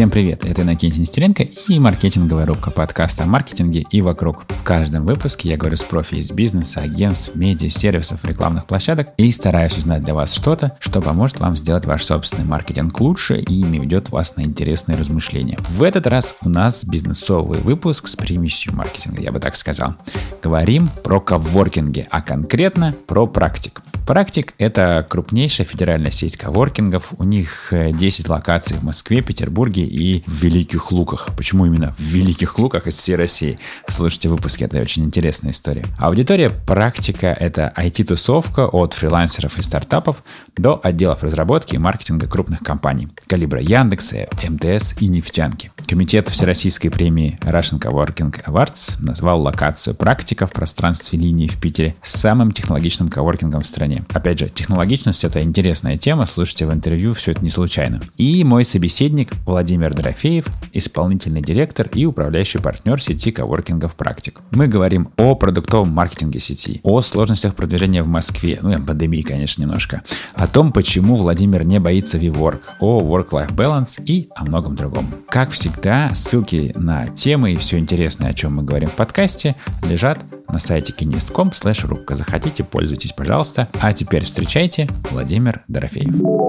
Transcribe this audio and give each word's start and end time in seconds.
Всем 0.00 0.08
привет, 0.08 0.46
это 0.46 0.62
Иннокентий 0.62 1.02
Нестеренко 1.02 1.42
и 1.42 1.78
маркетинговая 1.78 2.46
рубка 2.46 2.70
подкаста 2.70 3.24
о 3.24 3.26
маркетинге 3.26 3.84
и 3.90 4.00
вокруг. 4.00 4.46
В 4.48 4.64
каждом 4.64 5.04
выпуске 5.04 5.50
я 5.50 5.58
говорю 5.58 5.76
с 5.76 5.82
профи 5.82 6.14
из 6.14 6.30
бизнеса, 6.30 6.80
агентств, 6.80 7.34
медиа, 7.34 7.68
сервисов, 7.68 8.24
рекламных 8.24 8.64
площадок 8.64 9.08
и 9.18 9.30
стараюсь 9.30 9.76
узнать 9.76 10.02
для 10.02 10.14
вас 10.14 10.32
что-то, 10.32 10.74
что 10.80 11.02
поможет 11.02 11.40
вам 11.40 11.54
сделать 11.54 11.84
ваш 11.84 12.02
собственный 12.02 12.46
маркетинг 12.46 12.98
лучше 12.98 13.40
и 13.40 13.62
наведет 13.62 14.08
вас 14.08 14.36
на 14.36 14.40
интересные 14.40 14.96
размышления. 14.96 15.58
В 15.68 15.82
этот 15.82 16.06
раз 16.06 16.34
у 16.40 16.48
нас 16.48 16.82
бизнесовый 16.82 17.60
выпуск 17.60 18.08
с 18.08 18.16
примесью 18.16 18.74
маркетинга, 18.74 19.20
я 19.20 19.32
бы 19.32 19.38
так 19.38 19.54
сказал. 19.54 19.96
Говорим 20.42 20.88
про 21.04 21.20
коворкинги, 21.20 22.06
а 22.10 22.22
конкретно 22.22 22.94
про 23.06 23.26
практик. 23.26 23.82
Практик– 24.10 24.54
это 24.58 25.06
крупнейшая 25.08 25.64
федеральная 25.64 26.10
сеть 26.10 26.36
коворкингов. 26.36 27.12
У 27.18 27.22
них 27.22 27.68
10 27.70 28.26
э, 28.26 28.28
локаций 28.28 28.76
в 28.76 28.82
Москве, 28.82 29.22
Петербурге 29.22 29.84
и 29.90 30.22
в 30.26 30.42
Великих 30.44 30.92
Луках. 30.92 31.28
Почему 31.36 31.66
именно 31.66 31.94
в 31.98 32.02
Великих 32.02 32.58
Луках 32.58 32.86
из 32.86 32.96
всей 32.96 33.16
России? 33.16 33.58
Слушайте 33.86 34.28
выпуски, 34.28 34.64
это 34.64 34.80
очень 34.80 35.04
интересная 35.04 35.50
история. 35.50 35.84
Аудитория 35.98 36.50
практика– 36.50 37.26
это 37.40 37.72
IT-тусовка 37.76 38.66
от 38.66 38.94
фрилансеров 38.94 39.58
и 39.58 39.62
стартапов 39.62 40.22
до 40.56 40.80
отделов 40.82 41.22
разработки 41.22 41.74
и 41.74 41.78
маркетинга 41.78 42.28
крупных 42.28 42.60
компаний 42.60 43.08
калибра 43.26 43.60
Яндекса, 43.60 44.28
МТС 44.48 44.94
и 45.00 45.08
нефтянки. 45.08 45.72
Комитет 45.86 46.28
Всероссийской 46.28 46.90
премии 46.90 47.38
Russian 47.42 47.80
Coworking 47.80 48.44
Awards 48.46 48.96
назвал 49.00 49.42
локацию 49.42 49.94
практика 49.94 50.46
в 50.46 50.52
пространстве 50.52 51.18
линии 51.18 51.48
в 51.48 51.60
Питере 51.60 51.96
самым 52.02 52.52
технологичным 52.52 53.08
коворкингом 53.08 53.62
в 53.62 53.66
стране. 53.66 54.04
Опять 54.12 54.38
же, 54.38 54.48
технологичность— 54.48 55.24
это 55.24 55.42
интересная 55.42 55.96
тема, 55.96 56.26
слушайте 56.26 56.66
в 56.66 56.72
интервью, 56.72 57.14
все 57.14 57.32
это 57.32 57.42
не 57.42 57.50
случайно. 57.50 58.00
И 58.16 58.44
мой 58.44 58.64
собеседник 58.64 59.32
Владимир 59.44 59.79
Дорофеев, 59.88 60.46
исполнительный 60.74 61.40
директор 61.40 61.88
и 61.94 62.04
управляющий 62.04 62.58
партнер 62.58 63.00
сети 63.00 63.32
коворкингов 63.32 63.94
«Практик». 63.94 64.40
Мы 64.50 64.68
говорим 64.68 65.10
о 65.16 65.34
продуктовом 65.34 65.88
маркетинге 65.90 66.40
сети, 66.40 66.80
о 66.82 67.00
сложностях 67.00 67.54
продвижения 67.54 68.02
в 68.02 68.08
Москве, 68.08 68.58
ну 68.60 68.70
и 68.70 68.80
пандемии, 68.80 69.22
конечно, 69.22 69.62
немножко, 69.62 70.02
о 70.34 70.46
том, 70.46 70.72
почему 70.72 71.16
Владимир 71.16 71.64
не 71.64 71.80
боится 71.80 72.18
VWork, 72.18 72.60
о 72.80 73.00
work-life 73.00 73.54
balance 73.54 74.02
и 74.04 74.28
о 74.36 74.44
многом 74.44 74.76
другом. 74.76 75.14
Как 75.28 75.50
всегда, 75.50 76.14
ссылки 76.14 76.72
на 76.76 77.08
темы 77.08 77.52
и 77.52 77.56
все 77.56 77.78
интересное, 77.78 78.30
о 78.30 78.34
чем 78.34 78.56
мы 78.56 78.62
говорим 78.62 78.90
в 78.90 78.94
подкасте, 78.94 79.56
лежат 79.82 80.22
на 80.52 80.58
сайте 80.58 80.92
kinest.com 80.92 81.52
рубка. 81.88 82.14
Заходите, 82.14 82.64
пользуйтесь, 82.64 83.12
пожалуйста. 83.12 83.68
А 83.80 83.92
теперь 83.92 84.24
встречайте 84.24 84.88
Владимир 85.10 85.62
Дорофеев. 85.68 86.39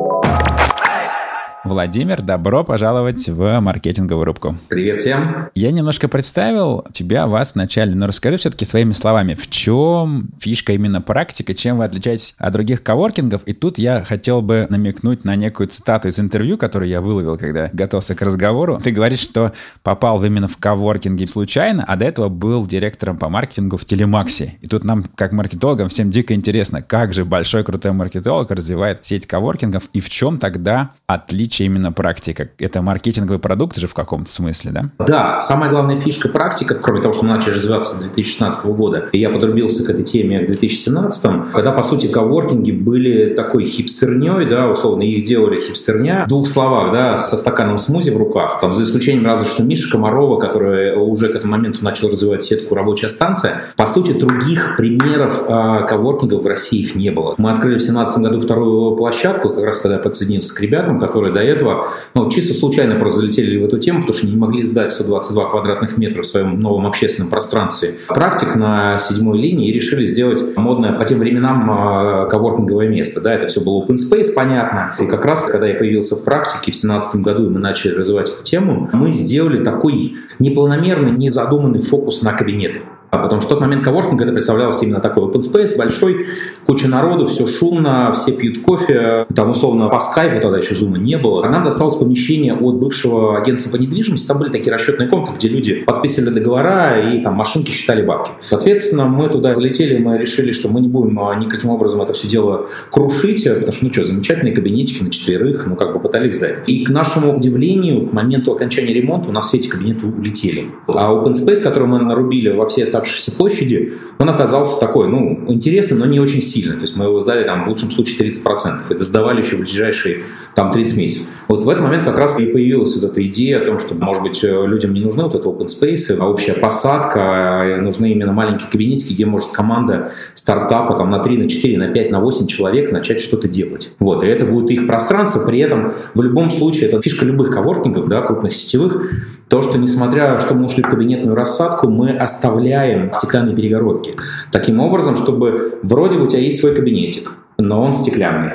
Владимир, 1.63 2.23
добро 2.23 2.63
пожаловать 2.63 3.29
в 3.29 3.59
маркетинговую 3.59 4.25
рубку. 4.25 4.57
Привет 4.67 4.99
всем. 4.99 5.49
Я 5.53 5.69
немножко 5.71 6.07
представил 6.07 6.83
тебя, 6.91 7.27
вас 7.27 7.53
вначале, 7.53 7.93
но 7.93 8.07
расскажи 8.07 8.37
все-таки 8.37 8.65
своими 8.65 8.93
словами, 8.93 9.35
в 9.35 9.47
чем 9.47 10.29
фишка 10.39 10.73
именно 10.73 11.01
практика, 11.01 11.53
чем 11.53 11.77
вы 11.77 11.85
отличаетесь 11.85 12.33
от 12.39 12.53
других 12.53 12.81
коворкингов? 12.81 13.43
И 13.45 13.53
тут 13.53 13.77
я 13.77 14.03
хотел 14.03 14.41
бы 14.41 14.65
намекнуть 14.69 15.23
на 15.23 15.35
некую 15.35 15.67
цитату 15.67 16.07
из 16.07 16.19
интервью, 16.19 16.57
которую 16.57 16.89
я 16.89 16.99
выловил, 16.99 17.37
когда 17.37 17.69
готовился 17.71 18.15
к 18.15 18.23
разговору. 18.23 18.79
Ты 18.83 18.89
говоришь, 18.89 19.19
что 19.19 19.51
попал 19.83 20.23
именно 20.23 20.47
в 20.47 20.57
коворкинги 20.57 21.25
случайно, 21.25 21.85
а 21.87 21.95
до 21.95 22.05
этого 22.05 22.29
был 22.29 22.65
директором 22.65 23.19
по 23.19 23.29
маркетингу 23.29 23.77
в 23.77 23.85
Телемаксе. 23.85 24.57
И 24.61 24.67
тут 24.67 24.83
нам, 24.83 25.03
как 25.13 25.31
маркетологам, 25.31 25.89
всем 25.89 26.09
дико 26.09 26.33
интересно, 26.33 26.81
как 26.81 27.13
же 27.13 27.23
большой 27.23 27.63
крутой 27.63 27.91
маркетолог 27.91 28.49
развивает 28.49 29.05
сеть 29.05 29.27
коворкингов 29.27 29.89
и 29.93 29.99
в 29.99 30.09
чем 30.09 30.39
тогда 30.39 30.93
отличие 31.05 31.50
отличие 31.51 31.65
именно 31.65 31.91
практика? 31.91 32.49
Это 32.57 32.81
маркетинговый 32.81 33.39
продукт 33.39 33.77
же 33.77 33.87
в 33.87 33.93
каком-то 33.93 34.31
смысле, 34.31 34.71
да? 34.71 35.05
Да, 35.05 35.39
самая 35.39 35.69
главная 35.69 35.99
фишка 35.99 36.29
практика, 36.29 36.75
кроме 36.75 37.01
того, 37.01 37.13
что 37.13 37.25
мы 37.25 37.31
начали 37.31 37.55
развиваться 37.55 37.95
с 37.95 37.99
2016 37.99 38.65
года, 38.67 39.09
и 39.11 39.19
я 39.19 39.29
подрубился 39.29 39.85
к 39.85 39.89
этой 39.89 40.03
теме 40.03 40.43
в 40.43 40.47
2017, 40.47 41.51
когда, 41.51 41.71
по 41.73 41.83
сути, 41.83 42.07
коворкинги 42.07 42.71
были 42.71 43.33
такой 43.33 43.65
хипстерней, 43.65 44.49
да, 44.49 44.69
условно, 44.69 45.03
их 45.03 45.23
делали 45.25 45.59
хипстерня, 45.59 46.23
в 46.25 46.29
двух 46.29 46.47
словах, 46.47 46.93
да, 46.93 47.17
со 47.17 47.35
стаканом 47.35 47.77
смузи 47.77 48.11
в 48.11 48.17
руках, 48.17 48.59
там, 48.61 48.73
за 48.73 48.83
исключением 48.83 49.25
разве 49.25 49.47
что 49.47 49.63
Миша 49.63 49.91
Комарова, 49.91 50.39
который 50.39 50.95
уже 50.95 51.27
к 51.27 51.35
этому 51.35 51.51
моменту 51.51 51.83
начал 51.83 52.09
развивать 52.09 52.43
сетку 52.43 52.75
«Рабочая 52.75 53.09
станция», 53.09 53.63
по 53.75 53.87
сути, 53.87 54.13
других 54.13 54.75
примеров 54.77 55.43
э, 55.47 55.85
коворкингов 55.87 56.43
в 56.43 56.47
России 56.47 56.79
их 56.79 56.95
не 56.95 57.11
было. 57.11 57.35
Мы 57.37 57.51
открыли 57.51 57.75
в 57.75 57.83
2017 57.83 58.17
году 58.19 58.39
вторую 58.39 58.95
площадку, 58.95 59.49
как 59.49 59.65
раз 59.65 59.79
когда 59.79 59.95
я 59.95 60.01
подсоединился 60.01 60.55
к 60.55 60.61
ребятам, 60.61 60.99
которые 60.99 61.33
до 61.33 61.40
этого 61.43 61.87
ну, 62.15 62.29
чисто 62.29 62.53
случайно 62.53 62.97
залетели 63.09 63.57
в 63.57 63.65
эту 63.65 63.79
тему, 63.79 64.01
потому 64.01 64.17
что 64.17 64.27
не 64.27 64.35
могли 64.35 64.63
сдать 64.63 64.91
122 64.91 65.49
квадратных 65.49 65.97
метра 65.97 66.21
в 66.21 66.25
своем 66.25 66.59
новом 66.59 66.87
общественном 66.87 67.29
пространстве. 67.29 67.95
Практик 68.07 68.55
на 68.55 68.99
седьмой 68.99 69.37
линии 69.39 69.69
и 69.69 69.73
решили 69.73 70.07
сделать 70.07 70.55
модное 70.55 70.93
по 70.93 71.03
тем 71.05 71.19
временам 71.19 71.69
а, 71.69 72.25
коворкинговое 72.25 72.87
место. 72.87 73.21
Да, 73.21 73.33
это 73.33 73.47
все 73.47 73.61
было 73.61 73.83
open 73.83 73.95
space, 73.95 74.33
понятно. 74.35 74.95
И 74.99 75.05
как 75.05 75.25
раз, 75.25 75.43
когда 75.43 75.67
я 75.67 75.75
появился 75.75 76.15
в 76.15 76.23
практике 76.23 76.71
в 76.71 76.79
2017 76.79 77.21
году, 77.21 77.45
и 77.47 77.49
мы 77.49 77.59
начали 77.59 77.93
развивать 77.93 78.29
эту 78.29 78.43
тему, 78.43 78.89
мы 78.93 79.11
сделали 79.11 79.63
такой 79.63 80.15
непланомерный, 80.39 81.11
незадуманный 81.11 81.81
фокус 81.81 82.21
на 82.21 82.33
кабинеты. 82.33 82.81
А 83.11 83.17
потому 83.17 83.41
что 83.41 83.49
в 83.49 83.51
тот 83.51 83.61
момент 83.61 83.83
коворкинг 83.83 84.21
это 84.21 84.31
представлялось 84.31 84.81
именно 84.83 85.01
такой 85.01 85.25
open 85.25 85.41
space, 85.41 85.77
большой, 85.77 86.27
куча 86.65 86.87
народу, 86.87 87.25
все 87.25 87.45
шумно, 87.45 88.13
все 88.13 88.31
пьют 88.31 88.61
кофе, 88.61 89.25
там 89.35 89.51
условно 89.51 89.89
по 89.89 89.99
скайпу 89.99 90.39
тогда 90.39 90.57
еще 90.57 90.75
зума 90.75 90.97
не 90.97 91.17
было. 91.17 91.45
А 91.45 91.49
нам 91.49 91.65
досталось 91.65 91.95
помещение 91.95 92.53
от 92.53 92.75
бывшего 92.75 93.37
агентства 93.37 93.77
по 93.77 93.81
недвижимости, 93.81 94.25
там 94.27 94.39
были 94.39 94.49
такие 94.49 94.71
расчетные 94.71 95.09
комнаты, 95.09 95.33
где 95.35 95.49
люди 95.49 95.83
подписывали 95.83 96.33
договора 96.33 97.13
и 97.13 97.21
там 97.21 97.35
машинки 97.35 97.71
считали 97.71 98.01
бабки. 98.01 98.31
Соответственно, 98.49 99.07
мы 99.07 99.27
туда 99.27 99.55
залетели, 99.55 99.97
мы 99.97 100.17
решили, 100.17 100.53
что 100.53 100.69
мы 100.69 100.79
не 100.79 100.87
будем 100.87 101.19
а, 101.19 101.35
никаким 101.35 101.69
образом 101.69 102.01
это 102.01 102.13
все 102.13 102.29
дело 102.29 102.69
крушить, 102.91 103.43
потому 103.43 103.73
что, 103.73 103.85
ну 103.85 103.91
что, 103.91 104.05
замечательные 104.05 104.53
кабинетики 104.53 105.03
на 105.03 105.11
четверых, 105.11 105.67
ну 105.67 105.75
как 105.75 105.91
бы 105.91 105.99
пытались 105.99 106.37
сдать. 106.37 106.59
И 106.67 106.85
к 106.85 106.89
нашему 106.89 107.35
удивлению, 107.35 108.07
к 108.07 108.13
моменту 108.13 108.53
окончания 108.53 108.93
ремонта 108.93 109.27
у 109.27 109.33
нас 109.33 109.49
все 109.49 109.57
эти 109.57 109.67
кабинеты 109.67 110.07
улетели. 110.07 110.69
А 110.87 111.13
open 111.13 111.33
space, 111.33 111.61
который 111.61 111.89
мы 111.89 111.99
нарубили 111.99 112.49
во 112.49 112.69
все 112.69 112.85
оставшейся 113.01 113.31
площади, 113.31 113.93
он 114.17 114.29
оказался 114.29 114.79
такой, 114.79 115.07
ну, 115.07 115.45
интересный, 115.47 115.97
но 115.97 116.05
не 116.05 116.19
очень 116.19 116.41
сильный. 116.41 116.75
То 116.75 116.83
есть 116.83 116.95
мы 116.95 117.05
его 117.05 117.19
сдали 117.19 117.43
там 117.43 117.65
в 117.65 117.69
лучшем 117.69 117.91
случае 117.91 118.29
30%. 118.29 118.81
Это 118.89 119.03
сдавали 119.03 119.41
еще 119.41 119.57
в 119.57 119.59
ближайшие 119.59 120.23
там 120.55 120.71
30 120.71 120.97
месяцев. 120.97 121.27
Вот 121.47 121.63
в 121.63 121.69
этот 121.69 121.83
момент 121.83 122.05
как 122.05 122.17
раз 122.17 122.39
и 122.39 122.45
появилась 122.45 122.95
вот 122.95 123.11
эта 123.11 123.25
идея 123.27 123.61
о 123.61 123.65
том, 123.65 123.79
что, 123.79 123.95
может 123.95 124.23
быть, 124.23 124.43
людям 124.43 124.93
не 124.93 125.01
нужны 125.01 125.23
вот 125.23 125.35
это 125.35 125.47
open 125.47 125.67
space, 125.67 126.17
а 126.19 126.27
общая 126.27 126.53
посадка, 126.53 127.19
а 127.21 127.77
нужны 127.77 128.11
именно 128.11 128.33
маленькие 128.33 128.69
кабинетики, 128.69 129.13
где 129.13 129.25
может 129.25 129.51
команда 129.51 130.11
стартапа 130.33 130.97
там 130.97 131.09
на 131.09 131.19
3, 131.19 131.37
на 131.37 131.49
4, 131.49 131.77
на 131.77 131.87
5, 131.87 132.11
на 132.11 132.19
8 132.21 132.47
человек 132.47 132.91
начать 132.91 133.21
что-то 133.21 133.47
делать. 133.47 133.91
Вот, 133.99 134.23
и 134.23 134.27
это 134.27 134.45
будет 134.45 134.69
их 134.71 134.87
пространство, 134.87 135.45
при 135.45 135.59
этом 135.59 135.93
в 136.13 136.21
любом 136.21 136.51
случае 136.51 136.89
это 136.89 137.01
фишка 137.01 137.25
любых 137.25 137.51
коворкингов, 137.51 138.07
да, 138.07 138.21
крупных 138.21 138.53
сетевых, 138.53 139.11
то, 139.49 139.61
что 139.61 139.77
несмотря, 139.77 140.39
что 140.39 140.53
мы 140.53 140.65
ушли 140.65 140.83
в 140.83 140.89
кабинетную 140.89 141.35
рассадку, 141.35 141.89
мы 141.89 142.11
оставляем 142.11 142.90
оставляем 142.91 143.11
стеклянные 143.13 143.55
перегородки. 143.55 144.15
Таким 144.51 144.79
образом, 144.79 145.15
чтобы 145.15 145.79
вроде 145.83 146.17
у 146.17 146.27
тебя 146.27 146.39
есть 146.39 146.59
свой 146.59 146.75
кабинетик, 146.75 147.33
но 147.57 147.81
он 147.81 147.95
стеклянный. 147.95 148.53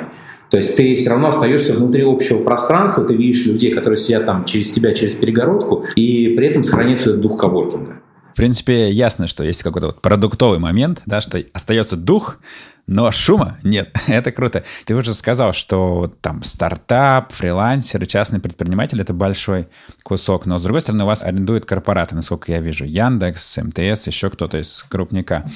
То 0.49 0.57
есть 0.57 0.77
ты 0.77 0.95
все 0.95 1.09
равно 1.09 1.27
остаешься 1.27 1.73
внутри 1.73 2.03
общего 2.03 2.41
пространства, 2.41 3.03
ты 3.03 3.15
видишь 3.15 3.45
людей, 3.45 3.73
которые 3.73 3.97
сидят 3.97 4.25
там 4.25 4.45
через 4.45 4.69
тебя, 4.69 4.93
через 4.93 5.13
перегородку, 5.13 5.85
и 5.95 6.33
при 6.37 6.47
этом 6.47 6.63
сохраняется 6.63 7.13
дух 7.13 7.39
коворкинга. 7.39 7.99
В 8.33 8.37
принципе, 8.37 8.89
ясно, 8.91 9.27
что 9.27 9.43
есть 9.43 9.63
какой-то 9.63 9.87
вот 9.87 10.01
продуктовый 10.01 10.59
момент, 10.59 11.01
да, 11.05 11.21
что 11.21 11.43
остается 11.53 11.97
дух, 11.97 12.37
но 12.87 13.11
шума 13.11 13.57
нет. 13.63 13.95
Это 14.07 14.31
круто. 14.31 14.63
Ты 14.85 14.95
уже 14.95 15.13
сказал, 15.13 15.53
что 15.53 16.11
там 16.21 16.41
стартап, 16.43 17.33
фрилансеры, 17.33 18.05
частный 18.05 18.39
предприниматель— 18.39 18.99
это 19.01 19.13
большой 19.13 19.67
кусок. 20.03 20.45
Но, 20.45 20.57
с 20.57 20.63
другой 20.63 20.81
стороны, 20.81 21.03
у 21.03 21.07
вас 21.07 21.21
арендуют 21.21 21.65
корпораты, 21.65 22.15
насколько 22.15 22.51
я 22.51 22.59
вижу. 22.59 22.85
Яндекс, 22.85 23.57
МТС, 23.57 24.07
еще 24.07 24.29
кто-то 24.29 24.57
из 24.57 24.85
крупника. 24.87 25.49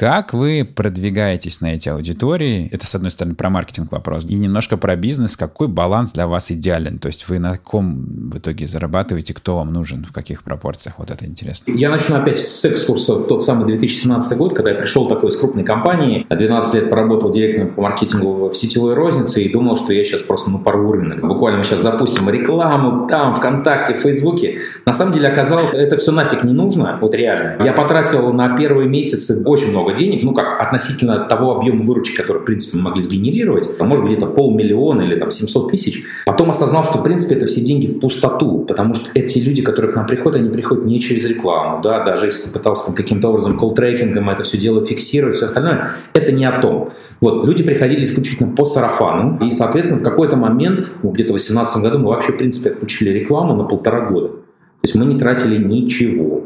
Как 0.00 0.32
вы 0.32 0.64
продвигаетесь 0.64 1.60
на 1.60 1.74
эти 1.74 1.90
аудитории? 1.90 2.70
Это, 2.72 2.86
с 2.86 2.94
одной 2.94 3.10
стороны, 3.10 3.34
про 3.34 3.50
маркетинг 3.50 3.92
вопрос. 3.92 4.24
И 4.24 4.34
немножко 4.34 4.78
про 4.78 4.96
бизнес. 4.96 5.36
Какой 5.36 5.68
баланс 5.68 6.12
для 6.12 6.26
вас 6.26 6.50
идеален? 6.50 6.98
То 6.98 7.08
есть 7.08 7.28
вы 7.28 7.38
на 7.38 7.58
ком 7.58 8.30
в 8.30 8.38
итоге 8.38 8.66
зарабатываете, 8.66 9.34
кто 9.34 9.56
вам 9.56 9.74
нужен, 9.74 10.06
в 10.06 10.12
каких 10.14 10.42
пропорциях? 10.42 10.94
Вот 10.96 11.10
это 11.10 11.26
интересно. 11.26 11.70
Я 11.70 11.90
начну 11.90 12.16
опять 12.16 12.40
с 12.40 12.64
экскурса 12.64 13.16
в 13.16 13.26
тот 13.26 13.44
самый 13.44 13.66
2017 13.66 14.38
год, 14.38 14.56
когда 14.56 14.70
я 14.70 14.76
пришел 14.76 15.06
такой 15.06 15.28
из 15.28 15.36
крупной 15.36 15.64
компании. 15.64 16.24
12 16.30 16.74
лет 16.76 16.88
поработал 16.88 17.30
директором 17.30 17.74
по 17.74 17.82
маркетингу 17.82 18.48
в 18.48 18.54
сетевой 18.54 18.94
рознице 18.94 19.42
и 19.42 19.52
думал, 19.52 19.76
что 19.76 19.92
я 19.92 20.02
сейчас 20.02 20.22
просто 20.22 20.50
ну, 20.50 20.60
порву 20.60 20.92
рынок. 20.92 21.20
Буквально 21.20 21.58
мы 21.58 21.64
сейчас 21.66 21.82
запустим 21.82 22.30
рекламу 22.30 23.06
там, 23.06 23.34
ВКонтакте, 23.34 23.92
в 23.92 23.98
Фейсбуке. 23.98 24.60
На 24.86 24.94
самом 24.94 25.12
деле 25.12 25.28
оказалось, 25.28 25.74
это 25.74 25.98
все 25.98 26.10
нафиг 26.10 26.42
не 26.42 26.54
нужно, 26.54 26.96
вот 27.02 27.14
реально. 27.14 27.62
Я 27.62 27.74
потратил 27.74 28.32
на 28.32 28.56
первые 28.56 28.88
месяцы 28.88 29.42
очень 29.44 29.68
много 29.68 29.89
много 29.90 29.98
денег, 29.98 30.22
ну 30.22 30.32
как, 30.32 30.60
относительно 30.60 31.26
того 31.28 31.56
объема 31.56 31.84
выручки, 31.84 32.16
который, 32.16 32.38
в 32.38 32.44
принципе, 32.44 32.78
мы 32.78 32.84
могли 32.84 33.02
сгенерировать, 33.02 33.68
а 33.78 33.84
может 33.84 34.04
быть, 34.04 34.16
где-то 34.16 34.30
полмиллиона 34.32 35.02
или 35.02 35.16
там 35.16 35.30
700 35.30 35.70
тысяч. 35.70 36.04
Потом 36.26 36.50
осознал, 36.50 36.84
что, 36.84 36.98
в 36.98 37.02
принципе, 37.02 37.36
это 37.36 37.46
все 37.46 37.60
деньги 37.60 37.86
в 37.86 37.98
пустоту, 37.98 38.64
потому 38.66 38.94
что 38.94 39.10
эти 39.14 39.38
люди, 39.38 39.62
которые 39.62 39.92
к 39.92 39.96
нам 39.96 40.06
приходят, 40.06 40.40
они 40.40 40.50
приходят 40.50 40.84
не 40.84 41.00
через 41.00 41.26
рекламу, 41.26 41.82
да, 41.82 42.04
даже 42.04 42.26
если 42.26 42.50
пытался 42.50 42.86
там, 42.86 42.94
каким-то 42.94 43.28
образом 43.28 43.58
колл-трекингом 43.58 44.30
это 44.30 44.42
все 44.42 44.58
дело 44.58 44.84
фиксировать, 44.84 45.36
все 45.36 45.46
остальное, 45.46 45.92
это 46.14 46.32
не 46.32 46.44
о 46.44 46.60
том. 46.60 46.90
Вот, 47.20 47.44
люди 47.44 47.62
приходили 47.62 48.04
исключительно 48.04 48.54
по 48.54 48.64
сарафану, 48.64 49.38
и, 49.44 49.50
соответственно, 49.50 50.00
в 50.00 50.04
какой-то 50.04 50.36
момент, 50.36 50.90
ну, 51.02 51.10
где-то 51.10 51.32
в 51.32 51.36
2018 51.36 51.82
году, 51.82 51.98
мы 51.98 52.08
вообще, 52.08 52.32
в 52.32 52.38
принципе, 52.38 52.70
отключили 52.70 53.10
рекламу 53.10 53.54
на 53.54 53.64
полтора 53.64 54.08
года. 54.08 54.28
То 54.28 54.86
есть 54.86 54.94
мы 54.94 55.04
не 55.04 55.18
тратили 55.18 55.62
ничего. 55.62 56.39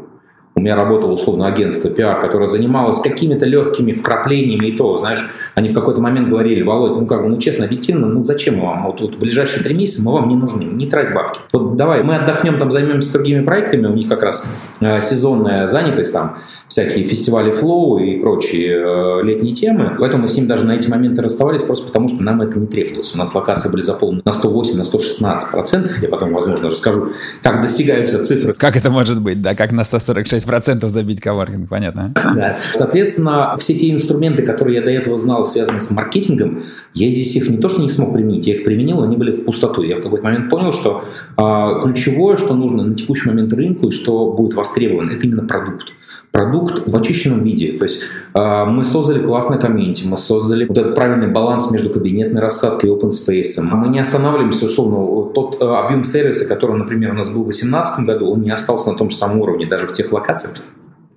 Меня 0.65 0.75
работало 0.75 1.11
условно 1.11 1.45
агентство 1.45 1.91
пиар, 1.91 2.19
которое 2.19 2.47
занималось 2.47 2.99
какими-то 2.99 3.45
легкими 3.45 3.91
вкраплениями 3.91 4.65
и 4.65 4.75
то, 4.75 4.97
знаешь, 4.97 5.29
они 5.53 5.69
в 5.69 5.75
какой-то 5.75 6.01
момент 6.01 6.27
говорили, 6.27 6.63
Володь, 6.63 6.99
ну 6.99 7.05
как 7.05 7.21
бы, 7.21 7.29
ну 7.29 7.37
честно, 7.37 7.65
объективно, 7.65 8.07
ну 8.07 8.21
зачем 8.23 8.59
вам? 8.59 8.87
Вот, 8.87 8.99
вот 8.99 9.13
в 9.13 9.19
ближайшие 9.19 9.63
три 9.63 9.75
месяца 9.75 10.01
мы 10.01 10.13
вам 10.13 10.27
не 10.27 10.35
нужны, 10.35 10.63
не 10.63 10.87
трать 10.87 11.13
бабки. 11.13 11.39
Вот 11.53 11.75
давай, 11.75 12.01
мы 12.01 12.15
отдохнем, 12.15 12.57
там 12.57 12.71
займемся 12.71 13.13
другими 13.13 13.45
проектами, 13.45 13.85
у 13.85 13.93
них 13.93 14.09
как 14.09 14.23
раз 14.23 14.57
э, 14.79 15.01
сезонная 15.01 15.67
занятость 15.67 16.13
там, 16.13 16.39
всякие 16.67 17.07
фестивали 17.07 17.51
флоу 17.51 17.99
и 17.99 18.19
прочие 18.19 18.75
э, 18.75 19.23
летние 19.23 19.53
темы. 19.53 19.95
Поэтому 19.99 20.23
мы 20.23 20.27
с 20.27 20.35
ним 20.35 20.47
даже 20.47 20.65
на 20.65 20.73
эти 20.73 20.89
моменты 20.89 21.21
расставались 21.21 21.61
просто 21.61 21.87
потому, 21.87 22.09
что 22.09 22.23
нам 22.23 22.41
это 22.41 22.59
не 22.59 22.67
требовалось. 22.67 23.13
У 23.13 23.17
нас 23.17 23.33
локации 23.35 23.71
были 23.71 23.83
заполнены 23.83 24.21
на 24.25 24.33
108, 24.33 24.77
на 24.77 24.83
116 24.83 25.51
процентов. 25.51 26.01
Я 26.01 26.09
потом, 26.09 26.33
возможно, 26.33 26.69
расскажу, 26.69 27.09
как 27.43 27.61
достигаются 27.61 28.23
цифры. 28.25 28.53
Как 28.53 28.75
это 28.75 28.89
может 28.89 29.21
быть, 29.21 29.41
да? 29.41 29.55
Как 29.55 29.71
на 29.71 29.83
146 29.83 30.45
процентов 30.45 30.89
забить 30.91 31.21
коворкинг, 31.21 31.69
понятно? 31.69 32.13
Да. 32.35 32.57
Соответственно, 32.73 33.55
все 33.57 33.75
те 33.75 33.91
инструменты, 33.91 34.43
которые 34.43 34.77
я 34.77 34.81
до 34.81 34.91
этого 34.91 35.17
знал, 35.17 35.45
связанные 35.45 35.81
с 35.81 35.91
маркетингом, 35.91 36.63
я 36.93 37.09
здесь 37.09 37.35
их 37.35 37.49
не 37.49 37.57
то, 37.57 37.69
что 37.69 37.81
не 37.81 37.89
смог 37.89 38.13
применить, 38.13 38.47
я 38.47 38.55
их 38.55 38.63
применил, 38.63 39.03
они 39.03 39.15
были 39.17 39.31
в 39.31 39.45
пустоту. 39.45 39.83
Я 39.83 39.97
в 39.97 40.01
какой-то 40.01 40.23
момент 40.23 40.49
понял, 40.49 40.73
что 40.73 41.03
э, 41.37 41.81
ключевое, 41.83 42.37
что 42.37 42.55
нужно 42.55 42.83
на 42.83 42.95
текущий 42.95 43.29
момент 43.29 43.53
рынку 43.53 43.89
и 43.89 43.91
что 43.91 44.31
будет 44.31 44.55
востребовано, 44.55 45.11
это 45.11 45.25
именно 45.25 45.43
продукт 45.43 45.94
продукт 46.35 46.85
в 46.85 46.95
очищенном 46.97 47.43
виде. 47.43 47.77
То 47.77 47.85
есть 47.85 48.03
э, 48.33 48.65
мы 48.65 48.83
создали 48.83 49.23
классный 49.23 49.57
комьюнити, 49.57 50.05
мы 50.05 50.17
создали 50.17 50.65
вот 50.65 50.77
этот 50.77 50.93
правильный 50.93 51.31
баланс 51.31 51.71
между 51.71 51.89
кабинетной 51.89 52.41
рассадкой 52.41 52.89
и 52.89 52.93
open 52.93 53.09
space. 53.09 53.61
Мы 53.61 53.87
не 53.87 53.99
останавливаемся, 53.99 54.65
условно, 54.65 55.31
тот 55.33 55.61
э, 55.61 55.65
объем 55.65 56.03
сервиса, 56.03 56.45
который, 56.45 56.77
например, 56.77 57.11
у 57.11 57.13
нас 57.13 57.29
был 57.29 57.43
в 57.43 57.49
2018 57.49 58.05
году, 58.05 58.31
он 58.31 58.41
не 58.41 58.51
остался 58.51 58.91
на 58.91 58.97
том 58.97 59.09
же 59.09 59.15
самом 59.15 59.39
уровне, 59.39 59.65
даже 59.65 59.87
в 59.87 59.93
тех 59.93 60.11
локациях, 60.11 60.57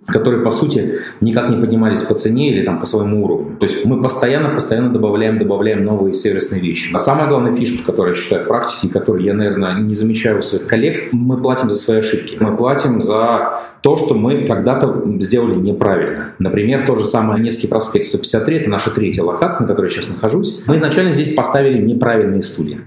которые, 0.09 0.43
по 0.43 0.51
сути, 0.51 1.01
никак 1.21 1.51
не 1.51 1.57
поднимались 1.57 2.03
по 2.03 2.15
цене 2.15 2.51
или 2.51 2.65
там 2.65 2.81
по 2.81 2.87
своему 2.87 3.25
уровню. 3.25 3.57
То 3.59 3.67
есть 3.67 3.85
мы 3.85 4.03
постоянно-постоянно 4.03 4.91
добавляем, 4.91 5.39
добавляем 5.39 5.85
новые 5.85 6.15
сервисные 6.15 6.61
вещи. 6.61 6.91
А 6.95 6.99
самая 6.99 7.29
главная 7.29 7.55
фишка, 7.55 7.85
которую 7.85 8.15
я 8.15 8.21
считаю 8.21 8.45
в 8.45 8.49
практике, 8.49 8.89
которую 8.89 9.23
я, 9.23 9.35
наверное, 9.35 9.75
не 9.75 9.95
замечаю 9.95 10.39
у 10.39 10.43
своих 10.43 10.67
коллег, 10.67 11.13
мы 11.13 11.37
платим 11.37 11.69
за 11.71 11.77
свои 11.77 11.99
ошибки. 11.99 12.37
Мы 12.41 12.57
платим 12.57 13.03
за 13.03 13.61
то, 13.83 13.97
что 13.97 14.15
мы 14.15 14.47
когда-то 14.47 15.05
сделали 15.21 15.57
неправильно. 15.57 16.33
Например, 16.39 16.87
тот 16.87 17.01
же 17.01 17.05
самый 17.05 17.41
Невский 17.41 17.69
проспект 17.69 18.07
153, 18.07 18.57
это 18.57 18.71
наша 18.71 18.91
третья 18.91 19.23
локация, 19.23 19.63
на 19.63 19.69
которой 19.69 19.87
я 19.87 19.91
сейчас 19.91 20.09
нахожусь. 20.09 20.61
Мы 20.67 20.77
изначально 20.77 21.13
здесь 21.13 21.35
поставили 21.35 21.81
неправильные 21.81 22.43
стулья. 22.43 22.79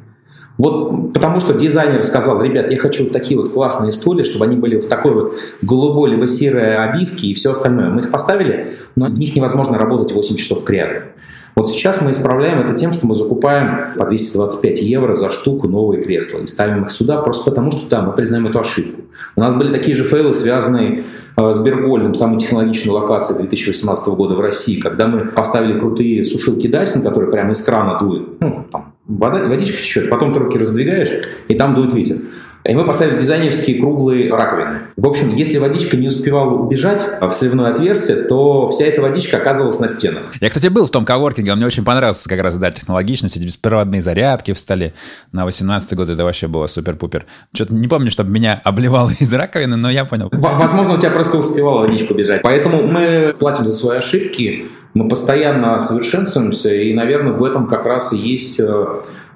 Вот 0.57 1.13
потому 1.13 1.39
что 1.39 1.53
дизайнер 1.53 2.03
сказал, 2.03 2.41
ребят, 2.41 2.69
я 2.69 2.77
хочу 2.77 3.05
вот 3.05 3.13
такие 3.13 3.39
вот 3.39 3.53
классные 3.53 3.91
стулья, 3.91 4.23
чтобы 4.23 4.45
они 4.45 4.55
были 4.55 4.79
в 4.79 4.87
такой 4.87 5.13
вот 5.13 5.35
голубой 5.61 6.11
либо 6.11 6.27
серой 6.27 6.75
обивке 6.75 7.27
и 7.27 7.33
все 7.33 7.51
остальное. 7.51 7.89
Мы 7.89 8.01
их 8.01 8.11
поставили, 8.11 8.77
но 8.95 9.07
в 9.07 9.17
них 9.17 9.35
невозможно 9.35 9.77
работать 9.77 10.13
8 10.13 10.35
часов 10.35 10.63
к 10.63 10.69
ряду. 10.69 11.01
Вот 11.55 11.69
сейчас 11.69 12.01
мы 12.01 12.11
исправляем 12.11 12.59
это 12.59 12.73
тем, 12.73 12.93
что 12.93 13.07
мы 13.07 13.15
закупаем 13.15 13.97
по 13.97 14.05
225 14.05 14.81
евро 14.81 15.15
за 15.15 15.31
штуку 15.31 15.67
новые 15.67 16.03
кресла 16.03 16.43
и 16.43 16.47
ставим 16.47 16.85
их 16.85 16.91
сюда 16.91 17.21
просто 17.21 17.49
потому, 17.49 17.71
что 17.71 17.89
да, 17.89 18.01
мы 18.01 18.13
признаем 18.13 18.47
эту 18.47 18.59
ошибку. 18.59 19.01
У 19.35 19.41
нас 19.41 19.53
были 19.55 19.73
такие 19.73 19.95
же 19.95 20.03
фейлы, 20.03 20.33
связанные 20.33 21.03
э, 21.37 21.51
с 21.51 21.57
Бергольдом, 21.59 22.13
самой 22.13 22.39
технологичной 22.39 22.93
локацией 22.93 23.39
2018 23.39 24.07
года 24.15 24.35
в 24.35 24.39
России, 24.39 24.79
когда 24.79 25.07
мы 25.07 25.25
поставили 25.25 25.77
крутые 25.79 26.25
сушилки 26.25 26.67
Dyson, 26.67 27.01
которые 27.01 27.31
прямо 27.31 27.51
из 27.51 27.63
крана 27.63 27.99
дуют, 27.99 28.39
ну, 28.39 28.65
там, 28.71 28.93
вода, 29.07 29.47
водичка 29.47 29.77
течет, 29.77 30.09
потом 30.09 30.35
руки 30.35 30.57
раздвигаешь, 30.57 31.09
и 31.47 31.55
там 31.55 31.75
дует 31.75 31.93
ветер. 31.93 32.17
И 32.63 32.75
мы 32.75 32.85
поставили 32.85 33.17
дизайнерские 33.17 33.79
круглые 33.79 34.31
раковины. 34.31 34.81
В 34.95 35.07
общем, 35.07 35.33
если 35.33 35.57
водичка 35.57 35.97
не 35.97 36.07
успевала 36.07 36.51
убежать 36.51 37.03
в 37.19 37.31
сливное 37.31 37.71
отверстие, 37.71 38.17
то 38.17 38.69
вся 38.69 38.85
эта 38.85 39.01
водичка 39.01 39.37
оказывалась 39.37 39.79
на 39.79 39.87
стенах. 39.87 40.33
Я, 40.39 40.49
кстати, 40.49 40.67
был 40.67 40.85
в 40.85 40.91
том 40.91 41.03
коворкинге, 41.03 41.55
мне 41.55 41.65
очень 41.65 41.83
понравился 41.83 42.29
как 42.29 42.39
раз, 42.41 42.57
да, 42.57 42.71
технологичность, 42.71 43.37
эти 43.37 43.45
беспроводные 43.45 44.01
зарядки 44.01 44.53
в 44.53 44.57
столе. 44.57 44.93
На 45.31 45.45
18 45.45 45.93
год 45.95 46.09
это 46.09 46.23
вообще 46.23 46.47
было 46.47 46.67
супер-пупер. 46.67 47.25
Что-то 47.53 47.73
не 47.73 47.87
помню, 47.87 48.11
чтобы 48.11 48.29
меня 48.31 48.61
обливало 48.63 49.11
из 49.19 49.33
раковины, 49.33 49.75
но 49.75 49.89
я 49.89 50.05
понял. 50.05 50.29
Возможно, 50.31 50.93
у 50.93 50.97
тебя 50.97 51.11
просто 51.11 51.37
успевала 51.39 51.81
водичка 51.81 52.13
бежать. 52.13 52.41
Поэтому 52.43 52.83
мы 52.83 53.35
платим 53.37 53.65
за 53.65 53.73
свои 53.73 53.97
ошибки, 53.97 54.67
мы 54.93 55.07
постоянно 55.07 55.79
совершенствуемся, 55.79 56.73
и, 56.73 56.93
наверное, 56.93 57.33
в 57.33 57.43
этом 57.43 57.67
как 57.67 57.85
раз 57.85 58.11
и 58.13 58.17
есть 58.17 58.59
э, 58.59 58.85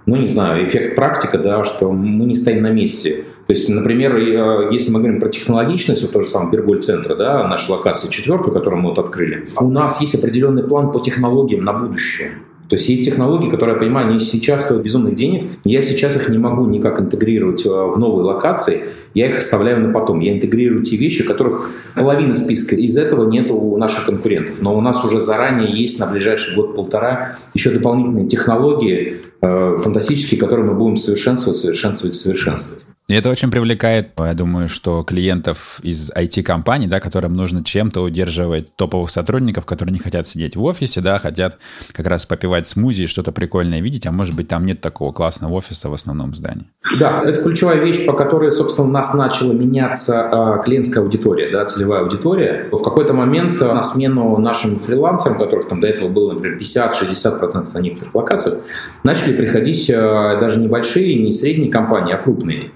ну, 0.06 0.16
не 0.18 0.28
знаю, 0.28 0.68
эффект 0.68 0.96
практика, 0.96 1.38
да, 1.38 1.66
что 1.66 1.92
мы 1.92 2.26
не 2.26 2.36
стоим 2.36 2.62
на 2.62 2.72
месте. 2.72 3.26
То 3.48 3.54
есть, 3.54 3.70
например, 3.70 4.16
э, 4.16 4.74
если 4.74 4.92
мы 4.92 5.00
говорим 5.00 5.20
про 5.20 5.30
технологичность, 5.30 6.04
вот 6.04 6.12
то 6.12 6.22
же 6.22 6.28
самое 6.28 6.52
Берголь-центра, 6.52 7.16
да, 7.16 7.48
наша 7.48 7.74
локация 7.74 8.12
четвертую, 8.12 8.54
которую 8.54 8.82
мы 8.82 8.90
вот 8.90 9.00
открыли, 9.00 9.48
у 9.60 9.70
нас 9.70 10.02
есть 10.02 10.16
определенный 10.16 10.64
план 10.64 10.92
по 10.92 11.00
технологиям 11.00 11.64
на 11.64 11.74
будущее. 11.74 12.32
То 12.70 12.76
есть 12.76 12.90
есть 12.90 13.06
технологии, 13.06 13.50
которые, 13.50 13.76
я 13.76 13.80
понимаю, 13.80 14.10
они 14.10 14.20
сейчас 14.20 14.66
стоят 14.66 14.84
безумных 14.84 15.16
денег. 15.16 15.52
Я 15.64 15.82
сейчас 15.82 16.16
их 16.16 16.30
не 16.30 16.38
могу 16.38 16.66
никак 16.66 17.00
интегрировать 17.00 17.66
э, 17.66 17.70
в 17.70 17.98
новые 18.00 18.26
локации. 18.26 18.86
Я 19.14 19.28
их 19.28 19.38
оставляю 19.38 19.80
на 19.82 19.94
потом. 19.94 20.20
Я 20.20 20.34
интегрирую 20.34 20.84
те 20.84 20.98
вещи, 20.98 21.24
которых 21.24 21.70
половина 21.94 22.34
списка 22.34 22.76
из 22.76 22.98
этого 22.98 23.30
нет 23.30 23.52
у 23.52 23.78
наших 23.78 24.06
конкурентов. 24.06 24.62
Но 24.62 24.76
у 24.76 24.82
нас 24.82 25.04
уже 25.06 25.20
заранее 25.20 25.72
есть 25.72 26.00
на 26.00 26.08
ближайший 26.08 26.56
год-полтора 26.56 27.38
еще 27.54 27.70
дополнительные 27.70 28.28
технологии 28.28 29.18
э, 29.42 29.78
фантастические, 29.80 30.40
которые 30.40 30.66
мы 30.66 30.74
будем 30.74 30.98
совершенствовать, 30.98 31.58
совершенствовать, 31.58 32.16
совершенствовать. 32.16 32.85
И 33.08 33.14
это 33.14 33.30
очень 33.30 33.52
привлекает, 33.52 34.10
я 34.18 34.34
думаю, 34.34 34.68
что 34.68 35.04
клиентов 35.04 35.80
из 35.84 36.10
IT-компаний, 36.10 36.88
да, 36.88 37.00
которым 37.00 37.36
нужно 37.36 37.64
чем-то 37.64 38.02
удерживать 38.02 38.76
топовых 38.76 39.12
сотрудников, 39.12 39.66
которые 39.68 39.94
не 39.94 40.00
хотят 40.00 40.28
сидеть 40.28 40.56
в 40.56 40.64
офисе, 40.64 41.02
да, 41.02 41.20
хотят 41.20 41.60
как 41.92 42.08
раз 42.08 42.26
попивать 42.26 42.68
смузи 42.68 43.04
и 43.04 43.08
что-то 43.08 43.32
прикольное 43.32 43.80
видеть, 43.80 44.08
а 44.08 44.12
может 44.12 44.36
быть 44.36 44.48
там 44.48 44.66
нет 44.66 44.82
такого 44.82 45.12
классного 45.12 45.54
офиса 45.54 45.88
в 45.90 45.94
основном 45.94 46.34
здании. 46.34 46.66
Да, 47.00 47.22
это 47.24 47.44
ключевая 47.44 47.78
вещь, 47.78 48.08
по 48.08 48.14
которой, 48.14 48.52
собственно, 48.52 48.88
у 48.88 48.92
нас 48.92 49.14
начала 49.14 49.54
меняться 49.54 50.58
э, 50.60 50.64
клиентская 50.64 51.04
аудитория, 51.04 51.52
да, 51.52 51.64
целевая 51.66 52.02
аудитория. 52.02 52.70
В 52.72 52.82
какой-то 52.82 53.14
момент 53.14 53.62
э, 53.62 53.66
на 53.66 53.84
смену 53.84 54.36
нашим 54.40 54.80
фрилансерам, 54.80 55.38
которых 55.38 55.68
там 55.68 55.80
до 55.80 55.86
этого 55.86 56.10
было, 56.10 56.34
например, 56.34 56.58
50-60% 56.60 57.68
на 57.72 57.80
некоторых 57.80 58.16
локациях, 58.16 58.62
начали 59.04 59.38
приходить 59.38 59.92
э, 59.92 59.94
даже 59.94 60.60
небольшие, 60.60 61.24
не 61.24 61.34
средние 61.34 61.72
компании, 61.72 62.12
а 62.12 62.18
крупные. 62.18 62.72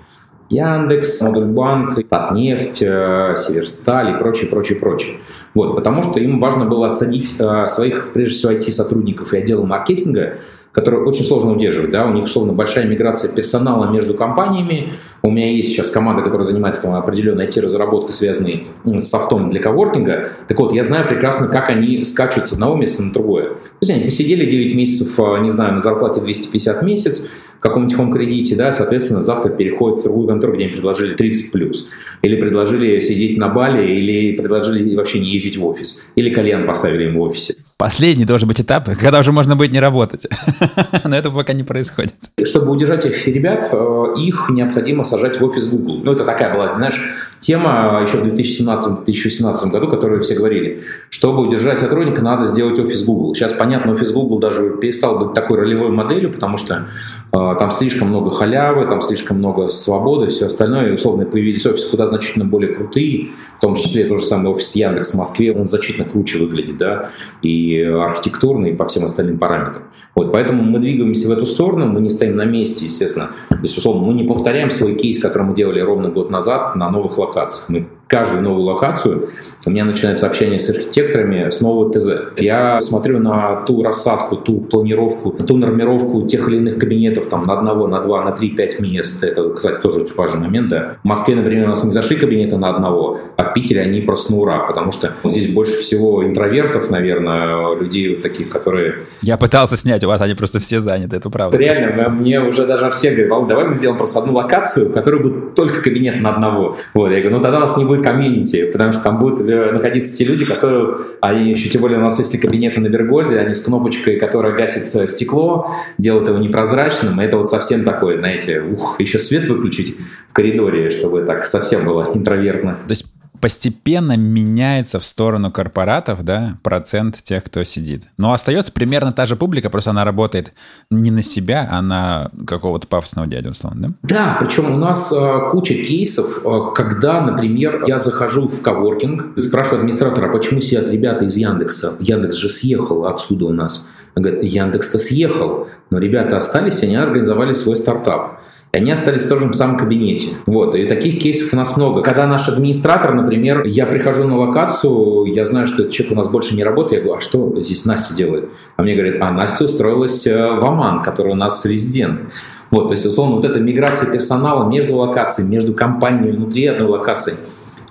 Яндекс, 0.50 1.22
Модульбанк, 1.22 2.08
Татнефть, 2.10 2.82
э, 2.82 3.36
Северсталь 3.38 4.16
и 4.16 4.18
прочее, 4.18 4.50
прочее, 4.50 4.80
прочее. 4.80 5.18
Вот, 5.54 5.76
потому 5.76 6.04
что 6.04 6.20
им 6.20 6.40
важно 6.40 6.66
было 6.66 6.88
отсадить 6.88 7.36
э, 7.40 7.68
своих, 7.68 8.14
прежде 8.14 8.38
всего, 8.38 8.52
IT-сотрудников 8.54 9.34
и 9.34 9.38
отдела 9.38 9.64
маркетинга, 9.66 10.38
которые 10.72 11.04
очень 11.04 11.24
сложно 11.24 11.54
удерживать. 11.54 11.92
Да? 11.92 12.06
У 12.06 12.14
них, 12.14 12.26
условно, 12.26 12.54
большая 12.54 12.86
миграция 12.86 13.34
персонала 13.34 13.92
между 13.92 14.14
компаниями. 14.14 14.94
У 15.22 15.32
меня 15.32 15.52
есть 15.52 15.70
сейчас 15.70 15.90
команда, 15.90 16.22
которая 16.22 16.46
занимается 16.46 16.84
там, 16.84 16.96
определенной 16.96 17.48
IT-разработкой, 17.48 18.14
связанной 18.14 18.68
с 18.86 19.10
софтом 19.10 19.50
для 19.50 19.62
коворкинга. 19.62 20.30
Так 20.48 20.60
вот, 20.60 20.74
я 20.74 20.84
знаю 20.84 21.08
прекрасно, 21.08 21.48
как 21.48 21.70
они 21.70 22.04
скачут 22.04 22.48
с 22.48 22.54
одного 22.54 22.76
места 22.76 23.04
на 23.04 23.12
другое. 23.12 23.50
То 23.50 23.56
есть 23.82 23.92
они 23.92 24.06
посидели 24.06 24.46
9 24.46 24.76
месяцев, 24.76 25.20
э, 25.20 25.40
не 25.42 25.50
знаю, 25.50 25.74
на 25.74 25.82
зарплате 25.82 26.22
250 26.22 26.80
в 26.80 26.84
месяц, 26.84 27.28
каком-нибудь 27.60 27.98
home 27.98 28.12
кредите, 28.12 28.56
да, 28.56 28.72
соответственно, 28.72 29.24
завтра 29.24 29.50
переходит 29.50 30.00
в 30.00 30.04
другую 30.04 30.28
контору, 30.28 30.54
где 30.54 30.66
им 30.66 30.72
предложили 30.72 31.16
30 31.16 31.52
плюс. 31.52 31.88
Или 32.22 32.36
предложили 32.36 33.00
сидеть 33.00 33.38
на 33.38 33.50
Бали, 33.50 33.96
или 33.96 34.36
предложили 34.36 34.96
вообще 34.96 35.20
не 35.20 35.32
ездить 35.32 35.58
в 35.58 35.66
офис. 35.66 36.04
Или 36.16 36.34
кальян 36.34 36.66
поставили 36.66 37.06
им 37.06 37.18
в 37.18 37.22
офисе. 37.22 37.56
Последний 37.78 38.26
должен 38.26 38.48
быть 38.48 38.60
этап, 38.60 38.90
когда 39.00 39.20
уже 39.20 39.32
можно 39.32 39.56
будет 39.56 39.72
не 39.72 39.80
работать. 39.80 40.28
Но 41.06 41.16
это 41.16 41.32
пока 41.32 41.54
не 41.54 41.64
происходит. 41.64 42.14
Чтобы 42.44 42.72
удержать 42.72 43.06
этих 43.06 43.26
ребят, 43.28 43.70
э, 43.72 44.06
их 44.18 44.50
необходимо 44.50 45.06
сажать 45.06 45.40
в 45.40 45.46
офис 45.46 45.70
Google. 45.70 46.02
Ну, 46.04 46.12
это 46.12 46.26
такая 46.26 46.54
была, 46.54 46.76
знаешь, 46.76 47.02
тема 47.40 48.02
еще 48.02 48.18
в 48.18 48.28
2017-2018 48.28 49.70
году, 49.70 49.88
которую 49.88 50.22
все 50.24 50.36
говорили. 50.36 50.84
Чтобы 51.10 51.48
удержать 51.48 51.80
сотрудника, 51.80 52.22
надо 52.22 52.48
сделать 52.48 52.78
офис 52.80 53.04
Google. 53.04 53.34
Сейчас, 53.34 53.54
понятно, 53.54 53.94
офис 53.94 54.12
Google 54.12 54.40
даже 54.40 54.72
перестал 54.82 55.18
быть 55.20 55.34
такой 55.34 55.60
ролевой 55.60 55.90
моделью, 55.90 56.32
потому 56.34 56.58
что 56.58 56.88
там 57.32 57.72
слишком 57.72 58.10
много 58.10 58.32
халявы, 58.32 58.86
там 58.86 59.02
слишком 59.02 59.38
много 59.38 59.70
свободы, 59.70 60.28
все 60.28 60.48
остальное. 60.48 60.90
И, 60.90 60.94
условно, 60.94 61.26
появились 61.26 61.66
офисы 61.66 61.90
куда 61.92 62.08
значительно 62.08 62.46
более 62.46 62.74
крутые, 62.74 63.30
в 63.58 63.62
том 63.62 63.76
числе 63.76 64.06
тот 64.06 64.20
же 64.20 64.26
самый 64.26 64.52
офис 64.52 64.76
Яндекс 64.76 65.14
в 65.14 65.18
Москве, 65.18 65.54
он 65.54 65.68
значительно 65.68 66.08
круче 66.08 66.40
выглядит, 66.40 66.78
да, 66.78 67.10
и 67.42 67.82
архитектурно, 67.82 68.68
и 68.68 68.74
по 68.74 68.88
всем 68.88 69.06
остальным 69.06 69.38
параметрам. 69.38 69.84
Вот, 70.16 70.34
поэтому 70.34 70.64
мы 70.64 70.80
двигаемся 70.80 71.30
в 71.30 71.32
эту 71.32 71.46
сторону, 71.46 71.86
мы 71.86 72.02
не 72.02 72.10
стоим 72.10 72.36
на 72.36 72.46
месте, 72.46 72.86
естественно. 72.86 73.30
То 73.50 73.60
есть, 73.62 73.78
условно, 73.78 74.06
мы 74.06 74.14
не 74.14 74.24
повторяем 74.24 74.72
свой 74.72 74.96
кейс, 74.96 75.20
который 75.22 75.44
мы 75.44 75.54
делали 75.54 75.80
ровно 75.80 76.10
год 76.10 76.30
назад 76.30 76.76
на 76.76 76.90
новых 76.90 77.18
локациях. 77.18 77.70
Мы 77.70 77.88
каждую 78.10 78.42
новую 78.42 78.64
локацию 78.64 79.30
у 79.66 79.70
меня 79.70 79.86
начинается 79.86 80.26
общение 80.26 80.60
с 80.60 80.70
архитекторами 80.70 81.50
с 81.50 81.62
нового 81.62 81.94
ТЗ. 81.94 82.10
Я 82.38 82.82
смотрю 82.82 83.20
на 83.20 83.62
ту 83.68 83.84
рассадку, 83.84 84.38
ту 84.38 84.62
планировку, 84.62 85.32
ту 85.32 85.58
нормировку 85.58 86.26
тех 86.26 86.48
или 86.48 86.58
иных 86.58 86.80
кабинетов 86.80 87.28
там 87.28 87.46
на 87.46 87.54
одного, 87.54 87.88
на 87.88 88.02
два, 88.02 88.24
на 88.24 88.32
три, 88.32 88.50
пять 88.50 88.80
мест. 88.80 89.24
Это, 89.24 89.50
кстати, 89.50 89.82
тоже 89.82 90.02
очень 90.02 90.16
важный 90.16 90.42
момент. 90.42 90.70
Да. 90.70 90.98
В 91.04 91.08
Москве, 91.08 91.36
например, 91.36 91.66
у 91.66 91.70
нас 91.70 91.84
не 91.84 91.92
зашли 91.92 92.16
кабинеты 92.16 92.58
на 92.58 92.70
одного, 92.70 93.20
а 93.38 93.44
в 93.44 93.54
Питере 93.54 93.82
они 93.82 94.02
просто 94.02 94.34
на 94.34 94.40
ура, 94.40 94.60
потому 94.60 94.92
что 94.92 95.14
здесь 95.26 95.52
больше 95.52 95.74
всего 95.74 96.26
интровертов, 96.26 96.90
наверное, 96.90 97.76
людей 97.76 98.16
таких, 98.16 98.50
которые... 98.50 99.06
Я 99.22 99.38
пытался 99.38 99.78
снять, 99.78 100.04
у 100.04 100.08
вас 100.08 100.22
они 100.22 100.34
просто 100.34 100.60
все 100.60 100.80
заняты, 100.80 101.18
это 101.18 101.30
правда. 101.30 101.58
Реально, 101.58 102.10
мне 102.10 102.42
уже 102.42 102.66
даже 102.66 102.90
все 102.92 103.12
говорят, 103.12 103.50
давай 103.50 103.68
мы 103.68 103.76
сделаем 103.76 103.98
просто 103.98 104.20
одну 104.20 104.34
локацию, 104.34 104.90
в 104.90 104.94
которой 104.94 105.22
будет 105.22 105.54
только 105.54 105.82
кабинет 105.82 106.22
на 106.22 106.34
одного. 106.34 106.78
Вот, 106.94 107.10
я 107.10 107.20
говорю, 107.20 107.38
ну 107.38 107.42
тогда 107.42 107.58
у 107.58 107.62
нас 107.62 107.78
не 107.78 107.86
будет 107.86 107.99
комьюнити, 108.02 108.70
потому 108.72 108.94
что 108.94 109.04
там 109.04 109.18
будут 109.18 109.48
э, 109.48 109.72
находиться 109.72 110.16
те 110.16 110.26
люди, 110.26 110.46
которые, 110.46 110.98
они 111.22 111.52
еще 111.52 111.70
тем 111.70 111.82
более 111.82 112.00
у 112.00 112.02
нас 112.02 112.20
если 112.20 112.38
кабинеты 112.38 112.80
на 112.80 112.90
Бергольде, 112.90 113.40
они 113.40 113.54
с 113.54 113.64
кнопочкой, 113.64 114.18
которая 114.18 114.54
гасит 114.54 115.10
стекло, 115.10 115.72
делают 115.98 116.28
его 116.28 116.38
непрозрачным, 116.38 117.20
и 117.20 117.24
это 117.24 117.38
вот 117.38 117.50
совсем 117.50 117.84
такое, 117.84 118.18
знаете, 118.18 118.62
ух, 118.62 119.00
еще 119.00 119.20
свет 119.20 119.46
выключить 119.48 119.98
в 120.28 120.34
коридоре, 120.34 120.92
чтобы 120.92 121.22
так 121.22 121.46
совсем 121.46 121.86
было 121.86 122.12
интровертно. 122.14 122.78
То 122.88 122.92
есть 122.92 123.06
постепенно 123.40 124.18
меняется 124.18 125.00
в 125.00 125.04
сторону 125.04 125.52
корпоратов, 125.52 126.24
да, 126.24 126.58
процент 126.64 127.22
тех, 127.24 127.44
кто 127.44 127.64
сидит. 127.64 128.04
Но 128.18 128.34
остается 128.34 128.72
примерно 128.72 129.12
та 129.12 129.26
же 129.26 129.36
публика, 129.36 129.70
просто 129.70 129.92
она 129.92 130.04
работает 130.06 130.54
не 130.90 131.12
на 131.12 131.22
себя, 131.22 131.68
а 131.72 131.82
на 131.82 132.32
какого-то 132.46 132.88
пафосного 132.88 133.28
дядю, 133.28 133.52
условно, 133.52 133.96
да? 134.02 134.10
Да, 134.16 134.38
причем 134.40 134.74
у 134.74 134.78
нас 134.78 135.12
э, 135.12 135.50
куча 135.52 135.76
кейсов, 135.76 136.46
э, 136.46 136.74
когда, 136.76 137.22
например, 137.22 137.84
я 137.88 137.98
захожу 137.98 138.48
в 138.48 138.62
коворкинг, 138.62 139.40
спрашиваю 139.40 139.80
администратора, 139.80 140.30
а 140.30 140.32
почему 140.32 140.62
сидят 140.62 140.88
ребята 140.88 141.26
из 141.26 141.38
Яндекса? 141.38 141.96
Яндекс 142.00 142.36
же 142.36 142.50
съехал 142.50 143.06
отсюда 143.06 143.46
у 143.46 143.54
нас. 143.54 143.86
Он 144.16 144.24
говорит, 144.24 144.44
Яндекс-то 144.44 145.00
съехал, 145.00 145.68
но 145.90 146.00
ребята 146.00 146.38
остались, 146.38 146.84
они 146.84 146.96
организовали 146.96 147.54
свой 147.54 147.78
стартап. 147.78 148.40
Они 148.72 148.92
остались 148.92 149.24
в 149.26 149.30
том 149.30 149.52
же 149.52 149.54
самом 149.54 149.78
кабинете. 149.78 150.36
Вот. 150.46 150.76
И 150.76 150.86
таких 150.86 151.20
кейсов 151.20 151.54
у 151.54 151.56
нас 151.56 151.76
много. 151.76 152.04
Когда 152.04 152.28
наш 152.28 152.48
администратор, 152.48 153.16
например, 153.16 153.66
я 153.66 153.88
прихожу 153.88 154.28
на 154.28 154.38
локацию, 154.38 155.26
я 155.26 155.46
знаю, 155.46 155.66
что 155.66 155.84
этот 155.84 155.92
человек 155.92 156.14
у 156.14 156.16
нас 156.16 156.28
больше 156.28 156.56
не 156.56 156.64
работает, 156.64 157.00
я 157.00 157.06
говорю, 157.06 157.18
а 157.18 157.22
что 157.22 157.60
здесь 157.62 157.86
Настя 157.86 158.14
делает? 158.14 158.50
А 158.78 158.84
мне 158.84 158.94
говорят, 158.94 159.22
а 159.22 159.32
Настя 159.32 159.66
устроилась 159.66 160.28
э, 160.28 160.36
в 160.36 160.64
Оман, 160.64 161.02
который 161.02 161.32
у 161.32 161.36
нас 161.36 161.66
резидент. 161.66 162.32
Вот, 162.70 162.90
то 162.90 162.92
есть, 162.92 163.06
условно, 163.08 163.38
вот 163.38 163.46
эта 163.46 163.60
миграция 163.60 164.12
персонала 164.12 164.70
между 164.70 164.96
локациями, 164.96 165.50
между 165.50 165.74
компаниями 165.74 166.36
внутри 166.36 166.68
одной 166.68 166.88
локации– 166.88 167.34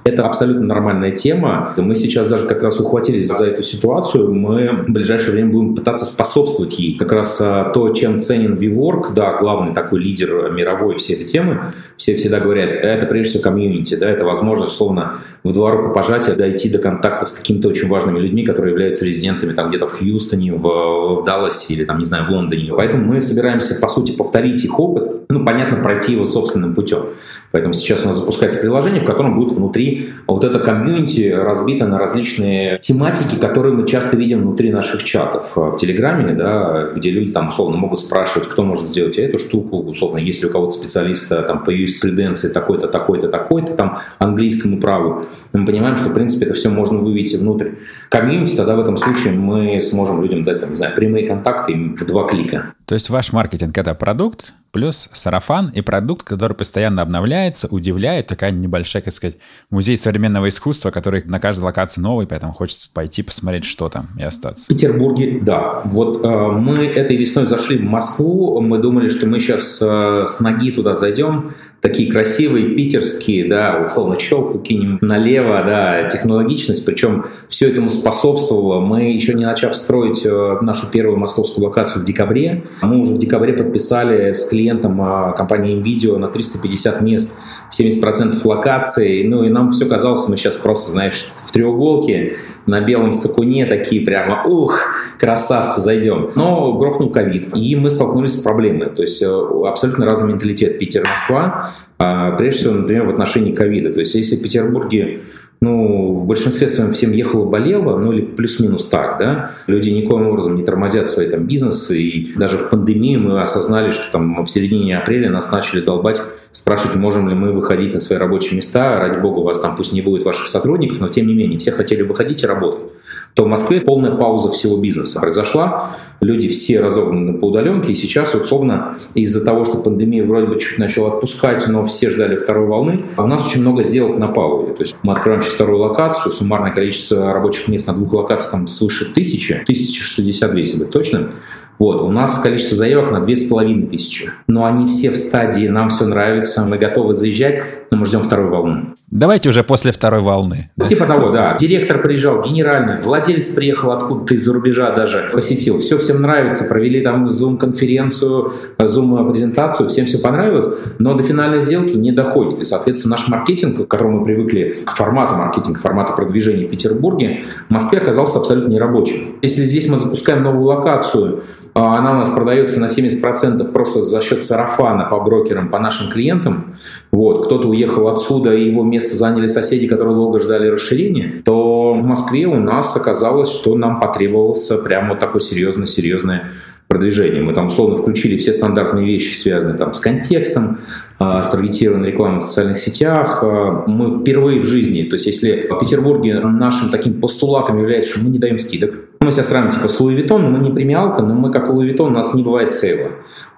это 0.04 0.24
абсолютно 0.24 0.64
нормальная 0.64 1.10
тема. 1.10 1.74
Мы 1.76 1.94
сейчас 1.94 2.26
даже 2.26 2.46
как 2.46 2.62
раз 2.62 2.80
ухватились 2.80 3.28
за 3.28 3.44
эту 3.46 3.62
ситуацию. 3.62 4.32
Мы 4.32 4.84
в 4.86 4.90
ближайшее 4.90 5.32
время 5.32 5.50
будем 5.50 5.74
пытаться 5.74 6.04
способствовать 6.04 6.78
ей. 6.78 6.96
Как 6.96 7.12
раз 7.12 7.40
а, 7.40 7.70
то, 7.70 7.90
чем 7.90 8.20
ценен 8.20 8.54
VWork, 8.54 9.12
да, 9.14 9.38
главный 9.38 9.74
такой 9.74 10.00
лидер 10.00 10.50
мировой 10.50 10.96
всей 10.96 11.14
этой 11.14 11.26
темы, 11.26 11.72
все 11.96 12.16
всегда 12.16 12.40
говорят, 12.40 12.70
это 12.70 13.06
прежде 13.06 13.30
всего 13.30 13.42
комьюнити, 13.42 13.96
да, 13.96 14.08
это 14.08 14.24
возможность, 14.24 14.72
словно 14.72 15.18
в 15.44 15.52
два 15.52 15.72
рукопожатия 15.72 16.34
дойти 16.34 16.68
до 16.68 16.78
контакта 16.78 17.24
с 17.24 17.32
какими-то 17.32 17.68
очень 17.68 17.88
важными 17.88 18.18
людьми, 18.18 18.44
которые 18.44 18.72
являются 18.72 19.04
резидентами 19.04 19.52
там 19.52 19.68
где-то 19.68 19.88
в 19.88 19.98
Хьюстоне, 19.98 20.52
в, 20.52 21.20
в 21.20 21.24
Далласе 21.24 21.74
или 21.74 21.84
там, 21.84 21.98
не 21.98 22.04
знаю, 22.04 22.26
в 22.26 22.30
Лондоне. 22.30 22.72
Поэтому 22.76 23.04
мы 23.04 23.20
собираемся, 23.20 23.80
по 23.80 23.88
сути, 23.88 24.12
повторить 24.12 24.64
их 24.64 24.78
опыт, 24.78 25.28
ну, 25.28 25.44
понятно, 25.44 25.82
пройти 25.82 26.12
его 26.12 26.24
собственным 26.24 26.74
путем. 26.74 27.06
Поэтому 27.50 27.74
сейчас 27.74 28.04
у 28.04 28.08
нас 28.08 28.18
запускается 28.18 28.60
приложение, 28.60 29.00
в 29.00 29.04
котором 29.04 29.36
будет 29.36 29.52
внутри 29.52 30.10
вот 30.26 30.44
это 30.44 30.58
комьюнити 30.58 31.30
разбито 31.30 31.86
на 31.86 31.98
различные 31.98 32.78
тематики, 32.78 33.36
которые 33.38 33.74
мы 33.74 33.86
часто 33.86 34.16
видим 34.16 34.42
внутри 34.42 34.70
наших 34.70 35.02
чатов 35.04 35.52
в 35.56 35.76
Телеграме, 35.76 36.34
да, 36.34 36.90
где 36.94 37.10
люди 37.10 37.32
там 37.32 37.48
условно 37.48 37.76
могут 37.76 38.00
спрашивать, 38.00 38.48
кто 38.48 38.62
может 38.62 38.88
сделать 38.88 39.16
эту 39.18 39.38
штуку, 39.38 39.78
условно, 39.78 40.18
если 40.18 40.46
у 40.46 40.50
кого-то 40.50 40.72
специалиста 40.72 41.42
там 41.42 41.64
по 41.64 41.70
юриспруденции 41.70 42.48
такой-то, 42.48 42.88
такой-то, 42.88 43.28
такой-то, 43.28 43.74
там 43.74 43.98
английскому 44.18 44.80
праву. 44.80 45.26
Мы 45.52 45.64
понимаем, 45.64 45.96
что 45.96 46.10
в 46.10 46.14
принципе 46.14 46.46
это 46.46 46.54
все 46.54 46.68
можно 46.68 46.98
вывести 46.98 47.36
внутрь 47.36 47.70
комьюнити, 48.08 48.56
тогда 48.56 48.76
в 48.76 48.80
этом 48.80 48.96
случае 48.96 49.34
мы 49.34 49.80
сможем 49.80 50.22
людям 50.22 50.44
дать, 50.44 50.60
там, 50.60 50.70
не 50.70 50.76
знаю, 50.76 50.94
прямые 50.94 51.26
контакты 51.26 51.74
в 51.74 52.06
два 52.06 52.28
клика. 52.28 52.74
То 52.84 52.94
есть 52.94 53.10
ваш 53.10 53.32
маркетинг— 53.32 53.76
это 53.78 53.94
продукт, 53.94 54.54
плюс 54.72 55.08
сарафан 55.12 55.70
и 55.74 55.80
продукт, 55.80 56.26
который 56.26 56.54
постоянно 56.54 57.02
обновляется, 57.02 57.68
удивляет, 57.68 58.26
такая 58.26 58.50
небольшая, 58.50 59.02
как 59.02 59.12
сказать, 59.12 59.36
музей 59.70 59.96
современного 59.96 60.48
искусства, 60.48 60.90
который 60.90 61.22
на 61.24 61.40
каждой 61.40 61.64
локации 61.64 62.00
новый, 62.00 62.26
поэтому 62.26 62.52
хочется 62.52 62.90
пойти 62.92 63.22
посмотреть, 63.22 63.64
что 63.64 63.88
там, 63.88 64.08
и 64.18 64.22
остаться. 64.22 64.64
В 64.64 64.68
Петербурге, 64.68 65.40
да. 65.42 65.82
Вот 65.84 66.24
э, 66.24 66.28
мы 66.28 66.86
этой 66.86 67.16
весной 67.16 67.46
зашли 67.46 67.78
в 67.78 67.82
Москву, 67.82 68.60
мы 68.60 68.78
думали, 68.78 69.08
что 69.08 69.26
мы 69.26 69.40
сейчас 69.40 69.80
э, 69.82 70.26
с 70.26 70.40
ноги 70.40 70.70
туда 70.70 70.94
зайдем, 70.94 71.54
такие 71.80 72.10
красивые 72.10 72.74
питерские, 72.74 73.48
да, 73.48 73.82
условно 73.84 74.18
щелку 74.18 74.58
кинем 74.58 74.98
налево, 75.00 75.62
да, 75.64 76.08
технологичность, 76.08 76.84
причем 76.84 77.26
все 77.48 77.70
этому 77.70 77.90
способствовало. 77.90 78.80
Мы 78.80 79.12
еще 79.12 79.34
не 79.34 79.44
начав 79.44 79.76
строить 79.76 80.24
э, 80.26 80.58
нашу 80.60 80.90
первую 80.90 81.18
московскую 81.18 81.66
локацию 81.66 82.02
в 82.02 82.04
декабре, 82.04 82.64
мы 82.82 83.00
уже 83.00 83.12
в 83.12 83.18
декабре 83.18 83.52
подписали 83.52 84.32
с 84.32 84.48
клиентом 84.58 85.00
а, 85.00 85.32
компании 85.32 85.80
NVIDIA 85.80 86.16
на 86.18 86.28
350 86.28 87.00
мест 87.02 87.38
70% 87.70 88.40
локаций, 88.44 89.22
ну 89.24 89.44
и 89.44 89.50
нам 89.50 89.70
все 89.70 89.86
казалось, 89.86 90.28
мы 90.28 90.36
сейчас 90.36 90.56
просто, 90.56 90.90
знаешь, 90.90 91.30
в 91.44 91.52
треуголке 91.52 92.36
на 92.66 92.80
белом 92.80 93.12
скакуне 93.12 93.66
такие 93.66 94.04
прямо, 94.04 94.44
ух, 94.44 94.80
красавцы, 95.18 95.80
зайдем. 95.80 96.32
Но 96.34 96.72
грохнул 96.72 97.10
ковид, 97.10 97.54
и 97.54 97.76
мы 97.76 97.90
столкнулись 97.90 98.38
с 98.38 98.42
проблемой. 98.42 98.90
То 98.90 99.02
есть 99.02 99.22
э, 99.22 99.28
абсолютно 99.66 100.04
разный 100.06 100.32
менталитет 100.32 100.78
Питер-Москва, 100.78 101.72
а, 101.98 102.32
прежде 102.32 102.60
всего, 102.60 102.74
например, 102.74 103.06
в 103.06 103.10
отношении 103.10 103.52
ковида. 103.52 103.92
То 103.92 104.00
есть 104.00 104.14
если 104.14 104.36
в 104.36 104.42
Петербурге 104.42 105.20
ну, 105.60 106.12
в 106.12 106.26
большинстве 106.26 106.68
своем 106.68 106.92
всем 106.92 107.12
ехало, 107.12 107.44
болело, 107.44 107.98
ну 107.98 108.12
или 108.12 108.22
плюс-минус 108.22 108.86
так, 108.86 109.18
да, 109.18 109.52
люди 109.66 109.90
никоим 109.90 110.28
образом 110.28 110.56
не 110.56 110.62
тормозят 110.62 111.08
свои 111.08 111.28
там 111.28 111.46
бизнесы, 111.46 112.00
и 112.00 112.32
даже 112.36 112.58
в 112.58 112.70
пандемию 112.70 113.20
мы 113.20 113.42
осознали, 113.42 113.90
что 113.90 114.12
там 114.12 114.44
в 114.44 114.50
середине 114.50 114.98
апреля 114.98 115.30
нас 115.30 115.50
начали 115.50 115.80
долбать 115.80 116.20
спрашивать, 116.52 116.96
можем 116.96 117.28
ли 117.28 117.34
мы 117.34 117.52
выходить 117.52 117.92
на 117.92 118.00
свои 118.00 118.18
рабочие 118.18 118.56
места, 118.56 118.98
ради 118.98 119.20
бога, 119.20 119.38
у 119.38 119.44
вас 119.44 119.60
там 119.60 119.76
пусть 119.76 119.92
не 119.92 120.00
будет 120.00 120.24
ваших 120.24 120.46
сотрудников, 120.46 121.00
но 121.00 121.08
тем 121.08 121.26
не 121.26 121.34
менее, 121.34 121.58
все 121.58 121.72
хотели 121.72 122.02
выходить 122.02 122.42
и 122.42 122.46
работать 122.46 122.92
то 123.34 123.44
в 123.44 123.46
Москве 123.46 123.80
полная 123.80 124.16
пауза 124.16 124.50
всего 124.50 124.76
бизнеса 124.76 125.20
произошла. 125.20 125.96
Люди 126.20 126.48
все 126.48 126.80
разогнаны 126.80 127.38
по 127.38 127.46
удаленке, 127.46 127.92
и 127.92 127.94
сейчас, 127.94 128.34
условно, 128.34 128.96
из-за 129.14 129.44
того, 129.44 129.64
что 129.64 129.78
пандемия 129.78 130.24
вроде 130.24 130.46
бы 130.46 130.58
чуть 130.58 130.78
начала 130.78 131.14
отпускать, 131.14 131.68
но 131.68 131.84
все 131.86 132.10
ждали 132.10 132.36
второй 132.36 132.66
волны, 132.66 133.04
а 133.16 133.22
у 133.22 133.26
нас 133.26 133.46
очень 133.46 133.60
много 133.60 133.84
сделок 133.84 134.18
на 134.18 134.26
паузе. 134.26 134.72
То 134.72 134.82
есть 134.82 134.96
мы 135.02 135.12
открываем 135.12 135.42
сейчас 135.42 135.54
вторую 135.54 135.78
локацию, 135.78 136.32
суммарное 136.32 136.72
количество 136.72 137.32
рабочих 137.32 137.68
мест 137.68 137.86
на 137.86 137.94
двух 137.94 138.12
локациях 138.12 138.52
там 138.52 138.68
свыше 138.68 139.12
тысячи, 139.14 139.52
1062, 139.52 140.58
если 140.58 140.78
быть 140.78 140.90
точным. 140.90 141.30
Вот, 141.78 142.02
у 142.02 142.10
нас 142.10 142.38
количество 142.38 142.76
заявок 142.76 143.12
на 143.12 143.20
2500. 143.20 144.30
Но 144.48 144.64
они 144.64 144.88
все 144.88 145.10
в 145.10 145.16
стадии 145.16 145.68
«нам 145.68 145.90
все 145.90 146.06
нравится, 146.06 146.64
мы 146.64 146.76
готовы 146.76 147.14
заезжать, 147.14 147.62
но 147.90 147.96
мы 147.96 148.06
ждем 148.06 148.22
второй 148.22 148.48
волны». 148.48 148.94
Давайте 149.10 149.48
уже 149.48 149.64
после 149.64 149.90
второй 149.90 150.20
волны. 150.20 150.70
Типа 150.86 151.06
того, 151.06 151.30
да. 151.30 151.56
Директор 151.58 152.02
приезжал, 152.02 152.42
генеральный, 152.42 153.00
владелец 153.00 153.48
приехал 153.54 153.92
откуда-то 153.92 154.34
из-за 154.34 154.52
рубежа 154.52 154.94
даже, 154.94 155.30
посетил. 155.32 155.78
Все 155.78 155.96
всем 155.96 156.20
нравится, 156.20 156.68
провели 156.68 157.00
там 157.00 157.26
Zoom-конференцию, 157.26 158.52
Zoom-презентацию, 158.78 159.88
всем 159.88 160.04
все 160.04 160.18
понравилось, 160.18 160.66
но 160.98 161.14
до 161.14 161.24
финальной 161.24 161.62
сделки 161.62 161.94
не 161.96 162.12
доходит. 162.12 162.60
И, 162.60 162.64
соответственно, 162.66 163.16
наш 163.16 163.28
маркетинг, 163.28 163.86
к 163.86 163.88
которому 163.88 164.18
мы 164.18 164.24
привыкли, 164.26 164.76
к 164.84 164.90
формату 164.90 165.36
маркетинга, 165.36 165.78
к 165.78 165.82
формату 165.82 166.12
продвижения 166.14 166.66
в 166.66 166.70
Петербурге, 166.70 167.44
в 167.68 167.72
Москве 167.72 168.00
оказался 168.00 168.40
абсолютно 168.40 168.70
нерабочим. 168.70 169.36
Если 169.40 169.64
здесь 169.64 169.88
мы 169.88 169.98
запускаем 169.98 170.42
новую 170.42 170.64
локацию, 170.64 171.44
а 171.74 171.96
она 171.96 172.12
у 172.12 172.14
нас 172.14 172.30
продается 172.30 172.80
на 172.80 172.86
70% 172.86 173.72
просто 173.72 174.02
за 174.02 174.20
счет 174.20 174.42
сарафана 174.42 175.04
по 175.04 175.20
брокерам, 175.20 175.68
по 175.68 175.78
нашим 175.78 176.10
клиентам. 176.10 176.76
Вот, 177.12 177.46
кто-то 177.46 177.68
уехал 177.68 177.77
отсюда, 177.84 178.54
и 178.54 178.66
его 178.66 178.82
место 178.82 179.16
заняли 179.16 179.46
соседи, 179.46 179.86
которые 179.86 180.14
долго 180.14 180.40
ждали 180.40 180.68
расширения, 180.68 181.42
то 181.44 181.94
в 181.94 182.02
Москве 182.02 182.46
у 182.46 182.60
нас 182.60 182.96
оказалось, 182.96 183.50
что 183.50 183.74
нам 183.76 184.00
потребовался 184.00 184.78
прямо 184.78 185.10
вот 185.10 185.18
такой 185.18 185.40
серьезный-серьезный 185.40 186.40
продвижения. 186.88 187.42
Мы 187.42 187.52
там 187.52 187.66
условно 187.66 187.96
включили 187.96 188.38
все 188.38 188.52
стандартные 188.52 189.06
вещи, 189.06 189.34
связанные 189.34 189.76
там 189.76 189.92
с 189.92 190.00
контекстом, 190.00 190.78
а, 191.18 191.42
с 191.42 191.48
таргетированной 191.48 192.12
рекламой 192.12 192.40
в 192.40 192.44
социальных 192.44 192.78
сетях. 192.78 193.40
А, 193.42 193.84
мы 193.86 194.20
впервые 194.20 194.60
в 194.60 194.64
жизни, 194.64 195.02
то 195.02 195.14
есть 195.14 195.26
если 195.26 195.68
в 195.70 195.78
Петербурге 195.78 196.40
нашим 196.40 196.90
таким 196.90 197.20
постулатом 197.20 197.78
является, 197.78 198.12
что 198.16 198.24
мы 198.24 198.30
не 198.30 198.38
даем 198.38 198.58
скидок, 198.58 198.94
мы 199.20 199.32
себя 199.32 199.44
сравним 199.44 199.72
типа 199.72 199.88
с 199.88 200.00
Louis 200.00 200.16
Vuitton, 200.16 200.38
но 200.38 200.50
мы 200.50 200.58
не 200.58 200.70
премиалка, 200.70 201.22
но 201.22 201.34
мы 201.34 201.50
как 201.50 201.68
Louis 201.68 201.92
Vuitton, 201.92 202.06
у 202.06 202.10
нас 202.10 202.34
не 202.34 202.42
бывает 202.42 202.72
сейла. 202.72 203.10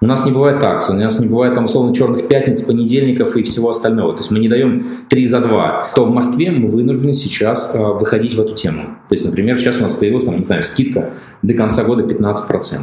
У 0.03 0.07
нас 0.07 0.25
не 0.25 0.31
бывает 0.31 0.63
акций, 0.63 0.95
у 0.95 0.97
нас 0.97 1.19
не 1.19 1.27
бывает 1.27 1.53
там 1.53 1.65
условно 1.65 1.93
черных 1.93 2.27
пятниц, 2.27 2.63
понедельников 2.63 3.35
и 3.35 3.43
всего 3.43 3.69
остального. 3.69 4.13
То 4.13 4.21
есть 4.21 4.31
мы 4.31 4.39
не 4.39 4.49
даем 4.49 5.05
3 5.07 5.27
за 5.27 5.41
2. 5.41 5.91
То 5.93 6.05
в 6.05 6.09
Москве 6.09 6.49
мы 6.49 6.69
вынуждены 6.69 7.13
сейчас 7.13 7.75
э, 7.75 7.79
выходить 7.79 8.33
в 8.33 8.41
эту 8.41 8.55
тему. 8.55 8.97
То 9.09 9.13
есть, 9.13 9.25
например, 9.25 9.59
сейчас 9.59 9.77
у 9.77 9.83
нас 9.83 9.93
появилась, 9.93 10.25
там, 10.25 10.37
не 10.37 10.43
знаю, 10.43 10.63
скидка 10.63 11.11
до 11.41 11.53
конца 11.53 11.83
года 11.83 12.03
15%. 12.03 12.81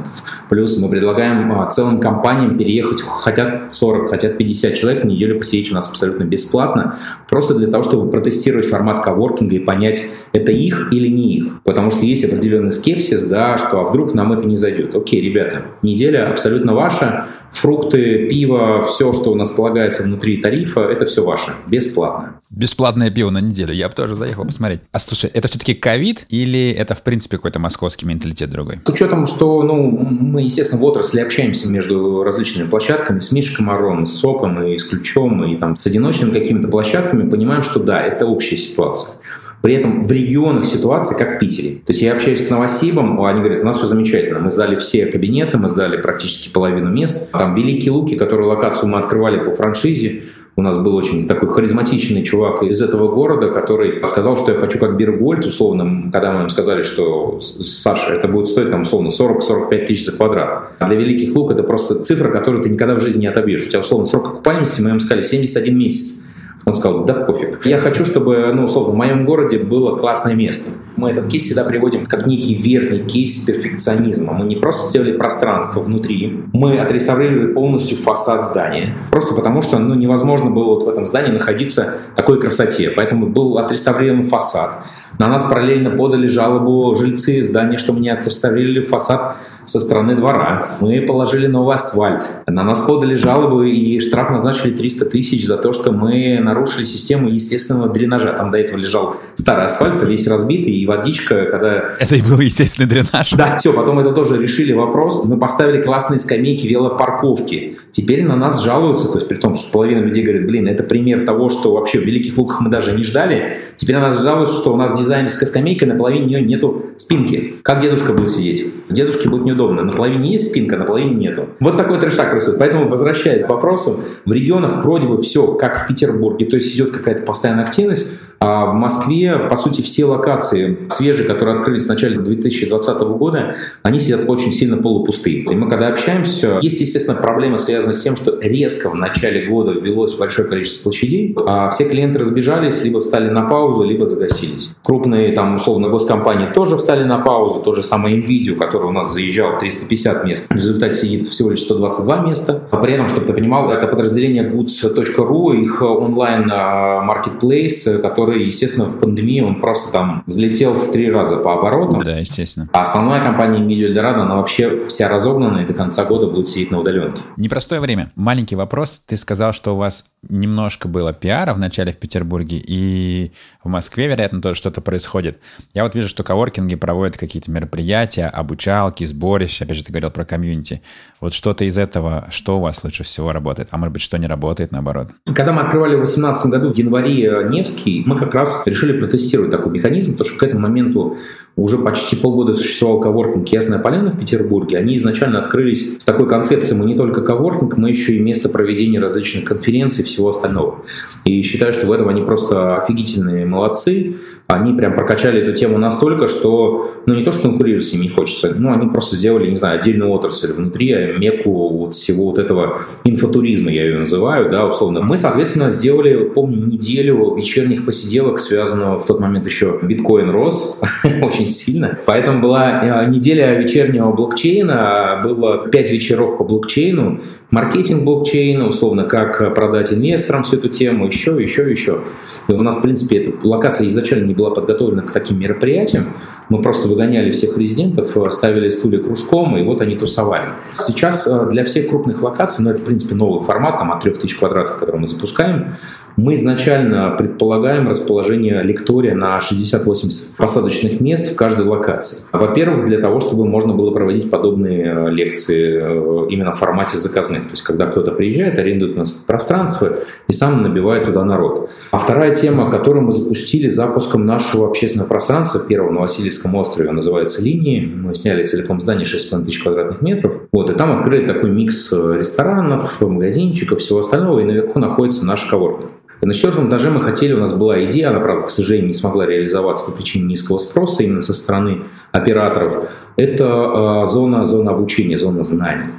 Плюс 0.49 0.79
мы 0.79 0.89
предлагаем 0.89 1.53
э, 1.53 1.71
целым 1.71 2.01
компаниям 2.01 2.59
переехать, 2.59 3.01
хотят 3.03 3.75
40, 3.75 4.11
хотят 4.11 4.37
50 4.37 4.75
человек, 4.75 5.05
неделю 5.05 5.39
посидеть 5.39 5.71
у 5.71 5.75
нас 5.75 5.89
абсолютно 5.89 6.25
бесплатно, 6.25 6.99
просто 7.29 7.55
для 7.55 7.69
того, 7.69 7.83
чтобы 7.83 8.11
протестировать 8.11 8.67
формат 8.67 9.05
коворкинга 9.05 9.57
и 9.57 9.61
понять, 9.61 10.07
это 10.33 10.53
их 10.53 10.89
или 10.93 11.09
не 11.09 11.37
их. 11.37 11.63
Потому 11.63 11.91
что 11.91 12.05
есть 12.05 12.25
определенный 12.25 12.73
скепсис, 12.73 13.27
да, 13.27 13.59
что 13.59 13.81
а 13.81 13.85
вдруг 13.85 14.15
нам 14.15 14.33
это 14.33 14.47
не 14.47 14.57
зайдет. 14.57 14.95
Окей, 14.95 15.21
ребята, 15.21 15.63
неделя 15.83 16.31
абсолютно 16.31 16.75
ваша, 16.75 17.29
фрукты, 17.51 18.29
пиво, 18.29 18.85
все, 18.85 19.13
что 19.13 19.33
у 19.33 19.35
нас 19.35 19.51
полагается 19.51 20.03
внутри 20.03 20.39
тарифа, 20.39 20.83
это 20.83 21.07
все 21.07 21.25
ваше, 21.25 21.53
бесплатно. 21.69 22.41
Бесплатное 22.51 23.11
пиво 23.11 23.31
на 23.31 23.41
неделю, 23.41 23.73
я 23.75 23.89
бы 23.89 23.95
тоже 23.95 24.15
заехал 24.15 24.45
посмотреть. 24.45 24.81
А 24.93 24.99
слушай, 24.99 25.31
это 25.33 25.49
все-таки 25.49 25.75
ковид 25.75 26.25
или 26.29 26.71
это, 26.71 26.95
в 26.95 27.03
принципе, 27.03 27.37
какой-то 27.37 27.59
московский 27.59 28.07
менталитет 28.07 28.48
другой? 28.51 28.79
С 28.85 28.91
учетом, 28.91 29.27
что 29.27 29.63
ну, 29.63 29.91
мы, 29.91 30.43
естественно, 30.43 30.83
в 30.83 30.85
отрасли 30.85 31.21
общаемся 31.21 31.71
между 31.71 32.23
различными 32.23 32.69
площадками, 32.69 33.21
с 33.21 33.33
Мишей 33.33 33.57
Комаром, 33.57 34.07
с 34.07 34.15
Соком, 34.15 34.63
и 34.63 34.79
с 34.79 34.85
Ключом, 34.85 35.45
и 35.45 35.57
там, 35.57 35.79
с 35.79 35.87
одиночными 35.87 36.33
какими-то 36.33 36.69
площадками, 36.69 37.29
понимаем, 37.29 37.63
что 37.63 37.81
да, 37.81 37.99
это 37.99 38.27
общая 38.27 38.57
ситуация. 38.57 39.15
При 39.61 39.75
этом 39.75 40.07
в 40.07 40.13
регионах 40.13 40.67
ситуация 40.67 41.19
как 41.19 41.37
в 41.37 41.39
Питере. 41.39 41.77
То 41.85 41.91
есть 41.91 42.01
я 42.01 42.13
общаюсь 42.13 42.47
с 42.47 42.51
Новосибом, 42.51 43.21
они 43.25 43.41
говорят, 43.41 43.63
у 43.63 43.67
нас 43.67 43.79
все 43.79 43.87
замечательно. 43.87 44.39
Мы 44.39 44.51
сдали 44.51 44.77
все 44.77 45.07
кабинеты, 45.07 45.59
мы 45.59 45.69
сдали 45.69 46.01
практически 46.01 46.49
половину 46.49 46.91
мест. 46.91 47.33
Там 47.33 47.55
Великие 47.57 47.91
Луки, 47.91 48.17
которую 48.17 48.49
локацию 48.49 48.89
мы 48.89 48.99
открывали 49.01 49.39
по 49.39 49.57
франшизе, 49.57 50.23
у 50.59 50.61
нас 50.61 50.77
был 50.77 50.97
очень 50.97 51.29
такой 51.29 51.49
харизматичный 51.51 52.25
чувак 52.25 52.65
из 52.65 52.83
этого 52.83 53.15
города, 53.15 53.51
который 53.51 54.05
сказал, 54.05 54.37
что 54.37 54.51
я 54.51 54.59
хочу 54.59 54.81
как 54.81 54.97
Бергольд, 54.97 55.47
условно, 55.47 56.11
когда 56.13 56.33
мы 56.33 56.43
им 56.43 56.51
сказали, 56.51 56.83
что 56.83 57.39
Саша, 57.41 58.15
это 58.15 58.27
будет 58.27 58.49
стоить 58.49 58.73
там 58.73 58.83
условно 58.83 59.11
40-45 59.11 59.87
тысяч 59.87 60.07
за 60.07 60.17
квадрат. 60.17 60.73
А 60.81 60.89
для 60.89 60.97
Великих 60.97 61.37
Лук 61.37 61.53
это 61.53 61.63
просто 61.63 62.03
цифра, 62.03 62.33
которую 62.33 62.65
ты 62.65 62.71
никогда 62.71 62.97
в 62.97 63.01
жизни 63.01 63.21
не 63.21 63.27
отобьешь. 63.29 63.67
У 63.67 63.69
тебя 63.69 63.81
условно 63.81 64.07
срок 64.07 64.31
окупаемости, 64.31 64.83
мы 64.83 64.91
им 64.91 64.99
сказали 64.99 65.23
71 65.23 65.79
месяц. 65.79 66.21
Он 66.69 66.75
сказал, 66.75 67.05
да 67.05 67.15
пофиг. 67.15 67.65
Я 67.65 67.79
хочу, 67.79 68.05
чтобы, 68.05 68.53
ну, 68.55 68.65
условно, 68.65 68.93
в 68.93 68.97
моем 68.97 69.25
городе 69.25 69.59
было 69.59 69.97
классное 69.97 70.35
место. 70.35 70.73
Мы 70.97 71.13
этот 71.13 71.31
кейс 71.31 71.45
всегда 71.45 71.65
приводим 71.65 72.05
как 72.05 72.27
некий 72.27 72.55
верный 72.55 72.99
кейс 72.99 73.45
перфекционизма. 73.45 74.35
Мы 74.35 74.45
не 74.45 74.57
просто 74.57 74.89
сделали 74.91 75.17
пространство 75.17 75.81
внутри, 75.81 76.45
мы 76.53 76.79
отреставрировали 76.79 77.55
полностью 77.55 77.97
фасад 77.97 78.45
здания. 78.45 78.95
Просто 79.11 79.35
потому, 79.35 79.63
что 79.63 79.79
ну, 79.79 79.95
невозможно 79.95 80.51
было 80.51 80.75
вот 80.75 80.85
в 80.85 80.89
этом 80.89 81.07
здании 81.07 81.33
находиться 81.33 81.95
такой 82.15 82.39
красоте. 82.39 82.91
Поэтому 82.91 83.29
был 83.29 83.57
отреставрирован 83.57 84.25
фасад. 84.25 84.85
На 85.19 85.29
нас 85.29 85.45
параллельно 85.45 85.91
подали 85.91 86.27
жалобу 86.27 86.95
жильцы 86.95 87.43
здания, 87.45 87.79
что 87.79 87.93
мы 87.95 88.01
не 88.01 88.11
отреставрировали 88.11 88.85
фасад 88.85 89.37
со 89.69 89.81
стороны 89.81 90.17
двора. 90.17 90.67
Мы 90.81 91.03
положили 91.03 91.47
новый 91.47 91.75
асфальт. 91.75 92.25
На 92.47 92.63
нас 92.63 92.81
подали 92.81 93.15
жалобу 93.15 93.63
и 93.63 94.01
штраф 94.01 94.31
назначили 94.31 94.75
300 94.75 95.05
тысяч 95.05 95.47
за 95.47 95.59
то, 95.59 95.75
что 95.75 95.93
мы 95.93 96.39
нарушили 96.43 96.85
систему 96.85 97.29
естественного 97.29 97.93
дренажа. 97.93 98.33
Там 98.33 98.51
до 98.51 98.59
этого 98.59 98.79
лежал 98.79 99.17
старый 99.35 99.67
асфальт, 99.67 100.03
весь 100.09 100.27
разбитый, 100.27 100.73
и 100.73 100.87
водичка, 100.87 101.45
когда... 101.47 101.97
Это 102.01 102.17
и 102.17 102.23
был 102.23 102.41
естественный 102.41 102.89
дренаж? 102.89 103.33
Да, 103.33 103.59
все, 103.59 103.75
потом 103.75 103.99
это 103.99 104.13
тоже 104.13 104.43
решили 104.43 104.73
вопрос. 104.73 105.27
Мы 105.27 105.39
поставили 105.39 105.83
классные 105.83 106.19
скамейки 106.19 106.67
велопарковки. 106.67 107.77
Теперь 107.91 108.25
на 108.25 108.37
нас 108.37 108.63
жалуются, 108.63 109.09
то 109.09 109.19
есть 109.19 109.29
при 109.29 109.37
том, 109.37 109.55
что 109.55 109.73
половина 109.73 110.01
людей 110.01 110.23
говорит, 110.23 110.47
блин, 110.47 110.67
это 110.67 110.83
пример 110.83 111.27
того, 111.27 111.51
что 111.51 111.75
вообще 111.75 111.99
в 111.99 112.05
Великих 112.05 112.39
Луках 112.39 112.61
мы 112.61 112.71
даже 112.71 112.93
не 112.93 113.05
ждали. 113.05 113.59
Теперь 113.77 113.97
на 113.97 114.09
нас 114.09 114.23
жалуются, 114.23 114.55
что 114.55 114.73
у 114.73 114.77
нас 114.77 114.99
дизайнерская 114.99 115.47
скамейка, 115.47 115.85
на 115.85 115.97
половине 115.97 116.27
нее 116.27 116.43
нету 116.43 116.87
спинки. 116.97 117.57
Как 117.63 117.83
дедушка 117.83 118.13
будет 118.13 118.31
сидеть? 118.31 118.67
Дедушке 118.89 119.29
будет 119.29 119.45
неудобно 119.45 119.58
удобно. 119.59 119.83
На 119.83 119.93
половине 119.93 120.33
есть 120.33 120.51
спинка, 120.51 120.77
на 120.77 120.85
половине 120.85 121.15
нету. 121.15 121.49
Вот 121.61 121.77
такой 121.77 121.99
трешак 121.99 122.31
происходит. 122.31 122.59
Поэтому, 122.59 122.89
возвращаясь 122.89 123.45
к 123.45 123.49
вопросу, 123.49 124.01
в 124.25 124.33
регионах 124.33 124.85
вроде 124.85 125.09
бы 125.09 125.21
все 125.21 125.55
как 125.55 125.85
в 125.85 125.87
Петербурге, 125.89 126.47
то 126.47 126.57
есть 126.57 126.75
идет 126.75 126.93
какая-то 126.93 127.23
постоянная 127.23 127.65
активность, 127.65 128.11
а 128.41 128.67
в 128.67 128.75
Москве, 128.75 129.37
по 129.51 129.57
сути, 129.57 129.83
все 129.83 130.05
локации 130.05 130.79
свежие, 130.91 131.27
которые 131.27 131.57
открылись 131.57 131.87
в 131.87 131.89
начале 131.89 132.19
2020 132.19 133.01
года, 133.01 133.57
они 133.83 133.99
сидят 134.01 134.29
очень 134.29 134.53
сильно 134.53 134.77
полупустые. 134.77 135.43
И 135.43 135.57
мы 135.57 135.69
когда 135.69 135.89
общаемся, 135.89 136.61
есть, 136.63 136.81
естественно, 136.81 137.21
проблема, 137.21 137.59
связанная 137.59 137.95
с 137.95 138.03
тем, 138.03 138.17
что 138.17 138.39
резко 138.41 138.91
в 138.91 138.95
начале 138.95 139.47
года 139.47 139.73
ввелось 139.73 140.15
большое 140.15 140.47
количество 140.49 140.85
площадей, 140.85 141.37
а 141.47 141.69
все 141.71 141.89
клиенты 141.89 142.21
разбежались, 142.21 142.85
либо 142.85 143.01
встали 143.01 143.31
на 143.31 143.43
паузу, 143.43 143.83
либо 143.83 144.07
загасились. 144.07 144.77
Крупные, 144.83 145.33
там, 145.33 145.57
условно, 145.57 145.89
госкомпании 145.89 146.53
тоже 146.53 146.77
встали 146.77 147.03
на 147.05 147.19
паузу, 147.19 147.61
то 147.61 147.75
же 147.75 147.83
самое 147.83 148.23
NVIDIA, 148.23 148.55
который 148.55 148.87
у 148.89 148.93
нас 148.93 149.13
заезжал 149.13 149.59
350 149.59 150.25
мест, 150.25 150.47
в 150.49 150.55
результате 150.55 150.95
сидит 150.95 151.29
всего 151.29 151.51
лишь 151.51 151.63
122 151.63 152.27
места. 152.27 152.63
А 152.71 152.77
при 152.77 152.93
этом, 152.93 153.09
чтобы 153.09 153.27
ты 153.27 153.33
понимал, 153.33 153.71
это 153.71 153.89
подразделение 153.89 154.49
goods.ru, 154.49 155.57
их 155.57 155.83
онлайн-маркетплейс, 155.83 157.89
который 158.01 158.28
который, 158.29 158.45
естественно, 158.45 158.87
в 158.87 159.01
пандемии 159.01 159.41
он 159.41 159.61
просто 159.61 159.91
там 159.93 160.23
взлетел 160.27 160.75
в 160.75 160.93
три 160.93 161.11
раза 161.11 161.39
по 161.39 161.55
оборотам. 161.55 162.05
Да, 162.05 162.19
естественно. 162.19 162.69
А 162.73 162.83
основная 162.83 163.23
компания 163.23 163.61
Media 163.61 163.89
Eldorado, 163.89 164.21
она 164.21 164.37
вообще 164.37 164.87
вся 164.87 165.09
разогнана 165.09 165.59
и 165.61 165.67
до 165.67 165.73
конца 165.73 166.05
года 166.05 166.27
будет 166.27 166.49
сидеть 166.49 166.71
на 166.71 166.81
удаленке. 166.81 167.23
Непростое 167.37 167.81
время. 167.81 168.13
Маленький 168.17 168.57
вопрос. 168.57 169.01
Ты 169.07 169.17
сказал, 169.17 169.53
что 169.53 169.75
у 169.75 169.79
вас 169.79 170.05
немножко 170.29 170.89
было 170.89 171.13
пиара 171.13 171.55
в 171.55 171.59
начале 171.59 171.93
в 171.93 171.97
Петербурге, 171.97 172.63
и 172.67 173.31
в 173.63 173.69
Москве, 173.69 174.09
вероятно, 174.09 174.43
тоже 174.43 174.57
что-то 174.57 174.81
происходит. 174.81 175.39
Я 175.75 175.85
вот 175.85 175.95
вижу, 175.95 176.09
что 176.09 176.25
коворкинги 176.25 176.75
проводят 176.75 177.17
какие-то 177.17 177.51
мероприятия, 177.51 178.27
обучалки, 178.27 179.05
сборища. 179.05 179.65
Опять 179.65 179.77
же, 179.77 179.85
ты 179.85 179.93
говорил 179.93 180.11
про 180.11 180.25
комьюнити. 180.25 180.83
Вот 181.21 181.33
что-то 181.33 181.65
из 181.65 181.79
этого, 181.79 182.27
что 182.31 182.59
у 182.59 182.61
вас 182.61 182.83
лучше 182.83 183.05
всего 183.05 183.33
работает? 183.33 183.69
А 183.71 183.79
может 183.79 183.93
быть, 183.93 184.03
что 184.03 184.19
не 184.19 184.27
работает, 184.27 184.73
наоборот? 184.73 185.11
Когда 185.27 185.53
мы 185.53 185.63
открывали 185.63 185.95
в 185.95 185.99
2018 185.99 186.47
году 186.51 186.73
в 186.73 186.77
январе 186.77 187.49
Невский, 187.49 188.03
мы 188.05 188.18
как 188.19 188.35
раз 188.35 188.67
решили 188.67 188.99
протестировать 188.99 189.51
такой 189.51 189.73
механизм, 189.73 190.13
потому 190.13 190.29
что 190.29 190.39
к 190.39 190.43
этому 190.43 190.61
моменту 190.61 191.19
уже 191.59 191.79
почти 191.79 192.17
полгода 192.17 192.55
существовал 192.55 193.01
коворкинг 193.01 193.49
«Ясная 193.49 193.79
поляна» 193.79 194.13
в 194.13 194.19
Петербурге. 194.19 194.79
Они 194.79 194.97
изначально 194.97 195.41
открылись 195.41 195.99
с 195.99 196.05
такой 196.05 196.29
концепцией, 196.29 196.79
мы 196.79 196.87
не 196.87 196.95
только 196.95 197.23
коворкинг, 197.23 197.77
мы 197.77 197.91
еще 197.91 198.15
и 198.15 198.21
место 198.21 198.49
проведения 198.49 199.01
различных 199.01 199.45
конференций 199.45 200.05
и 200.05 200.07
всего 200.07 200.29
остального. 200.29 200.85
И 201.25 201.43
считаю, 201.43 201.75
что 201.75 201.87
в 201.87 201.93
этом 201.93 202.09
они 202.09 202.23
просто 202.23 202.77
офигительные 202.77 203.45
молодцы 203.45 204.17
они 204.49 204.73
прям 204.73 204.97
прокачали 204.97 205.43
эту 205.43 205.53
тему 205.53 205.77
настолько, 205.77 206.27
что, 206.27 207.03
ну, 207.05 207.15
не 207.15 207.23
то, 207.23 207.33
что 207.33 207.51
конкурировать 207.51 207.85
с 207.85 207.93
ними 207.93 208.05
не 208.05 208.09
хочется, 208.09 208.55
ну, 208.57 208.73
они 208.73 208.89
просто 208.89 209.15
сделали, 209.15 209.51
не 209.51 209.57
знаю, 209.57 209.79
отдельную 209.79 210.11
отрасль 210.11 210.55
внутри, 210.55 210.91
а 210.93 211.19
меку 211.19 211.69
вот 211.69 211.95
всего 211.95 212.31
вот 212.31 212.39
этого 212.39 212.87
инфотуризма, 213.05 213.71
я 213.71 213.85
ее 213.85 213.99
называю, 213.99 214.49
да, 214.49 214.67
условно. 214.67 215.03
Мы, 215.03 215.19
соответственно, 215.19 215.71
сделали, 215.71 216.31
помню, 216.31 216.65
неделю 216.65 217.35
вечерних 217.37 217.85
посиделок, 217.85 218.39
связанного 218.39 218.99
в 218.99 219.05
тот 219.05 219.21
момент 219.21 219.45
еще 219.45 219.79
биткоин 219.83 220.31
рос 220.31 220.81
очень 221.23 221.47
сильно, 221.57 221.99
поэтому 222.07 222.41
была 222.41 223.05
э, 223.05 223.09
неделя 223.11 223.55
вечернего 223.55 224.13
блокчейна, 224.13 225.21
было 225.23 225.69
пять 225.69 225.91
вечеров 225.91 226.39
по 226.39 226.45
блокчейну, 226.45 227.21
маркетинг 227.51 228.05
блокчейна, 228.05 228.69
условно, 228.69 229.05
как 229.05 229.55
продать 229.55 229.93
инвесторам 229.93 230.45
всю 230.45 230.57
эту 230.57 230.69
тему, 230.69 231.07
еще, 231.07 231.41
еще, 231.43 231.71
еще. 231.71 232.03
И 232.49 232.53
у 232.53 232.63
нас, 232.63 232.79
в 232.79 232.83
принципе, 232.83 233.19
эта 233.19 233.47
локация 233.47 233.89
изначально 233.89 234.27
не 234.27 234.35
была 234.35 234.51
подготовлена 234.51 235.03
к 235.03 235.13
таким 235.13 235.39
мероприятиям. 235.41 236.15
Мы 236.49 236.63
просто 236.63 236.89
выгоняли 236.89 237.31
всех 237.31 237.59
резидентов, 237.59 238.17
ставили 238.31 238.71
стулья 238.71 239.03
кружком, 239.03 239.57
и 239.57 239.63
вот 239.63 239.81
они 239.81 239.97
тусовали. 239.97 240.49
Сейчас 240.77 241.27
э, 241.27 241.49
для 241.51 241.65
всех 241.65 241.89
крупных 241.89 242.23
локаций, 242.23 242.65
ну, 242.65 242.71
это, 242.71 242.81
в 242.81 242.85
принципе, 242.85 243.15
новый 243.15 243.45
формат, 243.45 243.79
там, 243.79 243.93
от 243.93 244.01
3000 244.01 244.39
квадратов, 244.39 244.79
который 244.79 245.01
мы 245.01 245.07
запускаем, 245.07 245.77
Мы 246.17 246.35
изначально 246.35 247.15
предполагаем 247.17 247.89
расположение 247.89 248.61
лектория 248.65 249.15
на 249.15 249.39
60-80 249.39 250.37
посадочных 250.37 251.01
мест 251.01 251.33
в 251.33 251.37
каждой 251.37 251.65
локации. 251.65 252.25
Во-первых, 252.33 252.87
для 252.87 252.99
того, 252.99 253.21
чтобы 253.21 253.47
можно 253.47 253.73
было 253.73 253.93
проводить 253.93 254.29
подобные 254.29 254.85
э, 254.85 255.11
лекции 255.11 255.81
э, 255.81 256.27
именно 256.31 256.53
в 256.53 256.59
формате 256.59 256.97
заказных. 256.97 257.45
То 257.45 257.51
есть, 257.51 257.63
когда 257.63 257.87
кто-то 257.87 258.11
приезжает, 258.11 258.59
арендует 258.59 258.97
у 258.97 258.99
нас 258.99 259.13
пространство 259.13 259.93
и 260.27 260.33
сам 260.33 260.63
набивает 260.63 261.05
туда 261.05 261.25
народ. 261.25 261.71
А 261.93 261.99
вторая 261.99 262.35
тема, 262.35 262.69
которую 262.69 263.05
мы 263.05 263.13
запустили 263.13 263.69
запуском 263.69 264.27
нашего 264.27 264.67
общественного 264.67 265.09
пространства, 265.09 265.61
первого 265.61 265.93
на 265.93 266.01
Васильевском 266.39 266.55
острове, 266.55 266.91
называется 266.91 267.43
«Линии». 267.43 267.81
Мы 267.81 268.15
сняли 268.15 268.47
целиком 268.47 268.81
здание 268.81 269.05
6,5 269.05 269.45
тысяч 269.45 269.63
квадратных 269.63 270.03
метров. 270.03 270.43
Вот, 270.53 270.71
и 270.71 270.75
там 270.75 270.97
открыли 270.97 271.27
такой 271.27 271.51
микс 271.51 271.93
э, 271.93 272.17
ресторанов, 272.19 273.01
магазинчиков, 273.01 273.81
всего 273.81 274.01
остального, 274.01 274.41
и 274.41 274.45
наверху 274.45 274.79
находится 274.79 275.27
наш 275.27 275.45
коворкинг. 275.47 275.91
И 276.21 276.27
на 276.27 276.35
четвертом 276.35 276.69
этаже 276.69 276.91
мы 276.91 277.03
хотели, 277.03 277.33
у 277.33 277.41
нас 277.41 277.55
была 277.55 277.85
идея, 277.85 278.11
она, 278.11 278.21
правда, 278.21 278.47
к 278.47 278.51
сожалению, 278.51 278.89
не 278.89 278.95
смогла 278.95 279.27
реализоваться 279.27 279.91
по 279.91 279.97
причине 279.97 280.27
низкого 280.27 280.59
спроса 280.59 281.05
именно 281.05 281.21
со 281.21 281.35
стороны 281.35 281.83
операторов. 282.13 282.89
Это 283.17 283.45
э, 283.45 284.07
зона, 284.07 284.47
зона 284.47 284.73
обучения, 284.73 285.19
зона 285.19 285.43
знаний. 285.43 285.93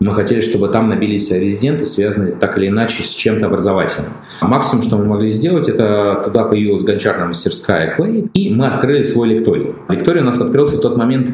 Мы 0.00 0.14
хотели, 0.14 0.40
чтобы 0.40 0.68
там 0.68 0.88
набились 0.88 1.30
резиденты, 1.30 1.84
связанные 1.84 2.32
так 2.32 2.58
или 2.58 2.68
иначе 2.68 3.04
с 3.04 3.10
чем-то 3.10 3.46
образовательным. 3.46 4.12
Максимум, 4.40 4.82
что 4.82 4.98
мы 4.98 5.04
могли 5.04 5.30
сделать, 5.30 5.68
это 5.68 6.22
туда 6.24 6.44
появилась 6.44 6.84
гончарная 6.84 7.28
мастерская 7.28 7.94
Клей, 7.94 8.28
и 8.34 8.54
мы 8.54 8.66
открыли 8.66 9.02
свой 9.02 9.28
лекторий. 9.28 9.74
Лекторий 9.88 10.20
у 10.20 10.24
нас 10.24 10.40
открылся 10.40 10.76
в 10.76 10.80
тот 10.80 10.96
момент 10.96 11.30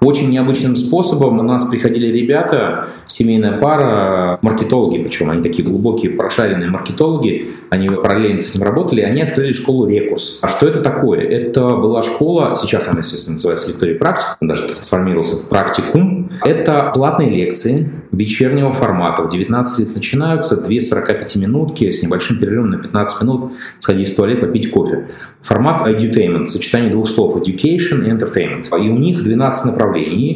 очень 0.00 0.30
необычным 0.30 0.76
способом. 0.76 1.38
У 1.38 1.42
нас 1.42 1.64
приходили 1.64 2.06
ребята, 2.06 2.88
семейная 3.06 3.58
пара, 3.58 4.38
маркетологи, 4.42 5.02
причем 5.02 5.30
они 5.30 5.42
такие 5.42 5.66
глубокие, 5.66 6.12
прошаренные 6.12 6.70
маркетологи, 6.70 7.48
они 7.70 7.88
параллельно 7.88 8.40
с 8.40 8.50
этим 8.50 8.62
работали, 8.62 9.00
они 9.00 9.22
открыли 9.22 9.52
школу 9.52 9.86
Рекурс. 9.86 10.38
А 10.42 10.48
что 10.48 10.66
это 10.66 10.80
такое? 10.80 11.20
Это 11.20 11.76
была 11.76 12.02
школа, 12.02 12.54
сейчас 12.54 12.88
она, 12.88 12.98
естественно, 12.98 13.34
называется 13.34 13.68
лекторий 13.68 13.94
практик, 13.94 14.36
он 14.40 14.48
даже 14.48 14.68
трансформировался 14.68 15.36
в 15.36 15.48
практикум. 15.48 16.30
Это 16.42 16.90
платные 16.94 17.30
лекции 17.30 17.90
вечернего 18.12 18.72
формата. 18.72 19.22
В 19.22 19.28
19 19.28 19.78
лет 19.78 19.94
начинаются, 19.94 20.56
2 20.56 20.80
45 20.80 21.36
минутки 21.36 21.90
с 21.90 22.02
небольшим 22.02 22.38
перерывом 22.38 22.70
на 22.70 22.78
15 22.78 23.22
минут 23.22 23.52
сходить 23.80 24.12
в 24.12 24.16
туалет, 24.16 24.40
попить 24.40 24.70
кофе. 24.70 25.08
Формат 25.42 25.86
edutainment, 25.86 26.46
сочетание 26.46 26.90
двух 26.90 27.08
слов 27.08 27.36
education 27.36 28.06
и 28.06 28.10
entertainment. 28.10 28.66
И 28.78 28.88
у 28.88 28.96
них 28.96 29.22
12 29.22 29.66
направлений, 29.66 29.83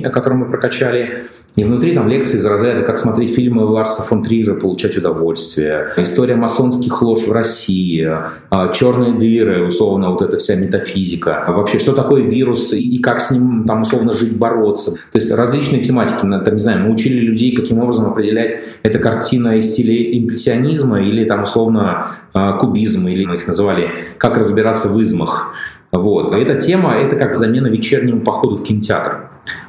которые 0.02 0.40
мы 0.40 0.46
прокачали. 0.46 1.24
И 1.56 1.64
внутри 1.64 1.92
там 1.92 2.08
лекции 2.08 2.36
из 2.36 2.46
разряда 2.46 2.82
«Как 2.82 2.98
смотреть 2.98 3.34
фильмы 3.34 3.64
Ларса 3.64 4.02
фон 4.02 4.22
Трира, 4.22 4.54
получать 4.54 4.96
удовольствие», 4.96 5.88
«История 5.96 6.36
масонских 6.36 7.02
лож 7.02 7.26
в 7.26 7.32
России», 7.32 8.08
а, 8.50 8.72
«Черные 8.72 9.12
дыры», 9.12 9.66
условно, 9.66 10.10
вот 10.10 10.22
эта 10.22 10.36
вся 10.36 10.54
метафизика. 10.54 11.44
А 11.44 11.52
вообще, 11.52 11.80
что 11.80 11.94
такое 11.94 12.22
вирус 12.22 12.72
и 12.72 12.98
как 12.98 13.20
с 13.20 13.32
ним 13.32 13.64
там 13.66 13.82
условно 13.82 14.12
жить, 14.12 14.36
бороться. 14.36 14.92
То 14.92 15.18
есть 15.18 15.32
различные 15.32 15.82
тематики. 15.82 16.20
Там, 16.20 16.54
не 16.54 16.60
знаю, 16.60 16.86
мы 16.86 16.92
учили 16.92 17.18
людей, 17.18 17.56
каким 17.56 17.80
образом 17.80 18.10
определять, 18.10 18.60
это 18.84 19.00
картина 19.00 19.58
из 19.58 19.72
стиля 19.72 20.16
импрессионизма 20.18 21.00
или 21.00 21.24
там 21.24 21.42
условно 21.42 22.18
а, 22.34 22.52
кубизм, 22.52 23.08
или 23.08 23.24
мы 23.24 23.34
их 23.34 23.48
называли 23.48 23.90
«Как 24.18 24.36
разбираться 24.38 24.88
в 24.88 25.02
измах». 25.02 25.54
Вот. 25.90 26.34
Эта 26.34 26.56
тема– 26.56 26.94
это 26.98 27.16
как 27.16 27.34
замена 27.34 27.68
вечернему 27.68 28.20
походу 28.20 28.56
в 28.56 28.62
кинотеатр. 28.62 29.27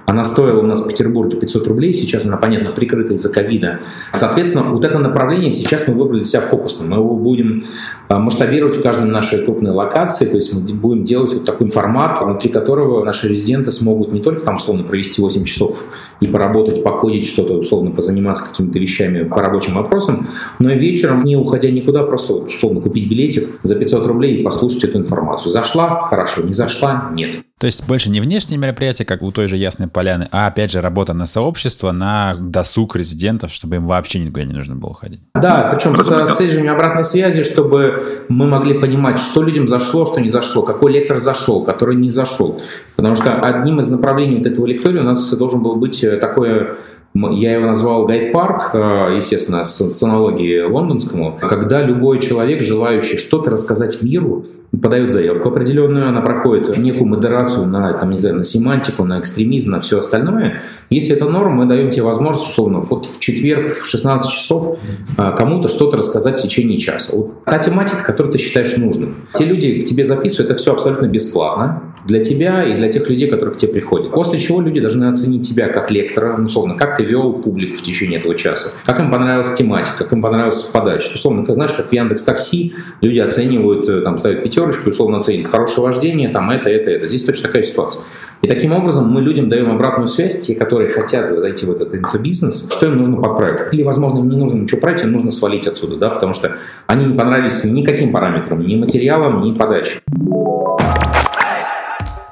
Она 0.09 0.25
стоила 0.25 0.59
у 0.59 0.65
нас 0.65 0.83
в 0.83 0.87
Петербурге 0.87 1.37
500 1.37 1.67
рублей, 1.67 1.93
сейчас 1.93 2.25
она, 2.25 2.37
понятно, 2.37 2.71
прикрыта 2.71 3.13
из-за 3.13 3.29
ковида. 3.29 3.81
Соответственно, 4.11 4.71
вот 4.71 4.83
это 4.83 4.97
направление 4.97 5.51
сейчас 5.51 5.87
мы 5.87 5.93
выбрали 5.93 6.23
себя 6.23 6.41
фокусным. 6.41 6.89
Мы 6.89 6.95
его 6.95 7.15
будем 7.15 7.65
а, 8.07 8.17
масштабировать 8.17 8.75
в 8.75 8.81
каждой 8.81 9.05
нашей 9.05 9.45
крупной 9.45 9.71
локации, 9.71 10.25
то 10.25 10.35
есть 10.35 10.51
мы 10.51 10.61
будем 10.61 11.03
делать 11.03 11.35
вот 11.35 11.45
такой 11.45 11.69
формат, 11.69 12.19
внутри 12.23 12.49
которого 12.49 13.05
наши 13.05 13.29
резиденты 13.29 13.71
смогут 13.71 14.11
не 14.11 14.19
только 14.19 14.41
там 14.41 14.55
условно 14.55 14.83
провести 14.83 15.21
8 15.21 15.43
часов 15.43 15.85
и 16.21 16.27
поработать, 16.27 16.83
покодить 16.83 17.27
что-то, 17.27 17.53
условно 17.53 17.91
позаниматься 17.91 18.49
какими-то 18.49 18.79
вещами 18.79 19.25
по 19.25 19.43
рабочим 19.43 19.75
вопросам, 19.75 20.27
но 20.57 20.71
и 20.71 20.79
вечером, 20.79 21.23
не 21.23 21.35
уходя 21.35 21.69
никуда, 21.69 22.01
просто 22.01 22.33
условно 22.33 22.81
купить 22.81 23.07
билетик 23.07 23.47
за 23.61 23.75
500 23.75 24.07
рублей 24.07 24.37
и 24.37 24.43
послушать 24.43 24.85
эту 24.85 24.97
информацию. 24.97 25.51
Зашла? 25.51 26.07
Хорошо. 26.09 26.41
Не 26.41 26.53
зашла? 26.53 27.11
Нет. 27.13 27.35
То 27.59 27.67
есть 27.67 27.85
больше 27.85 28.09
не 28.09 28.21
внешние 28.21 28.57
мероприятия, 28.57 29.03
как 29.03 29.21
у 29.21 29.31
той 29.33 29.49
же 29.49 29.57
Ясной 29.57 29.89
Поляны, 29.89 30.29
а 30.31 30.47
опять 30.47 30.71
же 30.71 30.79
работа 30.79 31.13
на 31.13 31.25
сообщество, 31.25 31.91
на 31.91 32.35
досуг 32.39 32.95
резидентов, 32.95 33.51
чтобы 33.51 33.75
им 33.75 33.85
вообще 33.85 34.19
никуда 34.19 34.45
не 34.45 34.53
нужно 34.53 34.77
было 34.77 34.93
ходить. 34.93 35.19
Да, 35.35 35.69
причем 35.69 35.97
с, 35.97 36.05
с 36.05 36.37
целью 36.37 36.71
обратной 36.71 37.03
связи, 37.03 37.43
чтобы 37.43 38.23
мы 38.29 38.47
могли 38.47 38.79
понимать, 38.79 39.19
что 39.19 39.43
людям 39.43 39.67
зашло, 39.67 40.05
что 40.05 40.21
не 40.21 40.29
зашло, 40.29 40.61
какой 40.61 40.93
лектор 40.93 41.19
зашел, 41.19 41.65
который 41.65 41.97
не 41.97 42.09
зашел. 42.09 42.61
Потому 42.95 43.17
что 43.17 43.33
одним 43.41 43.81
из 43.81 43.91
направлений 43.91 44.37
вот 44.37 44.45
этого 44.45 44.65
лектория 44.65 45.01
у 45.01 45.05
нас 45.05 45.29
должен 45.33 45.61
был 45.61 45.75
быть 45.75 46.01
э, 46.01 46.15
такое 46.15 46.77
я 47.15 47.53
его 47.53 47.65
назвал 47.65 48.05
гайд-парк, 48.05 48.71
э, 48.73 49.15
естественно, 49.17 49.63
с 49.63 50.03
аналогией 50.03 50.63
лондонскому, 50.63 51.39
когда 51.41 51.81
любой 51.81 52.19
человек, 52.21 52.61
желающий 52.61 53.17
что-то 53.17 53.51
рассказать 53.51 54.01
миру, 54.01 54.45
подает 54.81 55.11
заявку 55.11 55.49
определенную, 55.49 56.07
она 56.07 56.21
проходит 56.21 56.77
некую 56.77 57.07
модерацию 57.07 57.67
на, 57.67 57.91
там, 57.93 58.11
не 58.11 58.17
знаю, 58.17 58.37
на 58.37 58.43
семантику, 58.43 59.03
на 59.03 59.19
экстремизм, 59.19 59.71
на 59.71 59.81
все 59.81 59.97
остальное. 59.97 60.61
Если 60.89 61.15
это 61.15 61.25
норм, 61.25 61.53
мы 61.53 61.65
даем 61.65 61.89
тебе 61.89 62.03
возможность, 62.03 62.49
условно, 62.49 62.79
вот 62.81 63.07
в 63.07 63.19
четверг 63.19 63.71
в 63.71 63.85
16 63.85 64.31
часов 64.31 64.77
э, 65.17 65.35
кому-то 65.37 65.69
что-то 65.69 65.97
рассказать 65.97 66.39
в 66.39 66.43
течение 66.43 66.79
часа. 66.79 67.15
Вот 67.15 67.43
та 67.45 67.57
тематика, 67.57 68.03
которую 68.03 68.31
ты 68.31 68.39
считаешь 68.39 68.77
нужным. 68.77 69.15
Те 69.33 69.45
люди 69.45 69.81
к 69.81 69.85
тебе 69.85 70.05
записывают, 70.05 70.51
это 70.51 70.59
все 70.59 70.73
абсолютно 70.73 71.07
бесплатно 71.07 71.88
для 72.05 72.23
тебя 72.23 72.63
и 72.63 72.73
для 72.73 72.91
тех 72.91 73.09
людей, 73.09 73.29
которые 73.29 73.53
к 73.53 73.57
тебе 73.57 73.73
приходят. 73.73 74.11
После 74.11 74.39
чего 74.39 74.61
люди 74.61 74.79
должны 74.79 75.05
оценить 75.05 75.47
тебя 75.47 75.67
как 75.69 75.91
лектора, 75.91 76.37
ну, 76.37 76.45
условно, 76.45 76.75
как 76.75 76.97
ты 76.97 77.03
вел 77.03 77.33
публику 77.33 77.77
в 77.77 77.81
течение 77.81 78.19
этого 78.19 78.35
часа, 78.35 78.71
как 78.85 78.99
им 78.99 79.11
понравилась 79.11 79.53
тематика, 79.53 79.97
как 79.97 80.11
им 80.11 80.21
понравилась 80.21 80.61
подача. 80.61 81.11
Условно, 81.13 81.45
ты 81.45 81.53
знаешь, 81.53 81.71
как 81.71 81.89
в 81.89 81.93
Яндекс 81.93 82.23
Такси 82.23 82.73
люди 83.01 83.19
оценивают, 83.19 83.87
э, 83.87 84.01
там, 84.01 84.17
ставят 84.17 84.43
пятерочку, 84.43 84.89
условно 84.89 85.17
оценивают 85.17 85.51
хорошее 85.51 85.87
вождение, 85.87 86.29
там, 86.29 86.49
это, 86.49 86.69
это, 86.69 86.91
это. 86.91 87.05
Здесь 87.05 87.23
точно 87.23 87.47
такая 87.47 87.63
ситуация. 87.63 88.03
И 88.41 88.47
таким 88.47 88.71
образом 88.71 89.09
мы 89.09 89.21
людям 89.21 89.49
даем 89.49 89.69
обратную 89.69 90.07
связь, 90.07 90.39
те, 90.39 90.55
которые 90.55 90.89
хотят 90.89 91.29
зайти 91.29 91.65
в 91.65 91.71
этот 91.71 91.93
инфобизнес, 91.93 92.69
что 92.71 92.85
им 92.85 92.97
нужно 92.97 93.17
подправить. 93.17 93.73
Или, 93.73 93.83
возможно, 93.83 94.19
им 94.19 94.29
не 94.29 94.37
нужно 94.37 94.59
ничего 94.59 94.79
править, 94.79 95.03
им 95.03 95.11
нужно 95.11 95.31
свалить 95.31 95.67
отсюда, 95.67 95.97
да, 95.97 96.09
потому 96.09 96.33
что 96.33 96.55
они 96.87 97.05
не 97.05 97.17
понравились 97.17 97.65
никаким 97.65 98.13
параметрам, 98.13 98.63
ни 98.63 98.77
материалом, 98.77 99.41
ни 99.41 99.53
подачей. 99.53 99.99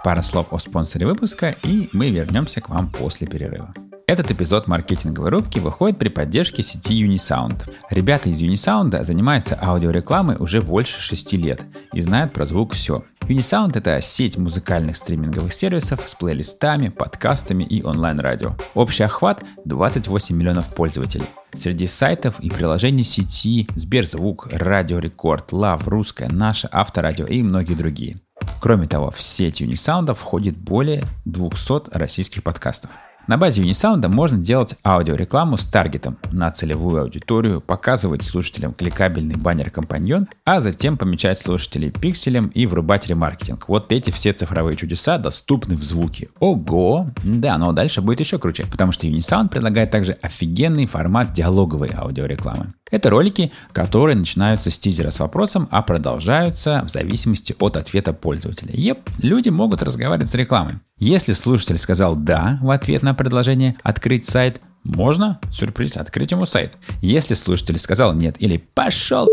Пара 0.04 0.22
слов 0.22 0.48
о 0.52 0.60
спонсоре 0.60 1.06
выпуска, 1.06 1.56
и 1.64 1.90
мы 1.94 2.10
вернемся 2.10 2.62
к 2.62 2.70
вам 2.70 2.90
после 2.92 3.28
перерыва. 3.28 3.74
Этот 4.10 4.32
эпизод 4.32 4.68
маркетинговой 4.68 5.32
рубки 5.32 5.60
выходит 5.60 6.00
при 6.00 6.08
поддержке 6.08 6.64
сети 6.64 7.06
Unisound. 7.06 7.70
Ребята 7.90 8.30
из 8.30 8.42
Unisound 8.42 9.04
занимаются 9.04 9.60
аудиорекламой 9.62 10.38
уже 10.40 10.62
больше 10.62 11.02
6 11.02 11.34
лет 11.34 11.66
и 11.92 12.00
знают 12.00 12.32
про 12.32 12.46
звук 12.46 12.74
все. 12.74 13.04
Unisound— 13.24 13.72
это 13.78 14.00
сеть 14.02 14.38
музыкальных 14.38 14.96
стриминговых 14.96 15.52
сервисов 15.52 16.08
с 16.08 16.16
плейлистами, 16.16 16.88
подкастами 16.88 17.66
и 17.66 17.84
онлайн-радио. 17.84 18.56
Общий 18.76 19.04
охват— 19.04 19.44
28 19.66 20.38
миллионов 20.38 20.74
пользователей. 20.74 21.26
Среди 21.54 21.88
сайтов 21.88 22.40
и 22.40 22.50
приложений 22.50 23.04
сети 23.04 23.68
Сберзвук, 23.76 24.48
Радио 24.52 25.00
Рекорд, 25.00 25.52
Love, 25.52 25.86
Русская, 25.86 26.30
Наша, 26.30 26.70
Авторадио 26.72 27.26
и 27.26 27.44
многие 27.44 27.74
другие. 27.74 28.22
Кроме 28.60 28.88
того, 28.88 29.12
в 29.12 29.22
сеть 29.22 29.62
Unisound 29.62 30.14
входит 30.14 30.58
более 30.58 31.04
200 31.26 31.96
российских 31.98 32.44
подкастов. 32.44 32.90
На 33.28 33.38
базе 33.38 33.62
Unisound 33.62 34.08
можно 34.08 34.38
делать 34.38 34.76
аудиорекламу 34.86 35.58
с 35.58 35.66
таргетом 35.66 36.18
на 36.32 36.50
целевую 36.50 37.02
аудиторию, 37.02 37.60
показывать 37.60 38.24
слушателям 38.24 38.74
кликабельный 38.74 39.36
баннер-компаньон, 39.36 40.30
а 40.46 40.62
затем 40.62 40.98
помечать 40.98 41.38
слушателей 41.38 41.92
пикселем 41.92 42.48
и 42.48 42.66
врубать 42.66 43.08
ремаркетинг. 43.08 43.68
Вот 43.68 43.92
эти 43.92 44.12
все 44.12 44.32
цифровые 44.32 44.78
чудеса 44.78 45.18
доступны 45.18 45.76
в 45.76 45.84
звуке. 45.84 46.30
Ого! 46.40 47.08
Да, 47.22 47.58
но 47.58 47.74
дальше 47.74 48.02
будет 48.02 48.22
еще 48.22 48.40
круче, 48.40 48.66
потому 48.72 48.94
что 48.94 49.08
Unisound 49.08 49.50
предлагает 49.50 49.92
также 49.92 50.14
офигенный 50.22 50.86
формат 50.86 51.34
диалоговой 51.34 51.90
аудиорекламы. 51.90 52.74
Это 52.90 53.10
ролики, 53.10 53.52
которые 53.74 54.16
начинаются 54.16 54.70
с 54.70 54.80
тизера 54.80 55.10
с 55.10 55.20
вопросом, 55.20 55.68
а 55.72 55.82
продолжаются 55.82 56.84
в 56.86 56.90
зависимости 56.90 57.56
от 57.60 57.78
ответа 57.78 58.14
пользователя. 58.14 58.72
Еп, 58.74 59.00
люди 59.22 59.50
могут 59.50 59.82
разговаривать 59.82 60.30
с 60.30 60.36
рекламой. 60.36 60.76
Если 60.98 61.34
слушатель 61.34 61.78
сказал 61.78 62.16
«да» 62.16 62.60
в 62.62 62.70
ответ 62.70 63.04
на 63.04 63.14
предложение 63.14 63.76
«открыть 63.84 64.26
сайт», 64.26 64.62
можно, 64.84 65.40
сюрприз, 65.52 65.98
открыть 65.98 66.32
ему 66.32 66.46
сайт. 66.46 66.74
Если 67.02 67.34
слушатель 67.34 67.78
сказал 67.78 68.14
«нет» 68.14 68.38
или 68.40 68.58
«пошел», 68.74 69.28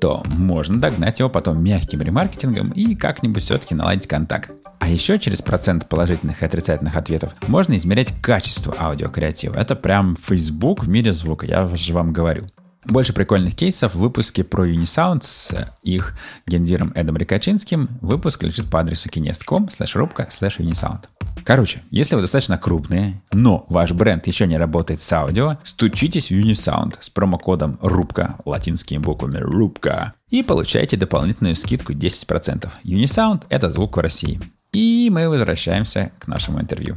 то 0.00 0.22
можно 0.26 0.80
догнать 0.80 1.18
его 1.18 1.28
потом 1.28 1.62
мягким 1.62 2.02
ремаркетингом 2.02 2.70
и 2.70 2.94
как-нибудь 2.94 3.42
все-таки 3.42 3.74
наладить 3.74 4.06
контакт. 4.06 4.50
А 4.78 4.88
еще 4.88 5.18
через 5.18 5.42
процент 5.42 5.88
положительных 5.88 6.42
и 6.42 6.44
отрицательных 6.44 6.96
ответов 6.96 7.34
можно 7.46 7.76
измерять 7.76 8.14
качество 8.22 8.74
аудиокреатива. 8.78 9.56
Это 9.56 9.74
прям 9.76 10.16
Facebook 10.16 10.84
в 10.84 10.88
мире 10.88 11.12
звука, 11.12 11.46
я 11.46 11.68
же 11.76 11.92
вам 11.92 12.12
говорю. 12.12 12.46
Больше 12.88 13.12
прикольных 13.12 13.54
кейсов 13.54 13.94
в 13.94 13.98
выпуске 13.98 14.44
про 14.44 14.66
Unisound 14.66 15.22
с 15.22 15.54
их 15.82 16.14
гендиром 16.46 16.90
Эдом 16.94 17.18
Рикачинским. 17.18 17.90
Выпуск 18.00 18.42
лежит 18.42 18.70
по 18.70 18.80
адресу 18.80 19.10
kinest.com 19.10 19.66
slash 19.66 19.90
рубка 19.94 20.28
slash 20.30 20.58
Unisound. 20.58 21.04
Короче, 21.44 21.82
если 21.90 22.14
вы 22.14 22.22
достаточно 22.22 22.56
крупные, 22.56 23.20
но 23.30 23.66
ваш 23.68 23.92
бренд 23.92 24.26
еще 24.26 24.46
не 24.46 24.56
работает 24.56 25.02
с 25.02 25.12
аудио, 25.12 25.58
стучитесь 25.64 26.28
в 26.28 26.32
Unisound 26.32 26.96
с 27.00 27.10
промокодом 27.10 27.78
RUBKA, 27.82 28.40
латинскими 28.46 28.98
буквами 28.98 29.38
RUBKA, 29.38 30.12
и 30.30 30.42
получайте 30.42 30.96
дополнительную 30.96 31.56
скидку 31.56 31.92
10%. 31.92 32.68
Unisound— 32.84 33.42
это 33.50 33.70
звук 33.70 33.98
в 33.98 34.00
России. 34.00 34.40
И 34.72 35.08
мы 35.12 35.28
возвращаемся 35.28 36.12
к 36.18 36.26
нашему 36.26 36.60
интервью 36.60 36.96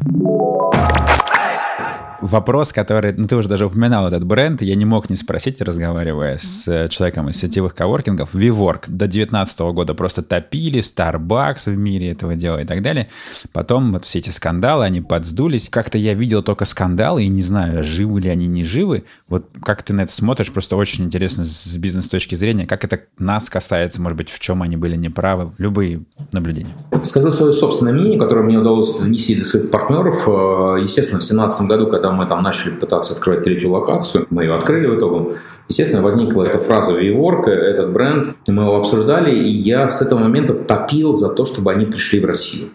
вопрос, 2.22 2.72
который, 2.72 3.14
ну 3.14 3.28
ты 3.28 3.36
уже 3.36 3.50
даже 3.50 3.66
упоминал 3.66 4.08
этот 4.08 4.26
бренд, 4.26 4.62
я 4.62 4.76
не 4.76 4.86
мог 4.86 5.10
не 5.10 5.16
спросить, 5.16 5.62
разговаривая 5.62 6.38
с 6.38 6.68
э, 6.68 6.88
человеком 6.90 7.30
из 7.30 7.38
сетевых 7.38 7.76
коворкингов, 7.76 8.34
WeWork 8.34 8.84
до 8.88 9.08
2019 9.08 9.60
года 9.60 9.94
просто 9.94 10.22
топили, 10.22 10.80
Starbucks 10.80 11.72
в 11.72 11.78
мире 11.78 12.12
этого 12.12 12.36
дела 12.36 12.62
и 12.62 12.66
так 12.66 12.82
далее. 12.82 13.10
Потом 13.52 13.92
вот 13.92 14.06
все 14.06 14.20
эти 14.20 14.30
скандалы, 14.30 14.86
они 14.86 15.02
подсдулись. 15.02 15.68
Как-то 15.70 15.98
я 15.98 16.14
видел 16.14 16.44
только 16.44 16.66
скандалы 16.66 17.24
и 17.24 17.28
не 17.28 17.44
знаю, 17.44 17.84
живы 17.84 18.22
ли 18.22 18.30
они, 18.30 18.48
не 18.48 18.64
живы. 18.64 19.04
Вот 19.28 19.48
как 19.64 19.84
ты 19.84 19.94
на 19.94 20.02
это 20.02 20.12
смотришь, 20.12 20.52
просто 20.52 20.76
очень 20.76 21.06
интересно 21.06 21.46
с 21.46 21.78
бизнес 21.78 22.08
точки 22.08 22.36
зрения, 22.36 22.68
как 22.68 22.84
это 22.84 23.02
нас 23.18 23.50
касается, 23.50 24.02
может 24.02 24.18
быть, 24.18 24.30
в 24.30 24.40
чем 24.40 24.62
они 24.62 24.78
были 24.78 24.96
неправы, 24.96 25.52
любые 25.58 26.02
наблюдения. 26.32 26.74
Скажу 27.04 27.32
свое 27.32 27.54
собственное 27.54 27.94
мнение, 27.94 28.20
которое 28.20 28.44
мне 28.44 28.60
удалось 28.60 28.98
донести 28.98 29.36
до 29.36 29.44
своих 29.44 29.72
партнеров. 29.72 30.28
Э, 30.28 30.82
естественно, 30.82 31.20
в 31.20 31.26
2017 31.26 31.62
году, 31.68 31.88
когда 31.88 32.11
мы 32.12 32.26
там 32.26 32.44
начали 32.44 32.72
пытаться 32.72 33.14
открывать 33.14 33.44
третью 33.44 33.72
локацию, 33.72 34.28
мы 34.30 34.44
ее 34.44 34.54
открыли 34.54 34.88
в 34.88 34.98
итоге, 34.98 35.38
естественно, 35.68 36.02
возникла 36.02 36.44
эта 36.44 36.60
фраза 36.60 37.00
WeWork, 37.00 37.48
этот 37.48 37.92
бренд, 37.92 38.36
мы 38.48 38.64
его 38.64 38.78
обсуждали, 38.78 39.32
и 39.32 39.50
я 39.50 39.88
с 39.88 40.02
этого 40.02 40.20
момента 40.20 40.54
топил 40.54 41.14
за 41.14 41.30
то, 41.30 41.46
чтобы 41.46 41.72
они 41.72 41.86
пришли 41.86 42.20
в 42.20 42.26
Россию. 42.26 42.70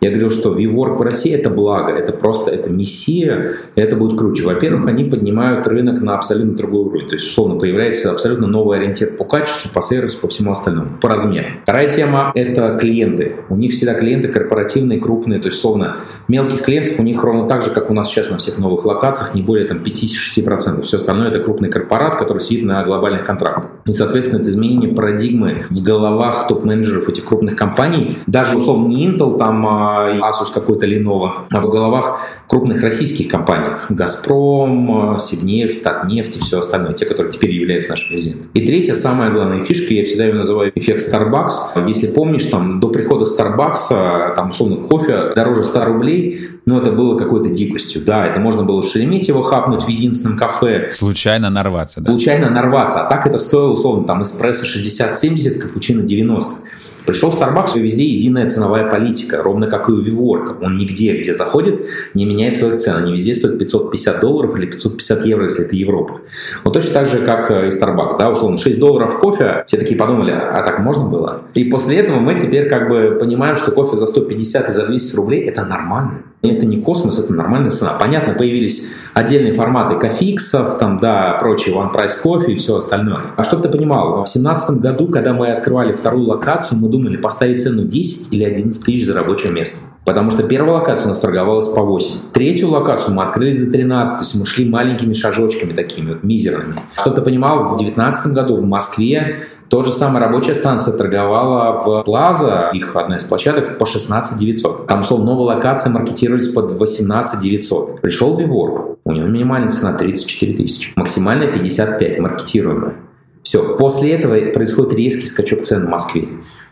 Я 0.00 0.08
говорил, 0.08 0.30
что 0.30 0.56
WeWork 0.56 0.96
в 0.96 1.02
России– 1.02 1.30
это 1.34 1.50
благо, 1.50 1.92
это 1.92 2.12
просто 2.12 2.50
это 2.50 2.70
мессия, 2.70 3.56
и 3.74 3.80
это 3.80 3.96
будет 3.96 4.18
круче. 4.18 4.44
Во-первых, 4.44 4.86
они 4.86 5.04
поднимают 5.04 5.66
рынок 5.66 6.00
на 6.00 6.14
абсолютно 6.14 6.54
другой 6.54 6.84
уровень. 6.84 7.08
То 7.08 7.16
есть, 7.16 7.28
условно, 7.28 7.58
появляется 7.58 8.10
абсолютно 8.10 8.46
новый 8.46 8.78
ориентир 8.78 9.10
по 9.10 9.24
качеству, 9.24 9.70
по 9.70 9.82
сервису, 9.82 10.22
по 10.22 10.28
всему 10.28 10.52
остальному, 10.52 10.98
по 11.02 11.10
размеру. 11.10 11.48
Вторая 11.64 11.92
тема– 11.92 12.32
это 12.34 12.78
клиенты. 12.80 13.36
У 13.50 13.56
них 13.56 13.72
всегда 13.72 13.92
клиенты 13.92 14.28
корпоративные, 14.28 14.98
крупные. 14.98 15.38
То 15.38 15.48
есть, 15.48 15.58
условно, 15.58 15.98
мелких 16.28 16.62
клиентов 16.62 16.98
у 16.98 17.02
них 17.02 17.22
ровно 17.22 17.46
так 17.46 17.60
же, 17.60 17.70
как 17.70 17.90
у 17.90 17.94
нас 17.94 18.08
сейчас 18.08 18.30
на 18.30 18.38
всех 18.38 18.56
новых 18.56 18.79
локациях, 18.84 19.34
не 19.34 19.42
более 19.42 19.66
там 19.66 19.78
5-6%. 19.78 20.82
Все 20.82 20.96
остальное– 20.96 21.28
это 21.30 21.40
крупный 21.40 21.70
корпорат, 21.70 22.18
который 22.18 22.40
сидит 22.40 22.64
на 22.64 22.82
глобальных 22.84 23.24
контрактах. 23.24 23.70
И, 23.86 23.92
соответственно, 23.92 24.40
это 24.40 24.50
изменение 24.50 24.92
парадигмы 24.92 25.64
в 25.70 25.82
головах 25.82 26.46
топ-менеджеров 26.48 27.08
этих 27.08 27.24
крупных 27.24 27.56
компаний. 27.56 28.18
Даже, 28.26 28.56
условно, 28.56 28.88
не 28.88 29.08
Intel, 29.08 29.36
там 29.38 29.66
а 29.66 30.30
Asus 30.30 30.52
какой-то 30.52 30.86
Lenovo, 30.86 31.30
а 31.50 31.60
в 31.60 31.70
головах 31.70 32.20
крупных 32.48 32.82
российских 32.82 33.28
компаниях. 33.28 33.86
Газпром, 33.90 35.18
Сибнефть, 35.18 35.82
Татнефть 35.82 36.36
и 36.36 36.40
все 36.40 36.58
остальное, 36.58 36.92
те, 36.92 37.06
которые 37.06 37.32
теперь 37.32 37.50
являются 37.50 37.90
нашими 37.92 38.14
резидентами. 38.14 38.50
И 38.54 38.66
третья, 38.66 38.94
самая 38.94 39.30
главная 39.30 39.62
фишка, 39.62 39.94
я 39.94 40.04
всегда 40.04 40.24
ее 40.26 40.34
называю 40.34 40.72
эффект 40.74 41.02
Starbucks. 41.02 41.86
Если 41.88 42.08
помнишь, 42.08 42.44
там 42.44 42.80
до 42.80 42.88
прихода 42.88 43.24
Starbucks, 43.24 44.34
там 44.36 44.50
условно 44.50 44.76
кофе 44.88 45.32
дороже 45.34 45.64
100 45.64 45.84
рублей, 45.84 46.48
но 46.66 46.80
это 46.80 46.92
было 46.92 47.16
какой-то 47.16 47.48
дикостью. 47.48 48.02
Да, 48.04 48.26
это 48.26 48.38
можно 48.38 48.62
было 48.62 48.69
в 48.78 48.84
Шереметьево 48.84 49.42
хапнуть 49.42 49.84
в 49.84 49.88
единственном 49.88 50.38
кафе. 50.38 50.90
Случайно 50.92 51.50
нарваться, 51.50 52.00
да? 52.00 52.10
Случайно 52.10 52.50
нарваться. 52.50 53.02
А 53.02 53.08
так 53.08 53.26
это 53.26 53.38
стоило, 53.38 53.72
условно, 53.72 54.06
там 54.06 54.22
эспрессо 54.22 54.66
60-70, 54.66 55.58
капучино 55.58 56.02
90. 56.02 56.60
Пришел 57.06 57.30
Starbucks, 57.30 57.78
везде 57.78 58.04
единая 58.04 58.48
ценовая 58.48 58.90
политика, 58.90 59.42
ровно 59.42 59.66
как 59.68 59.88
и 59.88 59.92
у 59.92 60.02
WeWork. 60.02 60.58
Он 60.62 60.76
нигде, 60.76 61.16
где 61.16 61.34
заходит, 61.34 61.86
не 62.14 62.24
меняет 62.24 62.56
своих 62.56 62.76
цен. 62.76 62.96
Они 62.96 63.12
везде 63.12 63.34
стоят 63.34 63.58
550 63.58 64.20
долларов 64.20 64.56
или 64.56 64.66
550 64.66 65.26
евро, 65.26 65.44
если 65.44 65.66
это 65.66 65.76
Европа. 65.76 66.20
Вот 66.64 66.74
точно 66.74 66.92
так 66.92 67.06
же, 67.06 67.18
как 67.18 67.50
и 67.50 67.68
Starbucks. 67.68 68.18
Да, 68.18 68.30
условно, 68.30 68.58
6 68.58 68.78
долларов 68.78 69.18
кофе, 69.18 69.64
все 69.66 69.76
такие 69.76 69.96
подумали, 69.96 70.32
а 70.32 70.62
так 70.62 70.80
можно 70.80 71.08
было? 71.08 71.42
И 71.54 71.64
после 71.64 71.98
этого 71.98 72.20
мы 72.20 72.34
теперь 72.34 72.68
как 72.68 72.88
бы 72.88 73.16
понимаем, 73.18 73.56
что 73.56 73.72
кофе 73.72 73.96
за 73.96 74.06
150 74.06 74.68
и 74.68 74.72
за 74.72 74.86
200 74.86 75.16
рублей– 75.16 75.40
это 75.46 75.64
нормально. 75.64 76.22
Это 76.42 76.64
не 76.64 76.80
космос, 76.80 77.18
это 77.18 77.34
нормальная 77.34 77.70
цена. 77.70 77.92
Понятно, 78.00 78.32
появились 78.32 78.94
отдельные 79.12 79.52
форматы 79.52 79.98
кофиксов, 79.98 80.78
там, 80.78 80.98
да, 80.98 81.36
прочие 81.38 81.74
One 81.74 81.94
Price 81.94 82.22
кофе 82.22 82.52
и 82.52 82.56
все 82.56 82.76
остальное. 82.76 83.20
А 83.36 83.44
чтобы 83.44 83.62
ты 83.62 83.68
понимал, 83.68 84.12
в 84.12 84.14
2017 84.24 84.80
году, 84.80 85.08
когда 85.08 85.34
мы 85.34 85.48
открывали 85.48 85.92
вторую 85.92 86.26
локацию, 86.26 86.80
мы 86.80 86.88
думали 86.90 87.16
поставить 87.16 87.62
цену 87.62 87.84
10 87.84 88.32
или 88.32 88.44
11 88.44 88.84
тысяч 88.84 89.06
за 89.06 89.14
рабочее 89.14 89.52
место. 89.52 89.78
Потому 90.04 90.30
что 90.30 90.42
первая 90.42 90.78
локация 90.78 91.06
у 91.06 91.08
нас 91.10 91.20
торговалась 91.20 91.68
по 91.68 91.82
8. 91.82 92.32
Третью 92.32 92.70
локацию 92.70 93.14
мы 93.14 93.22
открыли 93.22 93.52
за 93.52 93.70
13, 93.70 94.18
то 94.18 94.22
есть 94.22 94.34
мы 94.34 94.46
шли 94.46 94.68
маленькими 94.68 95.12
шажочками 95.12 95.72
такими, 95.72 96.10
вот, 96.10 96.24
мизерными. 96.24 96.74
Чтобы 96.96 97.16
ты 97.16 97.22
понимал, 97.22 97.64
в 97.64 97.76
2019 97.76 98.32
году 98.32 98.56
в 98.56 98.64
Москве 98.64 99.46
тот 99.68 99.86
же 99.86 99.92
самая 99.92 100.24
рабочая 100.24 100.56
станция 100.56 100.96
торговала 100.96 101.78
в 101.78 102.02
Плаза, 102.02 102.70
их 102.72 102.96
одна 102.96 103.16
из 103.16 103.24
площадок, 103.24 103.78
по 103.78 103.86
16 103.86 104.36
900. 104.36 104.88
Там, 104.88 105.02
условно, 105.02 105.26
новые 105.26 105.54
локации 105.54 105.90
маркетировались 105.90 106.48
под 106.48 106.72
18 106.72 107.40
900. 107.40 108.00
Пришел 108.00 108.36
Виворк, 108.36 108.98
у 109.04 109.12
него 109.12 109.28
минимальная 109.28 109.70
цена 109.70 109.92
34 109.92 110.56
тысячи, 110.56 110.92
максимальная 110.96 111.52
55, 111.52 112.18
маркетируемая. 112.18 112.94
Все, 113.42 113.76
после 113.76 114.12
этого 114.12 114.34
происходит 114.52 114.94
резкий 114.94 115.26
скачок 115.26 115.62
цен 115.62 115.86
в 115.86 115.88
Москве. 115.88 116.28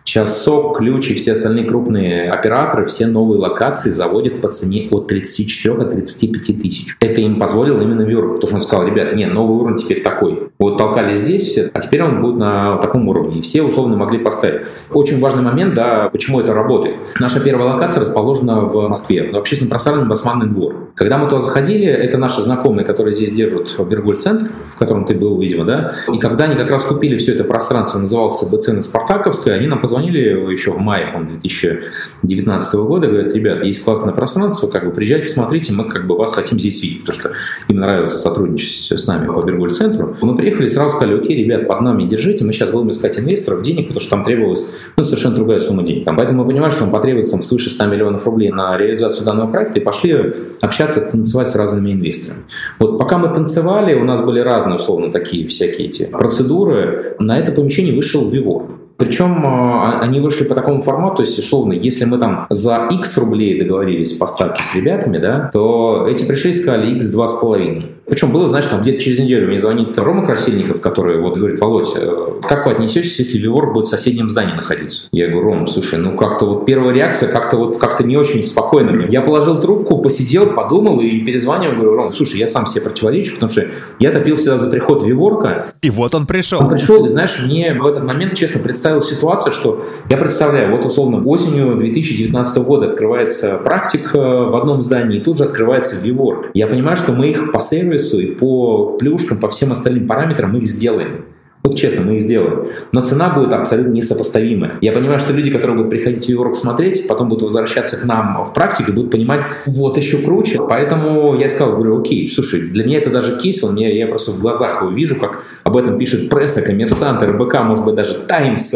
Сейчас 0.08 0.42
СОК, 0.42 0.78
Ключ 0.78 1.10
и 1.10 1.14
все 1.14 1.32
остальные 1.32 1.66
крупные 1.66 2.30
операторы, 2.30 2.86
все 2.86 3.06
новые 3.06 3.38
локации 3.38 3.90
заводят 3.90 4.40
по 4.40 4.48
цене 4.48 4.88
от 4.90 5.06
34 5.06 5.74
до 5.74 5.84
35 5.84 6.62
тысяч. 6.62 6.96
Это 6.98 7.20
им 7.20 7.38
позволило 7.38 7.82
именно 7.82 8.00
Вюрк, 8.00 8.36
потому 8.36 8.46
что 8.46 8.56
он 8.56 8.62
сказал, 8.62 8.86
ребят, 8.86 9.14
не, 9.14 9.26
новый 9.26 9.58
уровень 9.58 9.76
теперь 9.76 10.02
такой. 10.02 10.48
Вот 10.58 10.78
толкались 10.78 11.18
здесь 11.18 11.46
все, 11.48 11.70
а 11.74 11.80
теперь 11.80 12.02
он 12.02 12.22
будет 12.22 12.36
на 12.36 12.78
таком 12.78 13.06
уровне. 13.06 13.40
И 13.40 13.42
все 13.42 13.62
условно 13.62 13.98
могли 13.98 14.18
поставить. 14.18 14.62
Очень 14.90 15.20
важный 15.20 15.42
момент, 15.42 15.74
да, 15.74 16.08
почему 16.08 16.40
это 16.40 16.54
работает. 16.54 16.96
Наша 17.20 17.40
первая 17.40 17.74
локация 17.74 18.00
расположена 18.00 18.62
в 18.62 18.88
Москве, 18.88 19.30
в 19.30 19.36
общественном 19.36 19.68
пространстве 19.68 20.08
Басманный 20.08 20.46
двор. 20.46 20.88
Когда 20.94 21.18
мы 21.18 21.28
туда 21.28 21.40
заходили, 21.40 21.84
это 21.84 22.16
наши 22.16 22.40
знакомые, 22.40 22.86
которые 22.86 23.12
здесь 23.12 23.32
держат 23.32 23.78
Бергуль-центр, 23.78 24.48
в 24.74 24.78
котором 24.78 25.04
ты 25.04 25.14
был, 25.14 25.38
видимо, 25.38 25.66
да, 25.66 25.92
и 26.10 26.18
когда 26.18 26.44
они 26.46 26.54
как 26.54 26.70
раз 26.70 26.86
купили 26.86 27.18
все 27.18 27.34
это 27.34 27.44
пространство, 27.44 27.98
назывался 27.98 28.46
БЦ 28.56 28.68
на 28.68 28.80
Спартаковское, 28.80 29.54
они 29.54 29.66
нам 29.66 29.82
позвонили 29.82 29.97
позвонили 29.98 30.52
еще 30.52 30.72
в 30.72 30.78
мае 30.78 31.06
2019 31.28 32.74
года, 32.74 33.06
говорят, 33.06 33.32
ребят, 33.32 33.64
есть 33.64 33.84
классное 33.84 34.12
пространство, 34.12 34.68
как 34.68 34.84
бы 34.84 34.90
приезжайте, 34.92 35.26
смотрите, 35.26 35.72
мы 35.72 35.84
как 35.84 36.06
бы 36.06 36.16
вас 36.16 36.34
хотим 36.34 36.58
здесь 36.58 36.82
видеть, 36.82 37.00
потому 37.04 37.18
что 37.18 37.30
им 37.68 37.80
нравится 37.80 38.18
сотрудничать 38.18 39.00
с 39.00 39.06
нами 39.06 39.26
по 39.26 39.42
Берголь-центру. 39.42 40.16
Мы 40.20 40.36
приехали, 40.36 40.66
сразу 40.68 40.96
сказали, 40.96 41.18
окей, 41.18 41.42
ребят, 41.42 41.66
под 41.66 41.80
нами 41.80 42.04
держите, 42.04 42.44
мы 42.44 42.52
сейчас 42.52 42.70
будем 42.70 42.90
искать 42.90 43.18
инвесторов, 43.18 43.62
денег, 43.62 43.88
потому 43.88 44.00
что 44.00 44.10
там 44.10 44.24
требовалась 44.24 44.72
ну, 44.96 45.04
совершенно 45.04 45.34
другая 45.34 45.58
сумма 45.58 45.82
денег. 45.82 46.04
Там, 46.04 46.16
поэтому 46.16 46.42
мы 46.42 46.48
понимаем, 46.48 46.72
что 46.72 46.82
нам 46.84 46.92
потребуется 46.92 47.32
там, 47.32 47.42
свыше 47.42 47.70
100 47.70 47.86
миллионов 47.86 48.24
рублей 48.26 48.50
на 48.50 48.76
реализацию 48.76 49.24
данного 49.24 49.50
проекта, 49.50 49.80
и 49.80 49.82
пошли 49.82 50.34
общаться, 50.60 51.00
танцевать 51.00 51.48
с 51.48 51.56
разными 51.56 51.92
инвесторами. 51.92 52.42
Вот 52.78 52.98
пока 52.98 53.18
мы 53.18 53.28
танцевали, 53.28 53.94
у 53.94 54.04
нас 54.04 54.22
были 54.22 54.40
разные, 54.40 54.76
условно, 54.76 55.12
такие 55.12 55.46
всякие 55.48 55.88
эти 55.88 56.04
процедуры, 56.04 57.16
на 57.18 57.38
это 57.38 57.52
помещение 57.52 57.94
вышел 57.94 58.28
Вивор. 58.30 58.77
Причем 58.98 59.46
а, 59.46 60.00
они 60.00 60.20
вышли 60.20 60.42
по 60.42 60.56
такому 60.56 60.82
формату, 60.82 61.16
то 61.18 61.22
есть, 61.22 61.38
условно, 61.38 61.72
если 61.72 62.04
мы 62.04 62.18
там 62.18 62.46
за 62.50 62.88
X 62.90 63.16
рублей 63.16 63.58
договорились 63.58 64.12
поставки 64.14 64.60
с 64.60 64.74
ребятами, 64.74 65.18
да, 65.18 65.50
то 65.52 66.06
эти 66.10 66.24
пришли 66.24 66.50
и 66.50 66.54
сказали 66.54 66.96
X 66.96 67.14
2,5. 67.16 67.84
Причем 68.08 68.32
было, 68.32 68.48
знаешь, 68.48 68.66
там 68.66 68.82
где-то 68.82 69.00
через 69.00 69.18
неделю 69.18 69.48
мне 69.48 69.58
звонит 69.58 69.96
Рома 69.98 70.24
Красильников, 70.24 70.80
который 70.80 71.20
вот 71.20 71.36
говорит, 71.36 71.60
Володь, 71.60 71.92
э, 71.94 72.40
как 72.42 72.64
вы 72.64 72.72
отнесетесь, 72.72 73.18
если 73.18 73.38
Вивор 73.38 73.72
будет 73.72 73.86
в 73.86 73.90
соседнем 73.90 74.30
здании 74.30 74.54
находиться? 74.54 75.08
Я 75.12 75.28
говорю, 75.28 75.48
Ром, 75.48 75.66
слушай, 75.66 75.98
ну 75.98 76.16
как-то 76.16 76.46
вот 76.46 76.64
первая 76.64 76.94
реакция 76.94 77.30
как-то 77.30 77.58
вот 77.58 77.76
как-то 77.76 78.04
не 78.04 78.16
очень 78.16 78.42
спокойно 78.42 78.92
мне. 78.92 79.06
Я 79.10 79.20
положил 79.20 79.60
трубку, 79.60 79.98
посидел, 79.98 80.54
подумал 80.54 81.00
и 81.00 81.20
перезвонил, 81.20 81.72
говорю, 81.72 81.96
Ром, 81.96 82.12
слушай, 82.12 82.38
я 82.38 82.48
сам 82.48 82.66
себе 82.66 82.80
противоречу, 82.80 83.34
потому 83.34 83.50
что 83.50 83.66
я 83.98 84.10
топил 84.10 84.36
всегда 84.36 84.56
за 84.56 84.70
приход 84.70 85.02
Виворка. 85.02 85.74
И 85.82 85.90
вот 85.90 86.14
он 86.14 86.26
пришел. 86.26 86.60
Он 86.60 86.68
пришел, 86.70 87.04
и 87.04 87.08
знаешь, 87.10 87.42
мне 87.44 87.74
в 87.74 87.86
этот 87.86 88.04
момент, 88.04 88.34
честно, 88.34 88.62
представилась 88.62 89.08
ситуация, 89.08 89.52
что 89.52 89.86
я 90.08 90.16
представляю, 90.16 90.74
вот 90.74 90.86
условно 90.86 91.22
осенью 91.22 91.76
2019 91.76 92.58
года 92.62 92.90
открывается 92.90 93.58
практик 93.58 94.14
э, 94.14 94.18
в 94.18 94.56
одном 94.56 94.80
здании, 94.80 95.18
и 95.18 95.20
тут 95.20 95.36
же 95.36 95.44
открывается 95.44 96.02
Виворк. 96.02 96.46
Я 96.54 96.66
понимаю, 96.68 96.96
что 96.96 97.12
мы 97.12 97.26
их 97.28 97.52
по 97.52 97.60
сервису 97.60 97.97
и 98.20 98.26
по 98.26 98.96
плюшкам, 98.98 99.38
по 99.38 99.48
всем 99.50 99.72
остальным 99.72 100.06
параметрам 100.06 100.50
мы 100.50 100.58
их 100.60 100.66
сделаем. 100.66 101.26
Вот 101.64 101.76
честно, 101.76 102.02
мы 102.02 102.16
их 102.16 102.22
сделаем. 102.22 102.68
Но 102.92 103.00
цена 103.02 103.30
будет 103.30 103.52
абсолютно 103.52 103.90
несопоставимая. 103.90 104.78
Я 104.80 104.92
понимаю, 104.92 105.18
что 105.18 105.32
люди, 105.32 105.50
которые 105.50 105.76
будут 105.76 105.90
приходить 105.90 106.24
в 106.24 106.28
Европу 106.28 106.54
смотреть, 106.54 107.08
потом 107.08 107.28
будут 107.28 107.42
возвращаться 107.42 107.96
к 107.96 108.04
нам 108.04 108.44
в 108.44 108.54
практике, 108.54 108.92
будут 108.92 109.10
понимать, 109.10 109.40
вот 109.66 109.96
еще 109.96 110.18
круче. 110.18 110.60
Поэтому 110.68 111.36
я 111.36 111.50
сказал, 111.50 111.74
говорю, 111.74 112.00
окей, 112.00 112.30
слушай, 112.30 112.60
для 112.70 112.84
меня 112.84 112.98
это 112.98 113.10
даже 113.10 113.36
кейс, 113.36 113.62
он, 113.64 113.76
я, 113.76 113.92
я 113.92 114.06
просто 114.06 114.30
в 114.30 114.40
глазах 114.40 114.82
его 114.82 114.90
вижу, 114.90 115.16
как 115.16 115.42
об 115.64 115.76
этом 115.76 115.98
пишет 115.98 116.30
пресса, 116.30 116.62
коммерсант, 116.62 117.22
РБК, 117.22 117.60
может 117.64 117.84
быть, 117.84 117.96
даже 117.96 118.14
Таймс. 118.14 118.74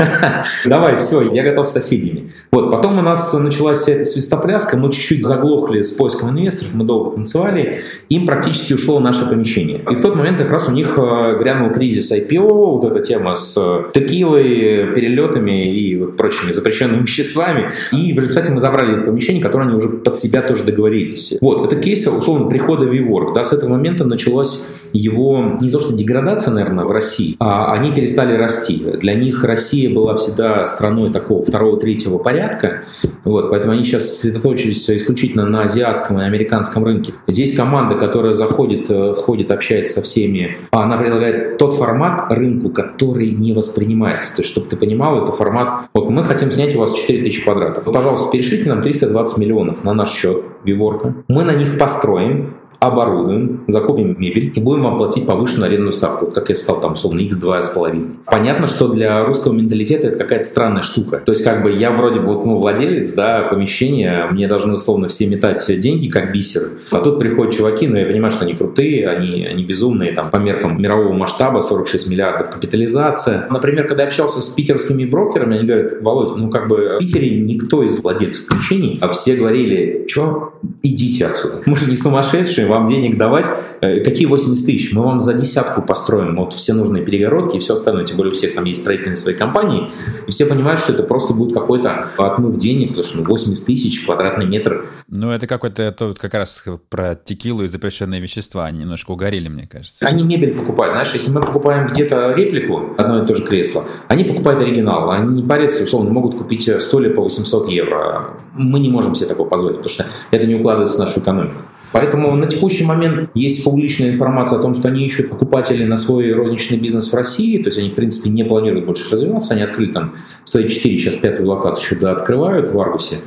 Давай, 0.64 0.98
все, 0.98 1.30
я 1.32 1.42
готов 1.42 1.68
с 1.68 1.72
соседями. 1.72 2.32
Вот, 2.52 2.70
потом 2.70 2.98
у 2.98 3.02
нас 3.02 3.32
началась 3.34 3.80
вся 3.80 3.92
эта 3.92 4.04
свистопляска, 4.04 4.76
мы 4.76 4.92
чуть-чуть 4.92 5.26
заглохли 5.26 5.82
с 5.82 5.90
поиском 5.90 6.30
инвесторов, 6.30 6.74
мы 6.74 6.84
долго 6.84 7.16
танцевали, 7.16 7.82
им 8.08 8.26
практически 8.26 8.72
ушло 8.72 9.00
наше 9.00 9.26
помещение. 9.26 9.82
И 9.90 9.94
в 9.94 10.00
тот 10.00 10.14
момент 10.14 10.38
как 10.38 10.50
раз 10.50 10.68
у 10.68 10.72
них 10.72 10.96
э, 10.96 11.36
грянул 11.38 11.70
кризис 11.70 11.95
с 12.00 12.12
IPO, 12.12 12.48
вот 12.48 12.84
эта 12.84 13.00
тема 13.00 13.34
с 13.34 13.56
э, 13.56 13.90
текилой, 13.92 14.94
перелетами 14.94 15.74
и 15.74 15.96
вот 15.96 16.16
прочими 16.16 16.52
запрещенными 16.52 17.02
веществами. 17.06 17.70
И 17.92 18.12
в 18.12 18.18
результате 18.18 18.52
мы 18.52 18.60
забрали 18.60 18.96
это 18.96 19.06
помещение, 19.06 19.42
которое 19.42 19.68
они 19.68 19.76
уже 19.76 19.88
под 19.88 20.16
себя 20.16 20.42
тоже 20.42 20.64
договорились. 20.64 21.34
Вот, 21.40 21.66
это 21.66 21.80
кейс, 21.80 22.06
условно, 22.06 22.48
прихода 22.48 22.86
WeWork. 22.86 23.34
Да, 23.34 23.44
с 23.44 23.52
этого 23.52 23.70
момента 23.70 24.04
началась 24.04 24.66
его, 24.92 25.58
не 25.60 25.70
то 25.70 25.80
что 25.80 25.92
деградация, 25.92 26.52
наверное, 26.52 26.84
в 26.84 26.90
России, 26.90 27.36
а 27.38 27.72
они 27.72 27.92
перестали 27.92 28.34
расти. 28.34 28.78
Для 29.00 29.14
них 29.14 29.44
Россия 29.44 29.92
была 29.92 30.16
всегда 30.16 30.66
страной 30.66 31.12
такого 31.12 31.42
второго-третьего 31.42 32.18
порядка, 32.18 32.84
вот, 33.24 33.50
поэтому 33.50 33.72
они 33.72 33.84
сейчас 33.84 34.04
сосредоточились 34.04 34.88
исключительно 34.88 35.46
на 35.46 35.62
азиатском 35.62 36.20
и 36.20 36.24
американском 36.24 36.84
рынке. 36.84 37.12
Здесь 37.26 37.56
команда, 37.56 37.96
которая 37.96 38.32
заходит, 38.32 38.88
э, 38.88 39.14
ходит, 39.14 39.50
общается 39.50 39.94
со 39.94 40.02
всеми, 40.02 40.58
она 40.70 40.96
предлагает 40.96 41.58
тот 41.58 41.74
формат 41.74 41.85
рынку, 42.30 42.70
который 42.70 43.30
не 43.30 43.52
воспринимается. 43.52 44.34
То 44.34 44.42
есть, 44.42 44.52
чтобы 44.52 44.68
ты 44.68 44.76
понимал, 44.76 45.22
это 45.22 45.32
формат, 45.32 45.88
вот 45.94 46.10
мы 46.10 46.24
хотим 46.24 46.50
снять 46.50 46.74
у 46.74 46.80
вас 46.80 46.94
4000 46.94 47.44
квадратов. 47.44 47.86
Вы, 47.86 47.92
пожалуйста, 47.92 48.30
перешлите 48.30 48.68
нам 48.68 48.82
320 48.82 49.38
миллионов 49.38 49.84
на 49.84 49.94
наш 49.94 50.10
счет, 50.10 50.42
Виворка. 50.64 51.14
Мы 51.28 51.44
на 51.44 51.54
них 51.54 51.78
построим, 51.78 52.54
оборудуем, 52.80 53.64
закупим 53.68 54.16
мебель 54.18 54.52
и 54.54 54.60
будем 54.60 54.84
вам 54.84 54.98
платить 54.98 55.26
повышенную 55.26 55.68
арендную 55.68 55.92
ставку. 55.92 56.26
как 56.26 56.48
я 56.48 56.56
сказал, 56.56 56.80
там, 56.80 56.92
условно, 56.94 57.20
x2,5. 57.20 58.16
Понятно, 58.26 58.68
что 58.68 58.88
для 58.88 59.24
русского 59.24 59.52
менталитета 59.52 60.08
это 60.08 60.18
какая-то 60.18 60.44
странная 60.44 60.82
штука. 60.82 61.22
То 61.24 61.32
есть, 61.32 61.44
как 61.44 61.62
бы, 61.62 61.72
я 61.72 61.90
вроде 61.90 62.20
бы, 62.20 62.32
ну, 62.32 62.58
владелец, 62.58 63.12
да, 63.14 63.42
помещения, 63.42 64.28
мне 64.30 64.48
должны, 64.48 64.74
условно, 64.74 65.08
все 65.08 65.26
метать 65.26 65.64
деньги, 65.80 66.08
как 66.08 66.32
бисер. 66.32 66.70
А 66.90 67.00
тут 67.00 67.18
приходят 67.18 67.54
чуваки, 67.54 67.86
но 67.86 67.94
ну, 67.94 68.00
я 68.00 68.06
понимаю, 68.06 68.32
что 68.32 68.44
они 68.44 68.54
крутые, 68.54 69.08
они, 69.08 69.46
они 69.46 69.64
безумные, 69.64 70.12
там, 70.12 70.30
по 70.30 70.36
меркам 70.36 70.80
мирового 70.80 71.12
масштаба, 71.12 71.60
46 71.60 72.08
миллиардов 72.08 72.50
капитализация. 72.50 73.46
Например, 73.50 73.86
когда 73.86 74.02
я 74.02 74.08
общался 74.08 74.40
с 74.40 74.48
питерскими 74.48 75.04
брокерами, 75.04 75.58
они 75.58 75.66
говорят, 75.66 76.02
Володь, 76.02 76.36
ну, 76.36 76.50
как 76.50 76.68
бы, 76.68 76.96
в 76.96 76.98
Питере 76.98 77.40
никто 77.40 77.82
из 77.82 78.00
владельцев 78.00 78.46
помещений, 78.46 78.98
а 79.00 79.08
все 79.08 79.36
говорили, 79.36 80.04
что, 80.08 80.54
идите 80.82 81.26
отсюда. 81.26 81.62
Мы 81.66 81.76
же 81.76 81.88
не 81.90 81.96
сумасшедшие, 81.96 82.65
вам 82.66 82.86
денег 82.86 83.16
давать. 83.18 83.46
Э, 83.80 84.00
какие 84.00 84.26
80 84.26 84.64
тысяч? 84.64 84.92
Мы 84.92 85.02
вам 85.02 85.20
за 85.20 85.34
десятку 85.34 85.82
построим 85.82 86.36
вот 86.36 86.54
все 86.54 86.72
нужные 86.72 87.04
перегородки 87.04 87.56
и 87.56 87.60
все 87.60 87.74
остальное. 87.74 88.04
Тем 88.04 88.16
более 88.16 88.32
у 88.32 88.34
всех 88.34 88.54
там 88.54 88.64
есть 88.64 88.80
строительные 88.80 89.16
свои 89.16 89.34
компании. 89.34 89.90
И 90.26 90.30
все 90.30 90.46
понимают, 90.46 90.80
что 90.80 90.92
это 90.92 91.02
просто 91.02 91.34
будет 91.34 91.54
какой-то 91.54 92.10
отмыв 92.16 92.56
денег, 92.56 92.88
потому 92.88 93.04
что 93.04 93.18
ну, 93.18 93.24
80 93.24 93.66
тысяч 93.66 94.04
квадратный 94.04 94.46
метр. 94.46 94.86
Ну, 95.08 95.30
это 95.30 95.46
какой-то, 95.46 95.82
это 95.82 96.06
вот 96.06 96.18
как 96.18 96.34
раз 96.34 96.62
про 96.88 97.14
текилу 97.14 97.64
и 97.64 97.68
запрещенные 97.68 98.20
вещества. 98.20 98.64
Они 98.64 98.80
немножко 98.80 99.12
угорели, 99.12 99.48
мне 99.48 99.66
кажется. 99.66 100.06
Они 100.06 100.24
мебель 100.24 100.56
покупают. 100.56 100.94
Знаешь, 100.94 101.12
если 101.12 101.30
мы 101.32 101.40
покупаем 101.40 101.86
где-то 101.88 102.32
реплику, 102.32 102.94
одно 102.96 103.22
и 103.22 103.26
то 103.26 103.34
же 103.34 103.44
кресло, 103.44 103.84
они 104.08 104.24
покупают 104.24 104.60
оригинал. 104.60 105.10
Они 105.10 105.42
не 105.42 105.46
парятся, 105.46 105.84
условно, 105.84 106.10
могут 106.10 106.36
купить 106.36 106.70
столик 106.82 107.14
по 107.14 107.22
800 107.22 107.68
евро. 107.68 108.30
Мы 108.54 108.80
не 108.80 108.88
можем 108.88 109.14
себе 109.14 109.28
такого 109.28 109.48
позволить, 109.48 109.76
потому 109.76 109.92
что 109.92 110.06
это 110.30 110.46
не 110.46 110.54
укладывается 110.54 110.96
в 110.96 111.00
нашу 111.00 111.20
экономику. 111.20 111.56
Поэтому 111.96 112.36
на 112.36 112.46
текущий 112.46 112.84
момент 112.84 113.30
есть 113.32 113.64
публичная 113.64 114.10
информация 114.10 114.58
о 114.58 114.62
том, 114.62 114.74
что 114.74 114.88
они 114.88 115.06
ищут 115.06 115.30
покупателей 115.30 115.86
на 115.86 115.96
свой 115.96 116.30
розничный 116.32 116.76
бизнес 116.76 117.10
в 117.10 117.14
России, 117.14 117.56
то 117.62 117.68
есть 117.68 117.78
они, 117.78 117.88
в 117.88 117.94
принципе, 117.94 118.28
не 118.28 118.44
планируют 118.44 118.84
больше 118.84 119.10
развиваться, 119.10 119.54
они 119.54 119.62
открыли 119.62 119.92
там 119.92 120.14
свои 120.44 120.68
четыре, 120.68 120.98
сейчас 120.98 121.14
пятую 121.14 121.48
локацию 121.48 121.82
еще 121.82 121.96
да, 121.96 122.12
открывают 122.12 122.70
в 122.70 122.78
Аргусе, 122.78 123.20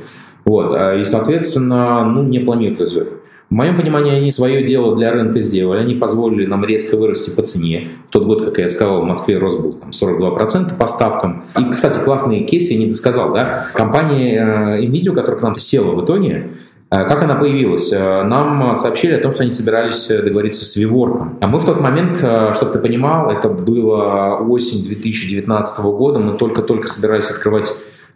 вот, 0.44 0.72
а, 0.72 0.96
и, 0.96 1.04
соответственно, 1.04 2.04
ну, 2.04 2.22
не 2.22 2.38
планируют 2.38 2.80
развивать. 2.80 3.08
В 3.50 3.54
моем 3.54 3.76
понимании, 3.76 4.14
они 4.14 4.30
свое 4.30 4.64
дело 4.64 4.96
для 4.96 5.10
рынка 5.10 5.40
сделали. 5.40 5.80
Они 5.80 5.96
позволили 5.96 6.46
нам 6.46 6.64
резко 6.64 6.96
вырасти 6.96 7.34
по 7.34 7.42
цене. 7.42 7.88
В 8.08 8.12
тот 8.12 8.24
год, 8.24 8.44
как 8.44 8.58
я 8.58 8.68
сказал, 8.68 9.02
в 9.02 9.04
Москве 9.04 9.38
рост 9.38 9.58
был 9.58 9.72
там, 9.72 9.90
42% 9.90 10.76
по 10.76 10.86
ставкам. 10.86 11.46
И, 11.58 11.68
кстати, 11.68 11.98
классные 11.98 12.44
кейсы, 12.44 12.74
я 12.74 12.78
не 12.78 12.86
досказал, 12.86 13.34
да? 13.34 13.66
Компания 13.74 14.78
э, 14.78 14.86
NVIDIA, 14.86 15.12
которая 15.16 15.40
к 15.40 15.42
нам 15.42 15.56
села 15.56 15.90
в 15.96 16.04
итоге, 16.04 16.50
как 16.90 17.22
она 17.22 17.36
появилась? 17.36 17.92
Э, 17.92 18.24
нам 18.24 18.74
сообщили 18.74 19.14
о 19.14 19.22
том, 19.22 19.32
что 19.32 19.44
они 19.44 19.52
собирались 19.52 20.10
э, 20.10 20.22
договориться 20.22 20.64
с 20.64 20.74
Виворком. 20.76 21.38
А 21.40 21.46
мы 21.46 21.58
в 21.58 21.64
тот 21.64 21.80
момент, 21.80 22.18
чтобы 22.18 22.72
ты 22.72 22.78
понимал, 22.78 23.30
это 23.30 23.48
было 23.48 24.38
осень 24.38 24.84
2019 24.84 25.84
года, 25.84 26.18
мы 26.18 26.36
только-только 26.36 26.88
собирались 26.88 27.30
открывать 27.30 27.72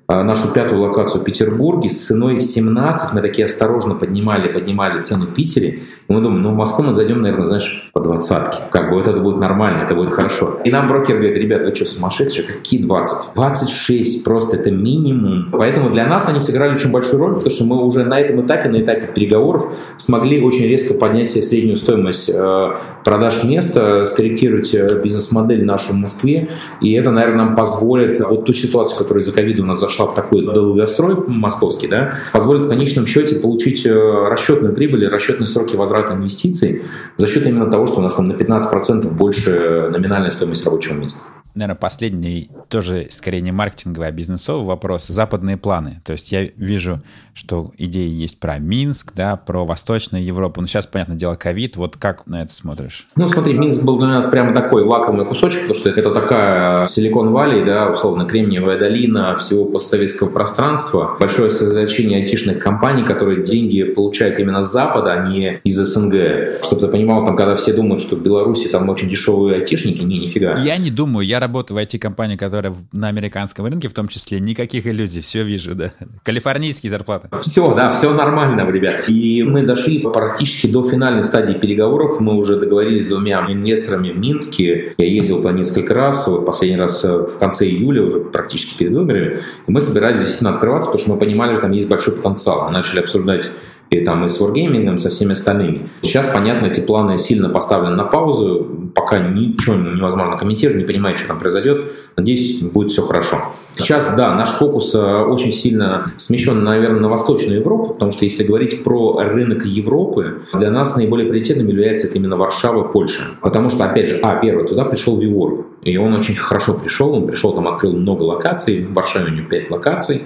нашу 0.09 0.53
пятую 0.53 0.83
локацию 0.83 1.23
в 1.23 1.25
Петербурге 1.25 1.89
с 1.89 2.07
ценой 2.07 2.41
17. 2.41 3.15
Мы 3.15 3.23
такие 3.23 3.47
осторожно 3.47 3.95
поднимали, 3.95 4.53
поднимали 4.53 5.01
цену 5.01 5.27
в 5.27 5.35
Питере. 5.35 5.81
И 6.09 6.13
мы 6.13 6.21
думаем, 6.21 6.43
ну 6.43 6.51
в 6.51 6.55
Москву 6.55 6.85
мы 6.85 6.95
зайдем, 6.95 7.23
наверное, 7.23 7.47
знаешь, 7.47 7.91
по 7.95 8.01
двадцатке. 8.01 8.59
Как 8.71 8.91
бы 8.91 8.97
вот 8.97 9.09
это 9.09 9.19
будет 9.19 9.39
нормально, 9.39 9.83
это 9.83 9.95
будет 9.95 10.11
хорошо. 10.11 10.61
И 10.65 10.71
нам 10.71 10.89
брокер 10.89 11.17
говорит, 11.17 11.39
ребят, 11.39 11.65
вы 11.65 11.75
что, 11.75 11.87
сумасшедшие? 11.87 12.47
Какие 12.47 12.83
20? 12.83 13.35
26 13.35 14.25
просто, 14.25 14.59
это 14.59 14.71
минимум. 14.71 15.49
Поэтому 15.53 15.91
для 15.91 16.07
нас 16.07 16.29
они 16.29 16.41
сыграли 16.41 16.75
очень 16.75 16.91
большую 16.91 17.21
роль, 17.21 17.35
потому 17.35 17.51
что 17.51 17.65
мы 17.65 17.83
уже 17.83 18.05
на 18.05 18.21
этом 18.21 18.45
этапе, 18.45 18.69
на 18.69 18.83
этапе 18.83 19.07
переговоров 19.07 19.73
смогли 19.97 20.43
очень 20.43 20.67
резко 20.67 20.95
поднять 20.95 21.31
себе 21.31 21.43
среднюю 21.43 21.79
стоимость 21.79 22.29
э, 22.29 22.71
продаж 23.05 23.43
места, 23.45 24.05
скорректировать 24.05 24.75
э, 24.75 25.01
бизнес-модель 25.03 25.65
нашу 25.65 25.95
в 25.95 25.97
Москве. 25.97 26.51
И 26.83 26.93
это, 26.93 27.11
наверное, 27.11 27.47
нам 27.47 27.57
позволит 27.57 28.21
вот 28.21 28.45
ту 28.45 28.53
ситуацию, 28.53 28.99
которая 28.99 29.23
за 29.23 29.33
ковида 29.33 29.63
у 29.63 29.67
нас 29.67 29.81
зашла 29.81 29.94
зашла 29.95 30.07
в 30.07 30.15
такой 30.15 30.43
долгострой 30.43 31.17
московский, 31.27 31.87
да, 31.87 32.15
позволит 32.33 32.63
в 32.63 32.69
конечном 32.69 33.07
счете 33.07 33.37
получить 33.37 33.87
э, 33.87 33.93
расчетную 34.29 34.75
прибыль 34.75 35.05
и 35.05 35.07
расчетные 35.07 35.47
сроки 35.47 35.77
возврата 35.77 36.15
инвестиций 36.15 36.83
за 37.17 37.27
счет 37.29 37.47
именно 37.47 37.71
того, 37.71 37.87
что 37.87 38.01
у 38.01 38.03
нас 38.03 38.15
там 38.15 38.29
на 38.29 38.33
15% 38.33 39.11
больше 39.13 39.89
номинальная 39.91 40.31
стоимость 40.31 40.65
рабочего 40.65 40.95
места 40.95 41.23
наверное, 41.55 41.77
последний, 41.77 42.51
тоже 42.69 43.07
скорее 43.11 43.41
не 43.41 43.53
маркетинговый, 43.53 44.09
а 44.09 44.11
бизнесовый 44.11 44.67
вопрос. 44.67 45.07
Западные 45.07 45.57
планы. 45.57 46.01
То 46.05 46.13
есть 46.13 46.33
я 46.33 46.45
вижу, 46.57 47.03
что 47.33 47.73
идеи 47.79 48.09
есть 48.09 48.41
про 48.41 48.59
Минск, 48.59 49.13
да, 49.15 49.37
про 49.37 49.65
Восточную 49.65 50.25
Европу. 50.25 50.61
Ну, 50.61 50.67
сейчас, 50.67 50.87
понятное 50.87 51.17
дело, 51.17 51.37
ковид. 51.37 51.77
Вот 51.77 51.97
как 51.97 52.27
на 52.27 52.43
это 52.43 52.53
смотришь? 52.53 53.09
Ну, 53.17 53.29
смотри, 53.29 53.55
Минск 53.55 53.83
был 53.85 53.99
для 53.99 54.09
нас 54.09 54.27
прямо 54.27 54.55
такой 54.55 54.83
лакомый 54.85 55.27
кусочек, 55.27 55.61
потому 55.63 55.75
что 55.75 55.91
это 55.91 56.11
такая 56.13 56.87
Силикон 56.87 57.33
Валли, 57.33 57.65
да, 57.65 57.91
условно, 57.91 58.25
Кремниевая 58.25 58.79
долина 58.79 59.37
всего 59.37 59.65
постсоветского 59.65 60.31
пространства. 60.31 61.17
Большое 61.21 61.51
сосредоточение 61.51 62.23
айтишных 62.23 62.59
компаний, 62.59 63.05
которые 63.05 63.45
деньги 63.45 63.83
получают 63.85 64.39
именно 64.39 64.63
с 64.63 64.73
Запада, 64.73 65.13
а 65.13 65.29
не 65.29 65.61
из 65.65 65.77
СНГ. 65.77 66.65
Чтобы 66.65 66.81
ты 66.83 66.89
понимал, 66.89 67.25
там, 67.25 67.37
когда 67.37 67.57
все 67.57 67.73
думают, 67.73 68.01
что 68.01 68.17
в 68.17 68.23
Беларуси 68.23 68.69
там 68.69 68.89
очень 68.89 69.09
дешевые 69.09 69.57
айтишники, 69.57 70.03
не, 70.03 70.19
нифига. 70.19 70.59
Я 70.59 70.77
не 70.77 70.91
думаю, 70.91 71.27
я 71.27 71.41
работаю 71.45 71.79
в 71.79 71.81
IT-компании, 71.81 72.37
которая 72.37 72.75
на 72.93 73.09
американском 73.09 73.67
рынке, 73.67 73.89
в 73.89 73.95
том 73.95 74.09
числе, 74.09 74.41
никаких 74.41 74.87
иллюзий, 74.87 75.21
все 75.21 75.45
вижу, 75.45 75.75
да. 75.75 75.93
Калифорнийские 76.23 76.91
зарплаты. 76.91 77.29
Все, 77.41 77.75
да, 77.75 77.91
все 77.91 78.13
нормально, 78.13 78.69
ребят. 78.71 79.09
И 79.09 79.43
мы 79.43 79.63
дошли 79.63 79.99
практически 80.01 80.67
до 80.67 80.89
финальной 80.89 81.25
стадии 81.25 81.55
переговоров. 81.55 82.21
Мы 82.21 82.35
уже 82.35 82.59
договорились 82.59 83.07
с 83.07 83.09
двумя 83.09 83.45
инвесторами 83.49 84.11
в 84.11 84.19
Минске. 84.19 84.95
Я 84.97 85.07
ездил 85.07 85.39
туда 85.39 85.53
несколько 85.53 85.95
раз, 85.95 86.27
вот 86.27 86.47
последний 86.47 86.79
раз 86.79 87.05
э, 87.05 87.09
в 87.09 87.39
конце 87.39 87.67
июля, 87.67 88.03
уже 88.03 88.21
практически 88.21 88.77
перед 88.77 88.93
выборами. 88.93 89.43
И 89.67 89.71
мы 89.71 89.81
собирались 89.81 90.19
действительно 90.19 90.55
открываться, 90.55 90.89
потому 90.89 91.03
что 91.03 91.13
мы 91.13 91.19
понимали, 91.19 91.53
что 91.53 91.63
там 91.63 91.73
есть 91.73 91.89
большой 91.89 92.17
потенциал. 92.17 92.65
Мы 92.67 92.73
начали 92.73 93.01
обсуждать 93.01 93.51
и 93.95 94.05
там 94.05 94.25
и 94.25 94.29
с 94.29 94.41
Wargaming, 94.41 94.99
со 94.99 95.11
всеми 95.11 95.33
остальными. 95.33 95.89
Сейчас, 96.03 96.27
понятно, 96.27 96.67
эти 96.67 96.81
планы 96.81 97.19
сильно 97.19 97.49
поставлены 97.49 97.97
на 97.97 98.05
паузу, 98.05 98.91
пока 98.95 99.19
ничего 99.19 99.77
невозможно 99.77 100.37
комментировать, 100.37 100.81
не 100.81 100.87
понимаю, 100.87 101.19
что 101.19 101.29
там 101.29 101.39
произойдет. 101.39 101.93
Надеюсь, 102.17 102.61
будет 102.61 102.93
все 102.93 103.07
хорошо. 103.07 103.53
Сейчас, 103.77 104.15
да, 104.15 104.35
наш 104.35 104.51
фокус 104.51 104.95
э, 104.95 104.99
очень 104.99 105.53
сильно 105.53 106.13
смещен, 106.17 106.63
наверное, 106.63 107.01
на 107.01 107.09
Восточную 107.09 107.59
Европу, 107.59 107.95
потому 107.95 108.13
что 108.13 108.25
если 108.25 108.45
говорить 108.45 108.85
про 108.85 109.19
рынок 109.19 109.65
Европы, 109.65 110.43
для 110.53 110.71
нас 110.71 110.97
наиболее 110.97 111.29
приоритетным 111.29 111.67
является 111.67 112.07
это 112.07 112.17
именно 112.17 112.37
Варшава, 112.37 112.85
Польша. 112.85 113.23
Потому 113.41 113.71
что, 113.71 113.85
опять 113.85 114.11
же, 114.11 114.21
а, 114.23 114.37
первое, 114.37 114.65
туда 114.65 114.85
пришел 114.85 115.19
Виворк, 115.19 115.67
и 115.83 115.97
он 115.97 116.15
очень 116.15 116.37
хорошо 116.37 116.75
пришел, 116.75 117.13
он 117.15 117.27
пришел, 117.27 117.53
там 117.53 117.67
открыл 117.67 117.95
много 117.95 118.23
локаций, 118.23 118.85
в 118.85 118.95
Варшаве 118.95 119.33
у 119.33 119.35
него 119.35 119.49
5 119.49 119.71
локаций, 119.71 120.23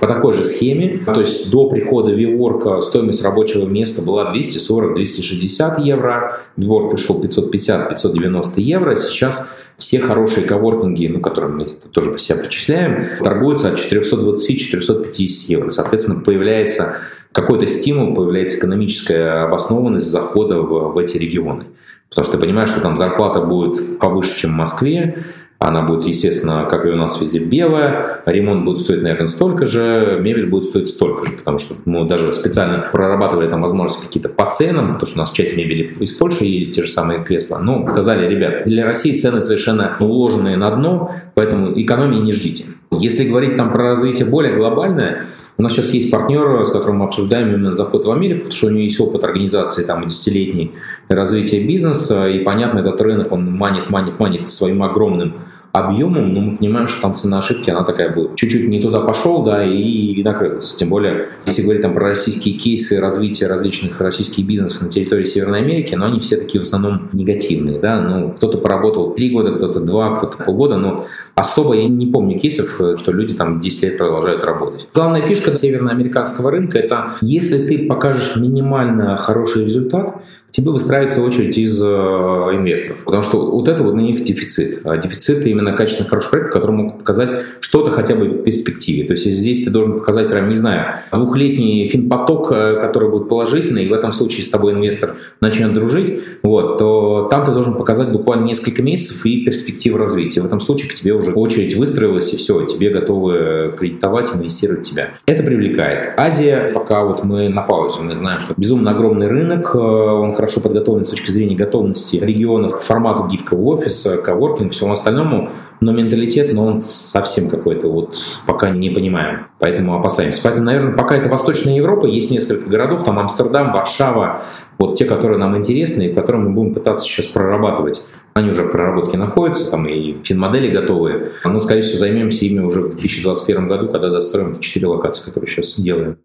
по 0.00 0.06
такой 0.06 0.32
же 0.32 0.44
схеме. 0.44 1.02
То 1.04 1.20
есть 1.20 1.50
до 1.50 1.68
прихода 1.68 2.12
WeWork 2.12 2.82
стоимость 2.82 3.24
рабочего 3.24 3.66
места 3.66 4.02
была 4.02 4.34
240-260 4.34 5.82
евро, 5.82 6.40
WeWork 6.56 6.90
пришел 6.90 7.22
550-590 7.22 8.60
евро, 8.60 8.96
сейчас 8.96 9.50
все 9.78 9.98
хорошие 9.98 10.46
коворкинги, 10.46 11.06
ну, 11.08 11.20
которые 11.20 11.52
мы 11.52 11.64
тоже 11.92 12.10
по 12.10 12.18
себя 12.18 12.36
причисляем, 12.36 13.08
торгуются 13.22 13.68
от 13.68 13.78
420-450 13.78 15.26
евро. 15.48 15.70
Соответственно, 15.70 16.20
появляется 16.20 16.96
какой-то 17.32 17.66
стимул, 17.66 18.14
появляется 18.14 18.58
экономическая 18.58 19.44
обоснованность 19.44 20.10
захода 20.10 20.62
в, 20.62 20.94
в 20.94 20.98
эти 20.98 21.18
регионы. 21.18 21.64
Потому 22.08 22.24
что 22.24 22.38
ты 22.38 22.46
понимаешь, 22.46 22.70
что 22.70 22.80
там 22.80 22.96
зарплата 22.96 23.40
будет 23.40 23.98
повыше, 23.98 24.38
чем 24.38 24.52
в 24.52 24.54
Москве, 24.54 25.26
она 25.58 25.82
будет, 25.82 26.06
естественно, 26.06 26.66
как 26.70 26.84
и 26.84 26.90
у 26.90 26.96
нас 26.96 27.20
везде 27.20 27.38
белая, 27.38 28.20
ремонт 28.26 28.64
будет 28.64 28.80
стоить, 28.80 29.02
наверное, 29.02 29.26
столько 29.26 29.66
же, 29.66 30.18
мебель 30.20 30.46
будет 30.46 30.66
стоить 30.66 30.88
столько 30.88 31.26
же, 31.26 31.32
потому 31.32 31.58
что 31.58 31.76
мы 31.84 32.06
даже 32.06 32.32
специально 32.34 32.88
прорабатывали 32.92 33.48
там 33.48 33.62
возможности 33.62 34.06
какие-то 34.06 34.28
по 34.28 34.50
ценам, 34.50 34.94
потому 34.94 35.06
что 35.06 35.18
у 35.18 35.20
нас 35.20 35.32
часть 35.32 35.56
мебели 35.56 35.96
из 36.00 36.12
Польши 36.12 36.44
и 36.44 36.70
те 36.72 36.82
же 36.82 36.90
самые 36.90 37.24
кресла. 37.24 37.58
Но 37.58 37.88
сказали, 37.88 38.28
ребят, 38.28 38.64
для 38.66 38.84
России 38.84 39.16
цены 39.16 39.40
совершенно 39.40 39.96
уложенные 39.98 40.56
на 40.56 40.70
дно, 40.70 41.12
поэтому 41.34 41.80
экономии 41.80 42.18
не 42.18 42.32
ждите. 42.32 42.66
Если 42.90 43.28
говорить 43.28 43.56
там 43.56 43.72
про 43.72 43.88
развитие 43.88 44.26
более 44.26 44.54
глобальное, 44.54 45.26
у 45.58 45.62
нас 45.62 45.72
сейчас 45.72 45.92
есть 45.94 46.10
партнер, 46.10 46.64
с 46.64 46.70
которым 46.70 46.98
мы 46.98 47.06
обсуждаем 47.06 47.48
именно 47.48 47.72
заход 47.72 48.04
в 48.04 48.10
Америку, 48.10 48.40
потому 48.40 48.54
что 48.54 48.66
у 48.66 48.70
него 48.70 48.82
есть 48.82 49.00
опыт 49.00 49.24
организации 49.24 49.84
там 49.84 50.06
десятилетней 50.06 50.72
развития 51.08 51.60
бизнеса, 51.60 52.28
и 52.28 52.40
понятно, 52.40 52.80
этот 52.80 53.00
рынок, 53.00 53.32
он 53.32 53.50
манит, 53.50 53.88
манит, 53.88 54.18
манит 54.18 54.48
своим 54.48 54.82
огромным 54.82 55.34
объемом, 55.78 56.32
но 56.32 56.40
мы 56.40 56.56
понимаем, 56.56 56.88
что 56.88 57.02
там 57.02 57.14
цена 57.14 57.38
ошибки, 57.38 57.70
она 57.70 57.84
такая 57.84 58.12
будет. 58.12 58.36
Чуть-чуть 58.36 58.68
не 58.68 58.80
туда 58.80 59.00
пошел, 59.00 59.44
да, 59.44 59.64
и, 59.64 59.76
и 59.76 60.22
накрылся. 60.22 60.76
Тем 60.76 60.88
более, 60.88 61.28
если 61.44 61.62
говорить 61.62 61.82
там 61.82 61.94
про 61.94 62.08
российские 62.08 62.56
кейсы 62.56 63.00
развития 63.00 63.46
различных 63.46 64.00
российских 64.00 64.46
бизнесов 64.46 64.82
на 64.82 64.88
территории 64.88 65.24
Северной 65.24 65.60
Америки, 65.60 65.94
но 65.94 66.06
они 66.06 66.20
все 66.20 66.36
такие 66.36 66.60
в 66.60 66.66
основном 66.66 67.08
негативные, 67.12 67.78
да, 67.78 68.00
ну, 68.00 68.30
кто-то 68.32 68.58
поработал 68.58 69.14
три 69.14 69.30
года, 69.30 69.52
кто-то 69.54 69.80
два, 69.80 70.16
кто-то 70.16 70.42
полгода, 70.42 70.76
но 70.76 71.06
особо 71.34 71.74
я 71.74 71.86
не 71.86 72.06
помню 72.06 72.38
кейсов, 72.38 72.80
что 72.98 73.12
люди 73.12 73.34
там 73.34 73.60
10 73.60 73.82
лет 73.82 73.98
продолжают 73.98 74.44
работать. 74.44 74.88
Главная 74.94 75.22
фишка 75.22 75.54
северноамериканского 75.56 76.50
рынка– 76.50 76.78
это 76.80 77.12
если 77.20 77.66
ты 77.66 77.86
покажешь 77.86 78.36
минимально 78.36 79.16
хороший 79.16 79.64
результат, 79.64 80.22
тебе 80.50 80.70
выстраивается 80.70 81.22
очередь 81.22 81.58
из 81.58 81.82
э, 81.82 81.86
инвесторов. 81.86 83.04
Потому 83.04 83.22
что 83.22 83.50
вот 83.50 83.68
это 83.68 83.82
вот 83.82 83.94
на 83.94 84.00
них 84.00 84.24
дефицит. 84.24 84.80
А 84.84 84.96
дефицит 84.96 85.46
именно 85.46 85.72
качественно 85.72 86.08
хороших 86.08 86.30
проектов, 86.30 86.54
которые 86.54 86.76
могут 86.76 86.98
показать 86.98 87.30
что-то 87.60 87.92
хотя 87.92 88.14
бы 88.14 88.28
в 88.28 88.42
перспективе. 88.42 89.06
То 89.06 89.12
есть 89.12 89.26
здесь 89.26 89.64
ты 89.64 89.70
должен 89.70 89.98
показать 89.98 90.28
прям, 90.28 90.48
не 90.48 90.54
знаю, 90.54 91.00
двухлетний 91.12 91.88
финпоток, 91.88 92.52
э, 92.52 92.80
который 92.80 93.10
будет 93.10 93.28
положительный, 93.28 93.84
и 93.84 93.88
в 93.88 93.92
этом 93.92 94.12
случае 94.12 94.44
с 94.44 94.50
тобой 94.50 94.72
инвестор 94.72 95.16
начнет 95.40 95.74
дружить, 95.74 96.20
вот, 96.42 96.78
то 96.78 97.28
там 97.30 97.44
ты 97.44 97.52
должен 97.52 97.74
показать 97.74 98.10
буквально 98.10 98.44
несколько 98.44 98.82
месяцев 98.82 99.24
и 99.26 99.44
перспективу 99.44 99.98
развития. 99.98 100.40
В 100.40 100.46
этом 100.46 100.60
случае 100.60 100.90
к 100.90 100.94
тебе 100.94 101.12
уже 101.12 101.32
очередь 101.32 101.76
выстроилась, 101.76 102.32
и 102.32 102.36
все, 102.36 102.64
тебе 102.64 102.90
готовы 102.90 103.74
кредитовать, 103.76 104.34
инвестировать 104.34 104.82
тебя. 104.82 105.10
Это 105.26 105.42
привлекает. 105.42 106.18
Азия, 106.18 106.70
пока 106.72 107.04
вот 107.04 107.24
мы 107.24 107.48
на 107.48 107.62
паузе, 107.62 108.00
мы 108.00 108.14
знаем, 108.14 108.40
что 108.40 108.54
безумно 108.56 108.92
огромный 108.92 109.28
рынок, 109.28 109.74
э, 109.74 109.78
он 109.78 110.34
хорошо 110.34 110.45
хорошо 110.46 110.60
подготовлен 110.60 111.04
с 111.04 111.10
точки 111.10 111.32
зрения 111.32 111.56
готовности 111.56 112.16
регионов 112.18 112.78
к 112.78 112.80
формату 112.82 113.26
гибкого 113.26 113.62
офиса, 113.74 114.16
коворкинг, 114.18 114.72
всему 114.72 114.92
остальному, 114.92 115.50
но 115.80 115.92
менталитет, 115.92 116.52
но 116.54 116.66
он 116.66 116.82
совсем 116.84 117.50
какой-то 117.50 117.88
вот 117.88 118.22
пока 118.46 118.70
не 118.70 118.90
понимаем, 118.90 119.48
поэтому 119.58 119.98
опасаемся. 119.98 120.40
Поэтому, 120.44 120.66
наверное, 120.66 120.96
пока 120.96 121.16
это 121.16 121.28
Восточная 121.28 121.74
Европа, 121.74 122.06
есть 122.06 122.30
несколько 122.30 122.70
городов, 122.70 123.04
там 123.04 123.18
Амстердам, 123.18 123.72
Варшава, 123.72 124.42
вот 124.78 124.94
те, 124.94 125.04
которые 125.04 125.38
нам 125.38 125.56
интересны 125.56 126.04
и 126.04 126.14
которые 126.14 126.42
мы 126.42 126.50
будем 126.50 126.74
пытаться 126.74 127.06
сейчас 127.06 127.26
прорабатывать. 127.26 128.04
Они 128.34 128.50
уже 128.50 128.62
в 128.62 128.70
проработке 128.70 129.18
находятся, 129.18 129.68
там 129.68 129.88
и 129.88 130.22
финмодели 130.22 130.70
готовые. 130.70 131.32
Но, 131.44 131.58
скорее 131.58 131.82
всего, 131.82 131.98
займемся 131.98 132.44
ими 132.44 132.60
уже 132.60 132.82
в 132.82 132.90
2021 132.90 133.66
году, 133.66 133.88
когда 133.88 134.10
достроим 134.10 134.60
4 134.60 134.86
локации, 134.86 135.24
которые 135.24 135.50
сейчас 135.50 135.80
делаем. 135.80 136.18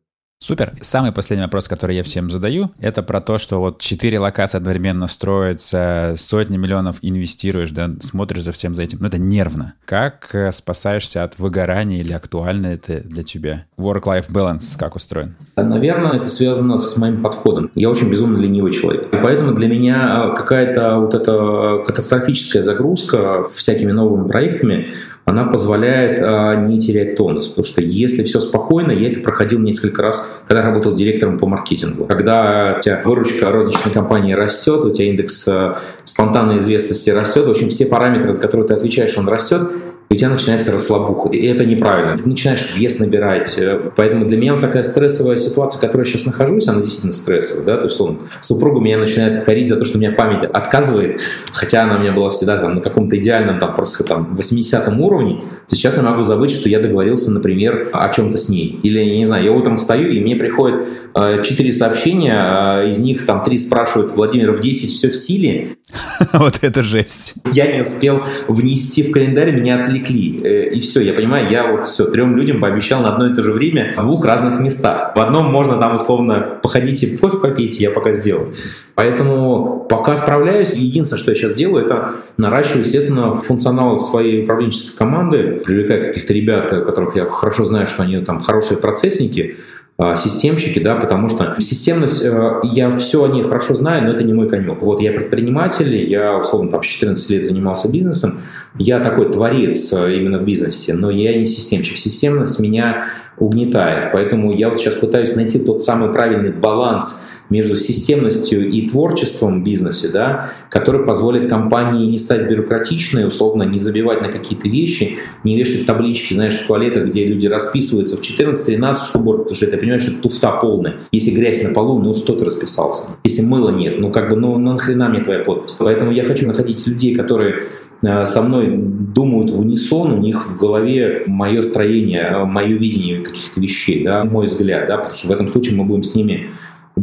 Супер. 0.44 0.74
Самый 0.82 1.12
последний 1.12 1.44
вопрос, 1.44 1.68
который 1.68 1.96
я 1.96 2.02
всем 2.02 2.32
задаю, 2.32 2.72
это 2.80 3.04
про 3.04 3.22
то, 3.22 3.38
что 3.38 3.60
вот 3.60 3.80
четыре 3.80 4.18
локации 4.18 4.58
одновременно 4.58 5.08
строятся, 5.08 6.16
сотни 6.18 6.58
миллионов 6.58 6.98
инвестируешь, 7.04 7.70
да, 7.70 7.92
смотришь 8.00 8.42
за 8.42 8.52
всем 8.52 8.74
за 8.74 8.82
этим. 8.82 8.98
Ну, 9.02 9.08
это 9.08 9.20
нервно. 9.20 9.76
Как 9.86 10.30
э, 10.34 10.52
спасаешься 10.52 11.24
от 11.24 11.38
выгорания 11.38 12.00
или 12.00 12.12
актуально 12.12 12.68
это 12.68 13.02
для 13.02 13.22
тебя? 13.22 13.66
Work-life 13.78 14.32
balance 14.32 14.80
как 14.80 14.96
устроен? 14.96 15.36
Наверное, 15.58 16.14
это 16.14 16.28
связано 16.28 16.80
с 16.80 16.98
моим 16.98 17.22
подходом. 17.22 17.70
Я 17.76 17.92
очень 17.92 18.10
безумно 18.10 18.40
ленивый 18.40 18.74
человек. 18.74 19.14
И 19.14 19.18
поэтому 19.18 19.54
для 19.54 19.68
меня 19.68 20.30
какая-то 20.30 20.98
вот 20.98 21.14
эта 21.14 21.84
катастрофическая 21.86 22.64
загрузка 22.64 23.46
всякими 23.54 23.92
новыми 23.92 24.28
проектами, 24.28 24.90
она 25.26 25.46
позволяет 25.46 26.20
а, 26.22 26.56
не 26.56 26.80
терять 26.80 27.16
тонус. 27.16 27.48
Потому 27.48 27.66
что 27.66 27.82
если 27.82 28.24
все 28.24 28.40
спокойно, 28.40 28.92
я 28.92 29.12
это 29.12 29.20
проходил 29.20 29.60
несколько 29.60 30.02
раз, 30.02 30.42
когда 30.48 30.64
работал 30.64 30.94
директором 30.94 31.38
по 31.38 31.48
маркетингу. 31.48 32.06
Когда 32.06 32.78
у 32.78 32.82
тебя 32.82 33.02
выручка 33.04 33.52
розничной 33.52 33.92
компании 33.92 34.34
растет, 34.34 34.84
у 34.84 34.92
тебя 34.92 35.08
индекс 35.08 35.48
а, 35.48 35.80
спонтанной 36.04 36.58
известности 36.58 37.10
растет, 37.12 37.48
в 37.48 37.52
общем, 37.52 37.70
все 37.70 37.86
параметры, 37.86 38.34
за 38.34 38.42
которые 38.42 38.68
ты 38.68 38.74
отвечаешь, 38.74 39.18
он 39.18 39.28
растет, 39.28 39.70
и 40.12 40.14
у 40.14 40.18
тебя 40.18 40.30
начинается 40.30 40.74
расслабуха. 40.74 41.30
И 41.30 41.46
это 41.46 41.64
неправильно. 41.64 42.18
Ты 42.18 42.28
начинаешь 42.28 42.76
вес 42.76 43.00
набирать. 43.00 43.58
Э, 43.58 43.92
поэтому 43.96 44.26
для 44.26 44.38
меня 44.38 44.54
вот 44.56 44.62
такая 44.62 44.84
стрессовая 44.84 45.38
ситуация, 45.38 45.78
в 45.78 45.82
которой 45.82 46.02
я 46.02 46.06
сейчас 46.06 46.26
нахожусь, 46.26 46.68
она 46.68 46.82
действительно 46.82 47.14
стрессовая. 47.14 47.66
Да? 47.66 47.78
То 47.78 47.86
есть 47.86 48.02
он, 48.02 48.28
супруга 48.42 48.82
меня 48.82 48.98
начинает 48.98 49.46
корить 49.46 49.70
за 49.70 49.78
то, 49.78 49.86
что 49.86 49.98
у 49.98 50.02
меня 50.02 50.12
память 50.12 50.44
отказывает, 50.44 51.22
хотя 51.54 51.84
она 51.84 51.96
у 51.96 52.00
меня 52.00 52.12
была 52.12 52.30
всегда 52.30 52.58
там, 52.58 52.76
на 52.76 52.82
каком-то 52.82 53.16
идеальном, 53.16 53.58
там, 53.58 53.74
просто 53.74 54.04
там, 54.04 54.34
80 54.34 54.86
уровне, 55.00 55.44
то 55.70 55.78
сейчас 55.78 55.96
я 55.96 56.04
могу 56.04 56.24
забыть, 56.24 56.52
что 56.52 56.68
я 56.68 56.82
договорился, 56.82 57.32
например, 57.32 57.90
о 57.94 58.10
чем-то 58.10 58.38
с 58.38 58.50
ней. 58.50 58.82
Или, 58.84 59.00
я 59.00 59.16
не 59.16 59.26
знаю, 59.26 59.46
я 59.46 59.54
утром 59.54 59.78
встаю, 59.78 60.10
и 60.10 60.20
мне 60.20 60.36
приходят 60.36 60.88
э, 61.16 61.42
4 61.42 61.72
сообщения, 61.72 62.84
э, 62.84 62.90
из 62.90 63.00
них 63.00 63.26
там 63.26 63.44
3 63.44 63.58
спрашивают, 63.58 64.12
Владимир, 64.12 64.52
в 64.52 64.60
10 64.60 64.90
все 64.90 65.10
в 65.10 65.16
силе? 65.16 65.78
Вот 66.34 66.60
это 66.62 66.84
жесть. 66.84 67.36
Я 67.54 67.72
не 67.72 67.82
успел 67.82 68.24
внести 68.50 69.04
в 69.04 69.12
календарь, 69.12 69.52
меня 69.52 69.84
отвлекли 69.84 70.01
отвлекли. 70.02 70.42
Э, 70.44 70.70
и 70.70 70.80
все, 70.80 71.02
я 71.02 71.14
понимаю, 71.14 71.50
я 71.50 71.68
вот 71.68 71.86
все, 71.86 72.06
трем 72.06 72.36
людям 72.36 72.60
пообещал 72.60 73.02
на 73.02 73.14
одно 73.14 73.28
и 73.28 73.34
то 73.34 73.42
же 73.42 73.52
время 73.52 73.94
в 73.98 74.02
двух 74.02 74.26
разных 74.26 74.60
местах. 74.60 75.16
В 75.16 75.20
одном 75.20 75.52
можно 75.52 75.78
там 75.78 75.96
условно 75.96 76.60
походите, 76.62 77.18
кофе 77.18 77.38
попейте, 77.38 77.84
я 77.84 77.92
пока 77.92 78.12
сделаю. 78.12 78.54
Поэтому 78.96 79.86
пока 79.90 80.16
справляюсь. 80.16 80.76
Единственное, 80.76 81.20
что 81.20 81.32
я 81.32 81.36
сейчас 81.36 81.54
делаю, 81.54 81.86
это 81.86 82.16
наращиваю, 82.38 82.82
естественно, 82.82 83.34
функционал 83.34 83.98
своей 83.98 84.44
управленческой 84.44 84.98
команды, 84.98 85.62
привлекаю 85.66 86.06
каких-то 86.06 86.34
ребят, 86.34 86.70
которых 86.70 87.16
я 87.16 87.26
хорошо 87.26 87.66
знаю, 87.66 87.88
что 87.88 88.04
они 88.04 88.20
там 88.20 88.42
хорошие 88.42 88.78
процессники, 88.78 89.58
а, 89.98 90.16
системщики, 90.16 90.80
да, 90.80 90.96
потому 90.96 91.30
что 91.30 91.56
системность, 91.60 92.24
э, 92.26 92.62
я 92.64 92.92
все 92.92 93.24
о 93.24 93.28
ней 93.28 93.44
хорошо 93.44 93.76
знаю, 93.76 94.04
но 94.06 94.14
это 94.14 94.24
не 94.24 94.34
мой 94.34 94.50
конек. 94.50 94.82
Вот 94.82 95.00
я 95.00 95.12
предприниматель, 95.12 95.94
я, 96.10 96.38
условно, 96.38 96.72
там, 96.72 96.82
14 96.82 97.30
лет 97.30 97.46
занимался 97.46 97.88
бизнесом, 97.88 98.40
я 98.78 99.00
такой 99.00 99.32
творец 99.32 99.92
э, 99.94 100.16
именно 100.16 100.40
в 100.40 100.46
бизнесе, 100.46 100.94
но 100.94 101.10
я 101.10 101.38
не 101.38 101.46
системщик. 101.46 101.98
Системность 101.98 102.60
меня 102.60 103.08
угнетает, 103.38 104.12
поэтому 104.14 104.54
я 104.54 104.70
вот 104.70 104.80
сейчас 104.80 104.96
пытаюсь 104.96 105.36
найти 105.36 105.60
тот 105.60 105.84
самый 105.84 106.12
правильный 106.12 106.52
баланс 106.52 107.26
между 107.52 107.76
системностью 107.76 108.70
и 108.70 108.88
творчеством 108.88 109.60
в 109.60 109.64
бизнесе, 109.64 110.08
да, 110.08 110.54
который 110.70 111.06
позволит 111.06 111.50
компании 111.50 112.10
не 112.10 112.18
стать 112.18 112.50
бюрократичной, 112.50 113.28
условно 113.28 113.64
не 113.64 113.78
забивать 113.78 114.22
на 114.22 114.30
какие-то 114.30 114.70
вещи, 114.70 115.18
не 115.44 115.58
вешать 115.58 115.86
таблички, 115.86 116.34
знаешь, 116.34 116.54
в 116.54 116.66
туалетах, 116.66 117.10
где 117.10 117.26
люди 117.26 117.48
расписываются 117.48 118.16
в 118.16 118.22
14-13 118.22 118.96
штук, 118.96 119.24
потому 119.24 119.54
что 119.54 119.68
ты 119.68 119.76
понимаешь, 119.76 120.08
это 120.08 120.22
туфта 120.22 120.52
полная. 120.62 120.96
Если 121.12 121.32
грязь 121.32 121.62
на 121.62 121.74
полу, 121.74 122.00
ну 122.00 122.14
что 122.14 122.36
ты 122.36 122.46
расписался? 122.46 123.10
Если 123.26 123.42
мыла 123.42 123.72
нет, 123.72 124.00
ну 124.00 124.12
как 124.12 124.30
бы, 124.30 124.38
ну, 124.38 124.58
ну 124.58 124.72
нахрена 124.72 125.10
мне 125.10 125.22
твоя 125.22 125.40
подпись? 125.44 125.76
Поэтому 125.78 126.12
я 126.12 126.24
хочу 126.24 126.48
находить 126.48 126.88
людей, 126.88 127.14
которые 127.16 127.68
со 128.02 128.42
мной 128.42 128.78
думают 128.78 129.52
в 129.52 129.60
унисон, 129.60 130.14
у 130.14 130.18
них 130.18 130.48
в 130.48 130.58
голове 130.58 131.24
мое 131.28 131.62
строение, 131.62 132.46
мое 132.46 132.76
видение 132.76 133.22
каких-то 133.22 133.60
вещей, 133.60 134.04
да, 134.04 134.24
мой 134.24 134.48
взгляд, 134.48 134.88
да, 134.88 134.98
потому 134.98 135.14
что 135.14 135.28
в 135.28 135.32
этом 135.32 135.48
случае 135.48 135.78
мы 135.78 135.86
будем 135.86 136.04
с 136.04 136.16
ними 136.16 136.50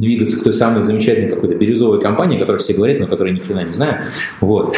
двигаться 0.01 0.39
к 0.39 0.43
той 0.43 0.53
самой 0.53 0.83
замечательной 0.83 1.31
какой-то 1.31 1.55
бирюзовой 1.55 2.01
компании, 2.01 2.37
о 2.37 2.41
которой 2.41 2.59
все 2.59 2.75
говорят, 2.75 3.01
но 3.01 3.07
которой 3.07 3.33
ни 3.33 3.41
хрена 3.41 3.65
не 3.65 3.73
знаю. 3.73 4.03
Вот. 4.41 4.77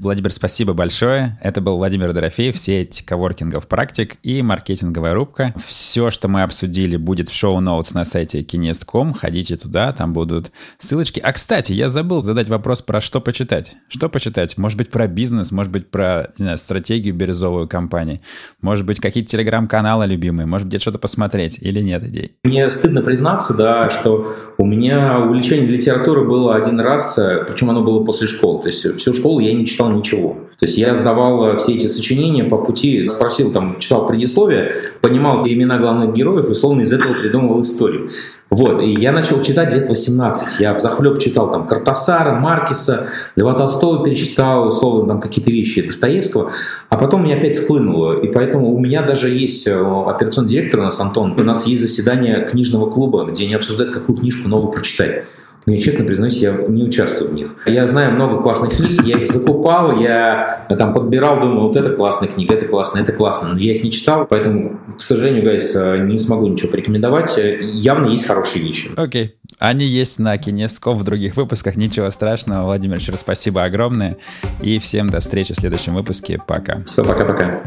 Владимир, 0.00 0.32
спасибо 0.32 0.72
большое. 0.72 1.38
Это 1.42 1.60
был 1.60 1.76
Владимир 1.76 2.12
Дорофеев, 2.12 2.56
сеть 2.56 3.02
коворкингов 3.06 3.66
«Практик» 3.66 4.16
и 4.22 4.42
маркетинговая 4.42 5.14
рубка. 5.14 5.54
Все, 5.64 6.10
что 6.10 6.28
мы 6.28 6.42
обсудили, 6.42 6.96
будет 6.96 7.28
в 7.28 7.34
шоу-ноутс 7.34 7.94
на 7.94 8.04
сайте 8.04 8.40
kinest.com. 8.40 9.14
Ходите 9.14 9.56
туда, 9.56 9.92
там 9.92 10.12
будут 10.12 10.50
ссылочки. 10.78 11.20
А, 11.20 11.32
кстати, 11.32 11.72
я 11.72 11.88
забыл 11.88 12.22
задать 12.22 12.48
вопрос 12.48 12.82
про 12.82 13.00
что 13.00 13.20
почитать. 13.20 13.74
Что 13.88 14.08
почитать? 14.08 14.58
Может 14.58 14.78
быть, 14.78 14.90
про 14.90 15.06
бизнес, 15.06 15.52
может 15.52 15.72
быть, 15.72 15.90
про 15.90 16.32
не 16.38 16.44
знаю, 16.44 16.58
стратегию 16.58 17.14
бирюзовую 17.14 17.68
компании, 17.68 18.20
может 18.60 18.84
быть, 18.84 19.00
какие-то 19.00 19.30
телеграм-каналы 19.30 20.06
любимые, 20.06 20.46
может 20.46 20.68
быть, 20.68 20.80
что-то 20.80 20.98
посмотреть 20.98 21.58
или 21.60 21.80
нет 21.80 22.04
идей? 22.04 22.36
Мне 22.44 22.70
стыдно 22.70 23.02
признаться, 23.02 23.56
да, 23.56 23.90
что 23.90 24.34
у 24.56 24.64
меня 24.64 25.18
увлечение 25.18 25.66
литературы 25.66 26.24
было 26.24 26.54
один 26.54 26.78
раз, 26.80 27.18
э, 27.18 27.44
причем 27.46 27.70
оно 27.70 27.82
было 27.82 28.04
после 28.04 28.28
школы. 28.28 28.62
То 28.62 28.68
есть 28.68 28.96
всю 28.98 29.12
школу 29.12 29.40
я 29.40 29.52
не 29.52 29.66
читал 29.66 29.90
ничего. 29.90 30.36
То 30.58 30.66
есть 30.66 30.78
я 30.78 30.94
сдавал 30.94 31.44
э, 31.46 31.56
все 31.56 31.74
эти 31.74 31.86
сочинения 31.86 32.44
по 32.44 32.58
пути, 32.58 33.08
спросил, 33.08 33.50
там, 33.50 33.78
читал 33.80 34.06
предисловие, 34.06 34.74
понимал 35.00 35.44
имена 35.46 35.78
главных 35.78 36.14
героев 36.14 36.48
и 36.50 36.54
словно 36.54 36.82
из 36.82 36.92
этого 36.92 37.12
придумывал 37.14 37.62
историю. 37.62 38.10
Вот, 38.54 38.82
и 38.84 38.92
я 39.00 39.10
начал 39.10 39.42
читать 39.42 39.74
лет 39.74 39.88
18. 39.88 40.60
Я 40.60 40.74
в 40.74 40.80
захлеб 40.80 41.18
читал 41.18 41.50
там 41.50 41.66
Картасара, 41.66 42.38
Маркиса, 42.38 43.08
Льва 43.34 43.54
Толстого 43.54 44.04
перечитал, 44.04 44.68
условно, 44.68 45.08
там 45.08 45.20
какие-то 45.20 45.50
вещи 45.50 45.84
Достоевского, 45.84 46.52
а 46.88 46.96
потом 46.96 47.24
меня 47.24 47.34
опять 47.34 47.56
схлынуло. 47.56 48.20
И 48.20 48.28
поэтому 48.32 48.72
у 48.72 48.78
меня 48.78 49.02
даже 49.02 49.28
есть 49.28 49.66
э, 49.66 49.74
операционный 49.74 50.50
директор 50.50 50.78
у 50.78 50.82
нас, 50.84 51.00
Антон, 51.00 51.32
у 51.36 51.42
нас 51.42 51.66
есть 51.66 51.82
заседание 51.82 52.46
книжного 52.46 52.88
клуба, 52.88 53.24
где 53.24 53.42
они 53.42 53.54
обсуждают, 53.54 53.92
какую 53.92 54.18
книжку 54.18 54.48
новую 54.48 54.70
прочитать. 54.70 55.24
Но 55.66 55.72
я 55.72 55.80
честно 55.80 56.04
признаюсь, 56.04 56.36
я 56.38 56.52
не 56.52 56.84
участвую 56.84 57.30
в 57.30 57.34
них. 57.34 57.54
Я 57.66 57.86
знаю 57.86 58.12
много 58.12 58.42
классных 58.42 58.76
книг, 58.76 59.02
я 59.04 59.18
их 59.18 59.26
закупал, 59.26 59.98
я 59.98 60.66
там 60.68 60.92
подбирал, 60.92 61.40
думаю, 61.40 61.68
вот 61.68 61.76
это 61.76 61.90
классная 61.90 62.28
книга, 62.28 62.54
это 62.54 62.66
классно, 62.66 62.98
это 62.98 63.12
классно. 63.12 63.54
Но 63.54 63.58
я 63.58 63.74
их 63.74 63.82
не 63.82 63.90
читал, 63.90 64.26
поэтому, 64.26 64.78
к 64.96 65.00
сожалению, 65.00 65.44
гайс, 65.44 65.74
не 65.74 66.18
смогу 66.18 66.48
ничего 66.48 66.70
порекомендовать. 66.70 67.38
Явно 67.38 68.08
есть 68.08 68.26
хорошие 68.26 68.64
вещи. 68.64 68.90
Окей. 68.96 69.24
Okay. 69.24 69.30
Они 69.58 69.86
есть 69.86 70.18
на 70.18 70.36
Кинестков 70.36 70.98
в 70.98 71.04
других 71.04 71.36
выпусках. 71.36 71.76
Ничего 71.76 72.10
страшного. 72.10 72.64
Владимир, 72.64 72.96
еще 72.96 73.12
раз 73.12 73.20
спасибо 73.20 73.62
огромное. 73.64 74.16
И 74.60 74.78
всем 74.78 75.08
до 75.08 75.20
встречи 75.20 75.54
в 75.54 75.56
следующем 75.56 75.94
выпуске. 75.94 76.38
Пока. 76.46 76.82
Все, 76.84 77.04
пока-пока. 77.04 77.62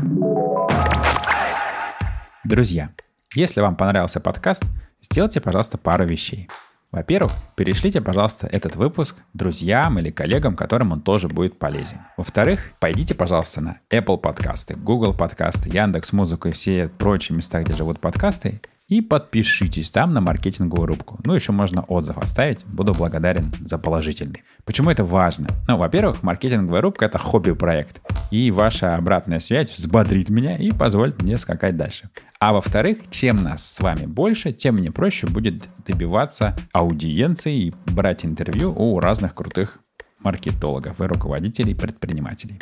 Друзья, 2.43 2.89
если 3.33 3.61
вам 3.61 3.75
понравился 3.75 4.19
подкаст, 4.19 4.63
сделайте, 5.01 5.41
пожалуйста, 5.41 5.77
пару 5.77 6.05
вещей. 6.05 6.49
Во-первых, 6.91 7.33
перешлите, 7.55 7.99
пожалуйста, 7.99 8.47
этот 8.47 8.77
выпуск 8.77 9.17
друзьям 9.33 9.99
или 9.99 10.09
коллегам, 10.09 10.55
которым 10.55 10.93
он 10.93 11.01
тоже 11.01 11.27
будет 11.27 11.59
полезен. 11.59 11.99
Во-вторых, 12.15 12.71
пойдите, 12.79 13.13
пожалуйста, 13.13 13.61
на 13.61 13.77
Apple 13.89 14.17
подкасты, 14.17 14.75
Google 14.75 15.13
подкасты, 15.13 15.69
Яндекс 15.69 16.13
Музыку 16.13 16.47
и 16.47 16.51
все 16.51 16.87
прочие 16.87 17.35
места, 17.35 17.61
где 17.61 17.73
живут 17.73 17.99
подкасты, 17.99 18.61
и 18.87 19.01
подпишитесь 19.01 19.89
там 19.89 20.11
на 20.11 20.21
маркетинговую 20.21 20.87
рубку. 20.87 21.19
Ну, 21.25 21.33
еще 21.33 21.51
можно 21.51 21.81
отзыв 21.81 22.17
оставить. 22.17 22.65
Буду 22.65 22.93
благодарен 22.93 23.51
за 23.59 23.77
положительный. 23.77 24.43
Почему 24.65 24.89
это 24.89 25.03
важно? 25.03 25.49
Ну, 25.67 25.77
во-первых, 25.77 26.23
маркетинговая 26.23 26.81
рубка— 26.81 27.05
это 27.07 27.17
хобби-проект. 27.17 28.01
И 28.31 28.49
ваша 28.51 28.95
обратная 28.95 29.39
связь 29.39 29.71
взбодрит 29.71 30.29
меня 30.29 30.55
и 30.55 30.71
позволит 30.71 31.21
мне 31.21 31.37
скакать 31.37 31.75
дальше. 31.75 32.09
А 32.39 32.53
во-вторых, 32.53 33.09
чем 33.09 33.43
нас 33.43 33.65
с 33.65 33.79
вами 33.79 34.05
больше, 34.05 34.53
тем 34.53 34.75
мне 34.75 34.91
проще 34.91 35.27
будет 35.27 35.63
добиваться 35.85 36.55
аудиенции 36.71 37.67
и 37.67 37.73
брать 37.87 38.25
интервью 38.25 38.73
у 38.73 38.99
разных 38.99 39.33
крутых 39.33 39.79
маркетологов 40.21 41.01
и 41.01 41.05
руководителей 41.05 41.73
предпринимателей. 41.73 42.59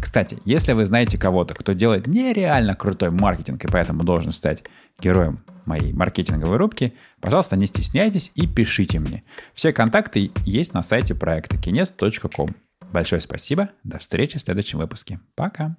Кстати, 0.00 0.38
если 0.44 0.72
вы 0.72 0.86
знаете 0.86 1.18
кого-то, 1.18 1.54
кто 1.54 1.72
делает 1.72 2.06
нереально 2.06 2.74
крутой 2.74 3.10
маркетинг 3.10 3.64
и 3.64 3.68
поэтому 3.68 4.02
должен 4.02 4.32
стать 4.32 4.64
героем 5.00 5.44
моей 5.66 5.92
маркетинговой 5.92 6.56
рубки, 6.56 6.94
пожалуйста, 7.20 7.56
не 7.56 7.66
стесняйтесь 7.66 8.32
и 8.34 8.46
пишите 8.46 8.98
мне. 8.98 9.22
Все 9.52 9.72
контакты 9.72 10.30
есть 10.44 10.74
на 10.74 10.82
сайте 10.82 11.14
проекта 11.14 11.56
kines.com. 11.56 12.50
Большое 12.92 13.20
спасибо. 13.20 13.70
До 13.84 13.98
встречи 13.98 14.38
в 14.38 14.42
следующем 14.42 14.78
выпуске. 14.78 15.20
Пока. 15.36 15.76